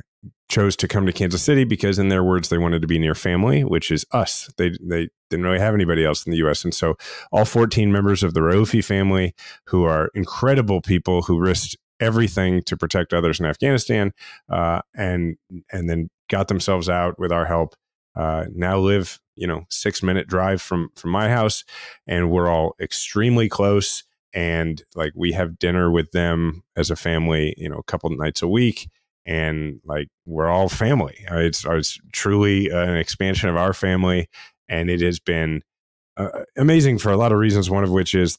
chose 0.48 0.76
to 0.76 0.88
come 0.88 1.06
to 1.06 1.12
Kansas 1.12 1.42
City 1.42 1.64
because, 1.64 1.98
in 1.98 2.08
their 2.08 2.24
words, 2.24 2.48
they 2.48 2.58
wanted 2.58 2.82
to 2.82 2.88
be 2.88 2.98
near 2.98 3.14
family, 3.14 3.64
which 3.64 3.90
is 3.90 4.04
us. 4.12 4.52
They 4.56 4.70
they 4.80 5.08
didn't 5.30 5.44
really 5.44 5.58
have 5.58 5.74
anybody 5.74 6.04
else 6.04 6.26
in 6.26 6.30
the 6.30 6.38
U.S. 6.38 6.64
And 6.64 6.74
so, 6.74 6.96
all 7.32 7.44
14 7.44 7.90
members 7.90 8.22
of 8.22 8.34
the 8.34 8.40
Raufi 8.40 8.84
family, 8.84 9.34
who 9.66 9.84
are 9.84 10.10
incredible 10.14 10.80
people 10.80 11.22
who 11.22 11.38
risked 11.38 11.76
everything 12.00 12.62
to 12.62 12.76
protect 12.76 13.12
others 13.12 13.40
in 13.40 13.46
Afghanistan, 13.46 14.12
uh, 14.50 14.80
and 14.94 15.36
and 15.72 15.88
then 15.88 16.10
got 16.28 16.48
themselves 16.48 16.88
out 16.88 17.18
with 17.18 17.32
our 17.32 17.46
help. 17.46 17.74
Uh, 18.16 18.44
now 18.54 18.78
live, 18.78 19.18
you 19.34 19.46
know, 19.46 19.64
six 19.70 20.02
minute 20.02 20.28
drive 20.28 20.62
from 20.62 20.90
from 20.94 21.10
my 21.10 21.28
house, 21.28 21.64
and 22.06 22.30
we're 22.30 22.48
all 22.48 22.74
extremely 22.80 23.48
close. 23.48 24.04
And 24.32 24.82
like 24.96 25.12
we 25.14 25.32
have 25.32 25.58
dinner 25.58 25.90
with 25.90 26.10
them 26.10 26.64
as 26.76 26.90
a 26.90 26.96
family, 26.96 27.54
you 27.56 27.68
know, 27.68 27.76
a 27.76 27.84
couple 27.84 28.10
nights 28.10 28.42
a 28.42 28.48
week, 28.48 28.88
and 29.26 29.80
like 29.84 30.08
we're 30.26 30.48
all 30.48 30.68
family. 30.68 31.24
Uh, 31.30 31.38
It's 31.38 31.64
it's 31.64 31.98
truly 32.12 32.68
an 32.70 32.96
expansion 32.96 33.48
of 33.48 33.56
our 33.56 33.72
family, 33.72 34.28
and 34.68 34.90
it 34.90 35.00
has 35.00 35.18
been 35.18 35.62
uh, 36.16 36.44
amazing 36.56 36.98
for 36.98 37.10
a 37.10 37.16
lot 37.16 37.32
of 37.32 37.38
reasons. 37.38 37.70
One 37.70 37.84
of 37.84 37.90
which 37.90 38.14
is, 38.14 38.38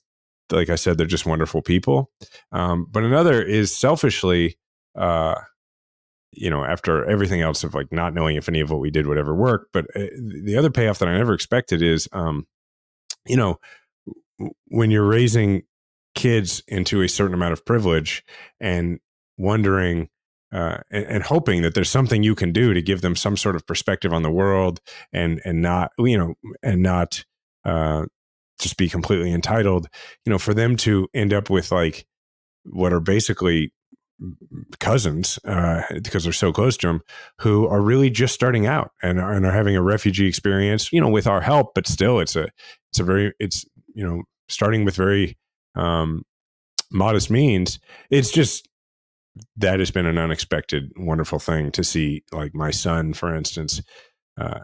like 0.51 0.69
I 0.69 0.75
said, 0.75 0.97
they're 0.97 1.07
just 1.07 1.25
wonderful 1.25 1.61
people. 1.61 2.11
Um, 2.51 2.87
but 2.89 3.03
another 3.03 3.41
is 3.41 3.75
selfishly, 3.75 4.57
uh, 4.95 5.35
you 6.31 6.49
know, 6.49 6.63
after 6.63 7.05
everything 7.09 7.41
else 7.41 7.63
of 7.63 7.73
like 7.73 7.91
not 7.91 8.13
knowing 8.13 8.35
if 8.35 8.49
any 8.49 8.59
of 8.59 8.69
what 8.69 8.79
we 8.79 8.91
did 8.91 9.07
would 9.07 9.17
ever 9.17 9.35
work. 9.35 9.69
But 9.73 9.85
uh, 9.95 10.07
the 10.43 10.55
other 10.57 10.69
payoff 10.69 10.99
that 10.99 11.09
I 11.09 11.17
never 11.17 11.33
expected 11.33 11.81
is, 11.81 12.07
um, 12.11 12.45
you 13.25 13.37
know, 13.37 13.59
when 14.67 14.91
you're 14.91 15.07
raising 15.07 15.63
kids 16.13 16.63
into 16.67 17.01
a 17.01 17.09
certain 17.09 17.33
amount 17.33 17.53
of 17.53 17.65
privilege 17.65 18.23
and 18.59 18.99
wondering 19.37 20.09
uh, 20.51 20.77
and, 20.91 21.05
and 21.05 21.23
hoping 21.23 21.61
that 21.61 21.73
there's 21.73 21.89
something 21.89 22.23
you 22.23 22.35
can 22.35 22.51
do 22.51 22.73
to 22.73 22.81
give 22.81 23.01
them 23.01 23.15
some 23.15 23.37
sort 23.37 23.55
of 23.55 23.65
perspective 23.65 24.13
on 24.13 24.23
the 24.23 24.31
world 24.31 24.79
and 25.13 25.41
and 25.45 25.61
not 25.61 25.91
you 25.97 26.17
know 26.17 26.35
and 26.63 26.81
not 26.81 27.23
uh, 27.65 28.05
just 28.59 28.77
be 28.77 28.89
completely 28.89 29.31
entitled 29.31 29.87
you 30.25 30.31
know 30.31 30.39
for 30.39 30.53
them 30.53 30.75
to 30.75 31.07
end 31.13 31.33
up 31.33 31.49
with 31.49 31.71
like 31.71 32.05
what 32.63 32.93
are 32.93 32.99
basically 32.99 33.71
cousins 34.79 35.37
uh, 35.43 35.81
because 36.01 36.23
they're 36.23 36.31
so 36.31 36.53
close 36.53 36.77
to 36.77 36.87
them 36.87 37.01
who 37.41 37.67
are 37.67 37.81
really 37.81 38.09
just 38.09 38.33
starting 38.33 38.65
out 38.65 38.91
and 39.03 39.19
are, 39.19 39.33
and 39.33 39.45
are 39.45 39.51
having 39.51 39.75
a 39.75 39.81
refugee 39.81 40.27
experience 40.27 40.93
you 40.93 41.01
know 41.01 41.09
with 41.09 41.27
our 41.27 41.41
help 41.41 41.73
but 41.75 41.85
still 41.85 42.19
it's 42.19 42.35
a 42.35 42.47
it's 42.91 42.99
a 42.99 43.03
very 43.03 43.33
it's 43.39 43.65
you 43.93 44.07
know 44.07 44.23
starting 44.47 44.85
with 44.85 44.95
very 44.95 45.37
um, 45.75 46.23
modest 46.91 47.29
means. 47.29 47.79
It's 48.09 48.31
just 48.31 48.67
that 49.57 49.79
has 49.79 49.91
been 49.91 50.05
an 50.05 50.17
unexpected 50.17 50.91
wonderful 50.97 51.39
thing 51.39 51.71
to 51.71 51.83
see 51.83 52.23
like 52.31 52.53
my 52.53 52.71
son 52.71 53.13
for 53.13 53.35
instance 53.35 53.81
uh, 54.39 54.59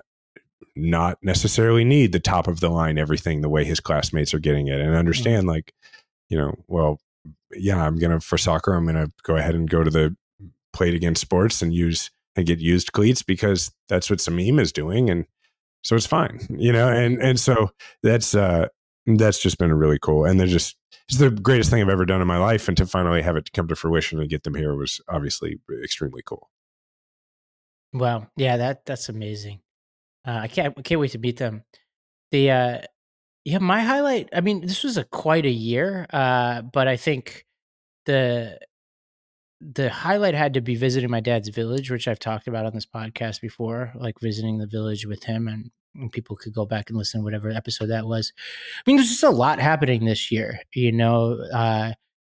not 0.76 1.18
necessarily 1.22 1.84
need 1.84 2.12
the 2.12 2.20
top 2.20 2.48
of 2.48 2.60
the 2.60 2.70
line 2.70 2.98
everything 2.98 3.42
the 3.42 3.50
way 3.50 3.64
his 3.64 3.80
classmates 3.80 4.34
are 4.34 4.40
getting 4.40 4.68
it 4.68 4.80
and 4.80 4.96
understand 4.96 5.48
like 5.48 5.74
you 6.30 6.38
know 6.38 6.54
well 6.68 7.00
yeah 7.54 7.86
i'm 7.86 7.98
gonna 7.98 8.20
for 8.20 8.38
soccer 8.38 8.74
i'm 8.74 8.86
gonna 8.86 9.08
go 9.24 9.36
ahead 9.36 9.56
and 9.56 9.70
go 9.70 9.84
to 9.84 9.90
the 9.90 10.16
Play 10.74 10.90
It 10.90 10.96
Again 10.96 11.16
Sports 11.16 11.62
and 11.62 11.74
use 11.74 12.12
and 12.36 12.46
get 12.46 12.60
used 12.60 12.94
cleats 12.94 13.24
because 13.24 13.72
that's 13.90 14.10
what 14.10 14.20
Samim 14.20 14.60
is 14.60 14.72
doing 14.72 15.10
and 15.10 15.26
so 15.84 15.96
it's 15.96 16.06
fine 16.06 16.40
you 16.50 16.72
know 16.72 16.88
and 16.88 17.22
and 17.22 17.40
so 17.40 17.72
that's 18.04 18.34
uh 18.34 18.68
that's 19.06 19.42
just 19.42 19.58
been 19.58 19.74
really 19.74 20.00
cool 20.00 20.26
and 20.26 20.40
they're 20.40 20.48
just 20.48 20.78
it's 21.10 21.18
the 21.18 21.30
greatest 21.30 21.70
thing 21.70 21.82
i've 21.82 21.90
ever 21.90 22.06
done 22.06 22.22
in 22.22 22.28
my 22.28 22.38
life 22.38 22.68
and 22.68 22.78
to 22.78 22.86
finally 22.86 23.22
have 23.22 23.36
it 23.36 23.52
come 23.52 23.68
to 23.68 23.76
fruition 23.76 24.20
and 24.20 24.30
get 24.30 24.44
them 24.44 24.56
here 24.56 24.76
was 24.76 25.02
obviously 25.10 25.60
extremely 25.84 26.22
cool 26.26 26.50
Wow. 27.94 28.28
Yeah, 28.38 28.58
that 28.58 28.86
that's 28.86 29.10
amazing. 29.10 29.62
Uh, 30.26 30.40
I 30.44 30.48
can't 30.48 30.74
I 30.78 30.82
can't 30.82 31.02
wait 31.02 31.12
to 31.12 31.18
meet 31.20 31.38
them. 31.38 31.64
The 32.32 32.52
uh 32.52 32.82
yeah, 33.46 33.58
my 33.60 33.82
highlight, 33.82 34.30
I 34.34 34.42
mean, 34.42 34.62
this 34.62 34.84
was 34.84 34.98
a 34.98 35.04
quite 35.04 35.46
a 35.46 35.50
year, 35.52 36.06
uh, 36.14 36.62
but 36.62 36.88
I 36.88 36.96
think 36.98 37.46
the 38.06 38.60
the 39.62 39.90
highlight 39.90 40.34
had 40.36 40.54
to 40.56 40.62
be 40.62 40.76
visiting 40.76 41.10
my 41.10 41.20
dad's 41.22 41.50
village, 41.50 41.92
which 41.92 42.08
I've 42.08 42.20
talked 42.20 42.48
about 42.48 42.66
on 42.66 42.74
this 42.74 42.86
podcast 42.86 43.42
before, 43.42 43.94
like 43.96 44.20
visiting 44.20 44.58
the 44.58 44.68
village 44.68 45.06
with 45.06 45.24
him 45.26 45.48
and, 45.48 45.72
and 45.72 45.72
people 46.12 46.36
could 46.36 46.54
go 46.54 46.66
back 46.66 46.90
and 46.90 46.98
listen 46.98 47.20
to 47.20 47.24
whatever 47.24 47.50
episode 47.50 47.88
that 47.88 48.06
was. 48.06 48.34
I 48.78 48.82
mean, 48.88 48.98
there's 48.98 49.10
just 49.10 49.24
a 49.24 49.30
lot 49.30 49.60
happening 49.60 50.06
this 50.06 50.32
year. 50.32 50.60
You 50.74 50.92
know, 50.92 51.40
uh 51.54 51.94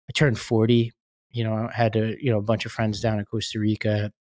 I 0.08 0.12
turned 0.12 0.38
40, 0.38 0.92
you 1.30 1.44
know, 1.44 1.68
I 1.70 1.74
had 1.74 1.94
to, 1.94 2.16
you 2.22 2.30
know, 2.30 2.38
a 2.38 2.42
bunch 2.42 2.66
of 2.66 2.72
friends 2.72 3.00
down 3.00 3.18
in 3.18 3.24
Costa 3.24 3.58
Rica 3.58 4.12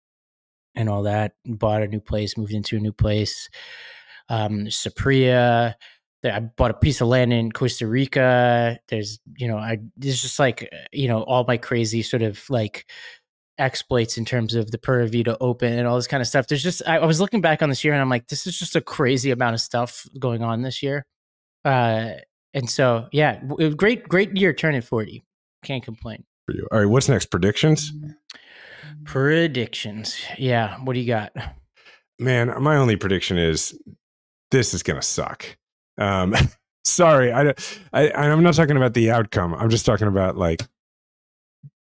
and 0.74 0.88
all 0.88 1.02
that. 1.04 1.32
Bought 1.44 1.82
a 1.82 1.88
new 1.88 2.00
place, 2.00 2.36
moved 2.36 2.52
into 2.52 2.76
a 2.76 2.80
new 2.80 2.92
place. 2.92 3.48
Um, 4.28 4.66
Sapria. 4.66 5.74
I 6.24 6.40
bought 6.40 6.70
a 6.70 6.74
piece 6.74 7.02
of 7.02 7.08
land 7.08 7.34
in 7.34 7.52
Costa 7.52 7.86
Rica. 7.86 8.78
There's, 8.88 9.20
you 9.36 9.46
know, 9.46 9.58
I 9.58 9.78
there's 9.98 10.22
just 10.22 10.38
like, 10.38 10.72
you 10.90 11.06
know, 11.06 11.22
all 11.22 11.44
my 11.46 11.58
crazy 11.58 12.00
sort 12.02 12.22
of 12.22 12.42
like 12.48 12.86
exploits 13.58 14.18
in 14.18 14.24
terms 14.24 14.54
of 14.54 14.70
the 14.70 14.78
Pura 14.78 15.06
Vida 15.06 15.36
Open 15.40 15.72
and 15.72 15.86
all 15.86 15.96
this 15.96 16.06
kind 16.06 16.20
of 16.20 16.26
stuff. 16.26 16.46
There's 16.46 16.62
just 16.62 16.82
I, 16.86 16.98
I 16.98 17.06
was 17.06 17.20
looking 17.20 17.40
back 17.40 17.62
on 17.62 17.68
this 17.68 17.84
year 17.84 17.92
and 17.92 18.02
I'm 18.02 18.10
like, 18.10 18.28
this 18.28 18.46
is 18.46 18.58
just 18.58 18.76
a 18.76 18.80
crazy 18.80 19.30
amount 19.30 19.54
of 19.54 19.60
stuff 19.60 20.06
going 20.18 20.42
on 20.42 20.62
this 20.62 20.82
year. 20.82 21.06
Uh, 21.64 22.10
and 22.52 22.68
so 22.68 23.08
yeah, 23.12 23.40
great, 23.76 24.08
great 24.08 24.36
year 24.36 24.52
turning 24.52 24.82
40. 24.82 25.24
Can't 25.62 25.82
complain. 25.82 26.24
for 26.46 26.54
you 26.54 26.68
all 26.70 26.78
right 26.78 26.84
what's 26.86 27.08
next 27.08 27.26
predictions 27.26 27.90
Predictions. 29.04 30.16
Yeah. 30.38 30.78
What 30.82 30.94
do 30.94 31.00
you 31.00 31.06
got? 31.06 31.32
Man, 32.18 32.54
my 32.62 32.76
only 32.76 32.96
prediction 32.96 33.38
is 33.38 33.78
this 34.50 34.72
is 34.72 34.82
to 34.82 35.06
suck. 35.06 35.56
Um, 35.98 36.34
sorry, 36.84 37.32
I, 37.32 37.44
don't 37.44 37.80
I, 37.92 38.10
I'm 38.12 38.42
not 38.42 38.54
talking 38.54 38.76
about 38.76 38.94
the 38.94 39.10
outcome. 39.10 39.54
I'm 39.54 39.70
just 39.70 39.84
talking 39.84 40.06
about 40.06 40.36
like 40.36 40.62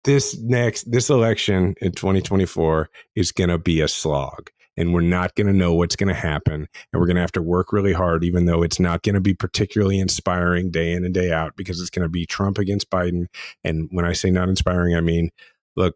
this 0.10 0.40
next 0.40 0.92
this 0.92 1.12
election 1.12 1.76
in 1.82 1.92
2024 1.92 2.90
is 3.16 3.32
going 3.32 3.52
to 3.52 3.60
be 3.60 3.80
a 3.80 3.88
slog 3.88 4.50
and 4.76 4.92
we're 4.92 5.02
not 5.02 5.36
going 5.36 5.46
to 5.46 5.54
know 5.54 5.72
what's 5.72 5.96
going 5.96 6.08
to 6.08 6.20
happen 6.20 6.68
and 6.92 7.00
we're 7.00 7.06
going 7.06 7.16
to 7.16 7.22
have 7.22 7.32
to 7.32 7.44
work 7.44 7.72
really 7.72 7.94
hard 7.94 8.24
even 8.24 8.46
though 8.46 8.64
it's 8.64 8.80
not 8.80 9.04
going 9.04 9.14
to 9.14 9.22
be 9.22 9.36
particularly 9.36 10.00
inspiring 10.00 10.72
day 10.72 10.94
in 10.94 11.06
and 11.06 11.14
day 11.14 11.32
out 11.32 11.56
because 11.56 11.80
it's 11.80 11.92
going 11.92 12.02
to 12.02 12.10
be 12.10 12.26
Trump 12.26 12.58
against 12.58 12.90
Biden 12.90 13.28
and 13.64 13.88
when 13.92 14.04
I 14.04 14.14
say 14.14 14.32
not 14.32 14.50
inspiring 14.50 14.96
I 14.96 15.02
mean 15.02 15.30
look 15.76 15.96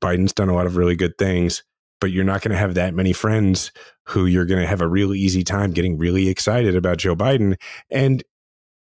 Biden's 0.00 0.32
done 0.32 0.48
a 0.48 0.54
lot 0.54 0.66
of 0.66 0.76
really 0.76 0.96
good 0.96 1.16
things 1.16 1.62
but 2.00 2.10
you're 2.10 2.24
not 2.24 2.42
going 2.42 2.50
to 2.50 2.58
have 2.58 2.74
that 2.74 2.94
many 2.94 3.12
friends 3.12 3.70
who 4.06 4.26
you're 4.26 4.44
going 4.44 4.60
to 4.60 4.66
have 4.66 4.80
a 4.80 4.88
real 4.88 5.14
easy 5.14 5.44
time 5.44 5.70
getting 5.70 5.98
really 5.98 6.28
excited 6.28 6.74
about 6.74 6.98
Joe 6.98 7.14
Biden 7.14 7.54
and 7.92 8.24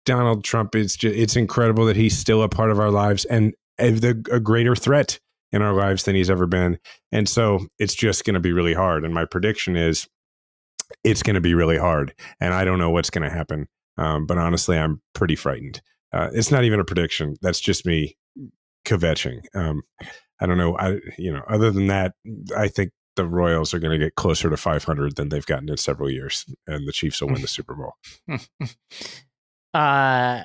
Donald 0.04 0.44
Trump 0.44 0.76
is 0.76 0.94
just, 0.94 1.16
it's 1.16 1.34
incredible 1.34 1.86
that 1.86 1.96
he's 1.96 2.16
still 2.16 2.42
a 2.44 2.48
part 2.48 2.70
of 2.70 2.78
our 2.78 2.90
lives 2.90 3.24
and 3.24 3.52
a, 3.78 4.40
greater 4.40 4.74
threat 4.76 5.18
in 5.52 5.62
our 5.62 5.72
lives 5.72 6.04
than 6.04 6.14
he's 6.14 6.30
ever 6.30 6.46
been. 6.46 6.78
And 7.12 7.28
so 7.28 7.66
it's 7.78 7.94
just 7.94 8.24
going 8.24 8.34
to 8.34 8.40
be 8.40 8.52
really 8.52 8.74
hard. 8.74 9.04
And 9.04 9.14
my 9.14 9.24
prediction 9.24 9.76
is 9.76 10.08
it's 11.02 11.22
going 11.22 11.34
to 11.34 11.40
be 11.40 11.54
really 11.54 11.78
hard. 11.78 12.14
And 12.40 12.52
I 12.54 12.64
don't 12.64 12.78
know 12.78 12.90
what's 12.90 13.10
going 13.10 13.28
to 13.28 13.34
happen. 13.34 13.66
Um, 13.96 14.26
but 14.26 14.38
honestly, 14.38 14.76
I'm 14.76 15.00
pretty 15.14 15.36
frightened. 15.36 15.80
Uh, 16.12 16.30
it's 16.32 16.50
not 16.50 16.64
even 16.64 16.80
a 16.80 16.84
prediction. 16.84 17.36
That's 17.40 17.60
just 17.60 17.86
me 17.86 18.16
kvetching. 18.84 19.44
Um, 19.54 19.82
I 20.40 20.46
don't 20.46 20.58
know. 20.58 20.76
I, 20.78 20.98
you 21.18 21.32
know, 21.32 21.42
other 21.48 21.70
than 21.70 21.86
that, 21.88 22.14
I 22.56 22.68
think 22.68 22.90
the 23.16 23.26
Royals 23.26 23.72
are 23.72 23.78
going 23.78 23.98
to 23.98 24.04
get 24.04 24.16
closer 24.16 24.50
to 24.50 24.56
500 24.56 25.16
than 25.16 25.28
they've 25.28 25.46
gotten 25.46 25.68
in 25.68 25.76
several 25.76 26.10
years, 26.10 26.44
and 26.66 26.86
the 26.86 26.92
Chiefs 26.92 27.20
will 27.20 27.28
win 27.28 27.40
the 27.40 27.48
Super 27.48 27.74
Bowl. 27.74 27.94
uh, 29.74 30.44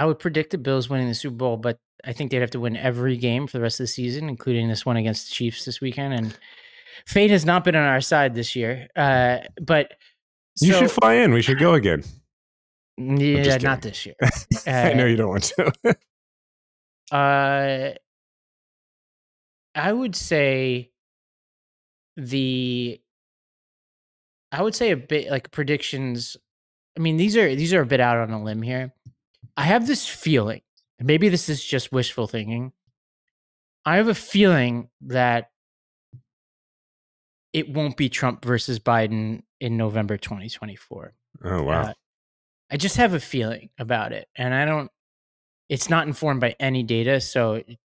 I 0.00 0.06
would 0.06 0.18
predict 0.18 0.50
the 0.50 0.56
Bills 0.56 0.88
winning 0.88 1.08
the 1.08 1.14
Super 1.14 1.36
Bowl, 1.36 1.58
but 1.58 1.78
I 2.06 2.14
think 2.14 2.30
they'd 2.30 2.40
have 2.40 2.52
to 2.52 2.60
win 2.60 2.74
every 2.74 3.18
game 3.18 3.46
for 3.46 3.58
the 3.58 3.62
rest 3.62 3.80
of 3.80 3.84
the 3.84 3.88
season, 3.88 4.30
including 4.30 4.66
this 4.66 4.86
one 4.86 4.96
against 4.96 5.28
the 5.28 5.34
Chiefs 5.34 5.66
this 5.66 5.82
weekend. 5.82 6.14
And 6.14 6.38
fate 7.06 7.30
has 7.30 7.44
not 7.44 7.64
been 7.64 7.76
on 7.76 7.84
our 7.84 8.00
side 8.00 8.34
this 8.34 8.56
year. 8.56 8.88
Uh, 8.96 9.40
but 9.60 9.92
so, 10.56 10.64
you 10.64 10.72
should 10.72 10.90
fly 10.90 11.14
in. 11.16 11.34
We 11.34 11.42
should 11.42 11.58
go 11.58 11.74
again. 11.74 12.02
Yeah, 12.96 13.58
not 13.58 13.82
this 13.82 14.06
year. 14.06 14.14
Uh, 14.22 14.30
I 14.70 14.94
know 14.94 15.04
you 15.04 15.16
don't 15.16 15.28
want 15.28 15.52
to. 15.58 15.96
uh, 17.12 17.90
I 19.74 19.92
would 19.92 20.16
say 20.16 20.92
the. 22.16 22.98
I 24.50 24.62
would 24.62 24.74
say 24.74 24.92
a 24.92 24.96
bit 24.96 25.30
like 25.30 25.50
predictions. 25.50 26.38
I 26.96 27.00
mean, 27.00 27.18
these 27.18 27.36
are 27.36 27.54
these 27.54 27.74
are 27.74 27.82
a 27.82 27.86
bit 27.86 28.00
out 28.00 28.16
on 28.16 28.30
a 28.30 28.42
limb 28.42 28.62
here. 28.62 28.94
I 29.56 29.64
have 29.64 29.86
this 29.86 30.06
feeling 30.06 30.62
and 30.98 31.06
maybe 31.06 31.28
this 31.28 31.48
is 31.48 31.64
just 31.64 31.92
wishful 31.92 32.26
thinking. 32.26 32.72
I 33.84 33.96
have 33.96 34.08
a 34.08 34.14
feeling 34.14 34.90
that 35.02 35.50
it 37.52 37.72
won't 37.72 37.96
be 37.96 38.08
Trump 38.08 38.44
versus 38.44 38.78
Biden 38.78 39.42
in 39.60 39.76
November 39.76 40.16
2024. 40.16 41.14
Oh 41.44 41.62
wow. 41.62 41.82
Uh, 41.82 41.92
I 42.70 42.76
just 42.76 42.96
have 42.96 43.14
a 43.14 43.20
feeling 43.20 43.70
about 43.78 44.12
it 44.12 44.28
and 44.36 44.54
I 44.54 44.64
don't 44.64 44.90
it's 45.68 45.88
not 45.88 46.06
informed 46.06 46.40
by 46.40 46.56
any 46.58 46.82
data 46.82 47.20
so 47.20 47.54
it, 47.54 47.78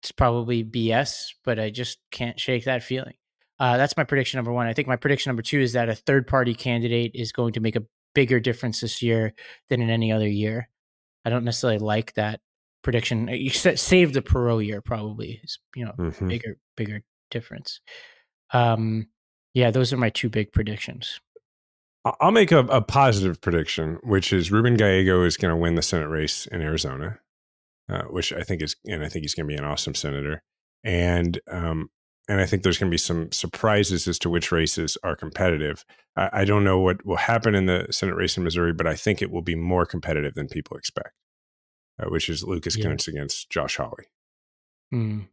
it's 0.00 0.12
probably 0.12 0.64
BS, 0.64 1.34
but 1.44 1.58
I 1.58 1.68
just 1.68 1.98
can't 2.10 2.40
shake 2.40 2.64
that 2.64 2.82
feeling. 2.82 3.14
Uh, 3.58 3.76
that's 3.76 3.96
my 3.98 4.04
prediction 4.04 4.38
number 4.38 4.50
1. 4.50 4.66
I 4.66 4.72
think 4.72 4.88
my 4.88 4.96
prediction 4.96 5.28
number 5.28 5.42
2 5.42 5.60
is 5.60 5.74
that 5.74 5.90
a 5.90 5.94
third 5.94 6.26
party 6.26 6.54
candidate 6.54 7.10
is 7.14 7.32
going 7.32 7.52
to 7.52 7.60
make 7.60 7.76
a 7.76 7.84
bigger 8.14 8.40
difference 8.40 8.80
this 8.80 9.02
year 9.02 9.34
than 9.68 9.82
in 9.82 9.90
any 9.90 10.10
other 10.10 10.26
year. 10.26 10.69
I 11.24 11.30
don't 11.30 11.44
necessarily 11.44 11.78
like 11.78 12.14
that 12.14 12.40
prediction. 12.82 13.28
Uh, 13.28 13.32
you 13.32 13.50
save 13.50 14.12
the 14.12 14.22
Perot 14.22 14.66
year 14.66 14.80
probably 14.80 15.40
is 15.42 15.58
you 15.74 15.84
know 15.84 15.92
mm-hmm. 15.98 16.28
bigger 16.28 16.56
bigger 16.76 17.02
difference. 17.30 17.80
Um, 18.52 19.08
yeah, 19.54 19.70
those 19.70 19.92
are 19.92 19.96
my 19.96 20.10
two 20.10 20.28
big 20.28 20.52
predictions. 20.52 21.20
I'll 22.20 22.30
make 22.30 22.50
a, 22.50 22.60
a 22.60 22.80
positive 22.80 23.40
prediction, 23.40 23.98
which 24.02 24.32
is 24.32 24.50
Ruben 24.50 24.74
Gallego 24.74 25.22
is 25.22 25.36
going 25.36 25.50
to 25.50 25.56
win 25.56 25.74
the 25.74 25.82
Senate 25.82 26.08
race 26.08 26.46
in 26.46 26.62
Arizona, 26.62 27.18
uh, 27.90 28.04
which 28.04 28.32
I 28.32 28.42
think 28.42 28.62
is, 28.62 28.74
and 28.86 29.04
I 29.04 29.08
think 29.08 29.24
he's 29.24 29.34
going 29.34 29.46
to 29.46 29.52
be 29.52 29.58
an 29.58 29.64
awesome 29.64 29.94
senator. 29.94 30.42
And 30.82 31.38
um, 31.50 31.90
and 32.30 32.40
I 32.40 32.46
think 32.46 32.62
there's 32.62 32.78
going 32.78 32.90
to 32.90 32.94
be 32.94 32.98
some 32.98 33.30
surprises 33.32 34.08
as 34.08 34.18
to 34.20 34.30
which 34.30 34.52
races 34.52 34.96
are 35.02 35.16
competitive. 35.16 35.84
I, 36.16 36.30
I, 36.32 36.44
don't 36.44 36.64
know 36.64 36.78
what 36.78 37.04
will 37.04 37.16
happen 37.16 37.54
in 37.54 37.66
the 37.66 37.86
Senate 37.90 38.14
race 38.14 38.36
in 38.36 38.44
Missouri, 38.44 38.72
but 38.72 38.86
I 38.86 38.94
think 38.94 39.20
it 39.20 39.30
will 39.30 39.42
be 39.42 39.54
more 39.54 39.84
competitive 39.84 40.34
than 40.34 40.48
people 40.48 40.76
expect 40.76 41.12
uh, 42.00 42.08
which 42.08 42.28
is 42.28 42.44
Lucas 42.44 42.76
yeah. 42.76 42.86
Kunce 42.86 43.08
against 43.08 43.50
Josh 43.50 43.76
Hawley. 43.76 44.06
Mm. 44.92 45.28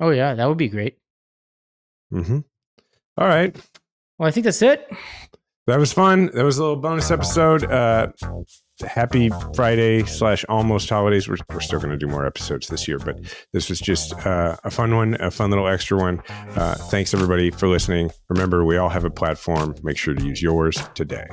Oh 0.00 0.10
yeah, 0.10 0.34
that 0.34 0.48
would 0.48 0.58
be 0.58 0.68
great. 0.68 0.98
Mm-hmm. 2.12 2.40
All 3.18 3.28
right. 3.28 3.54
Well, 4.18 4.28
I 4.28 4.30
think 4.30 4.44
that's 4.44 4.62
it. 4.62 4.90
That 5.66 5.78
was 5.78 5.92
fun. 5.92 6.30
That 6.34 6.44
was 6.44 6.58
a 6.58 6.62
little 6.62 6.76
bonus 6.76 7.10
episode. 7.10 7.64
Uh, 7.64 8.08
happy 8.82 9.30
Friday 9.54 10.04
slash 10.04 10.44
almost 10.48 10.88
holidays. 10.88 11.28
We're, 11.28 11.38
we're 11.50 11.60
still 11.60 11.78
going 11.78 11.90
to 11.90 11.96
do 11.96 12.06
more 12.06 12.26
episodes 12.26 12.68
this 12.68 12.86
year, 12.86 12.98
but 12.98 13.18
this 13.52 13.68
was 13.68 13.80
just 13.80 14.14
uh, 14.26 14.56
a 14.64 14.70
fun 14.70 14.94
one, 14.94 15.16
a 15.20 15.30
fun 15.30 15.50
little 15.50 15.68
extra 15.68 15.96
one. 15.96 16.22
Uh, 16.56 16.74
thanks 16.74 17.14
everybody 17.14 17.50
for 17.50 17.68
listening. 17.68 18.10
Remember, 18.28 18.64
we 18.64 18.76
all 18.76 18.88
have 18.88 19.04
a 19.04 19.10
platform. 19.10 19.74
Make 19.82 19.96
sure 19.96 20.14
to 20.14 20.24
use 20.24 20.42
yours 20.42 20.76
today. 20.94 21.26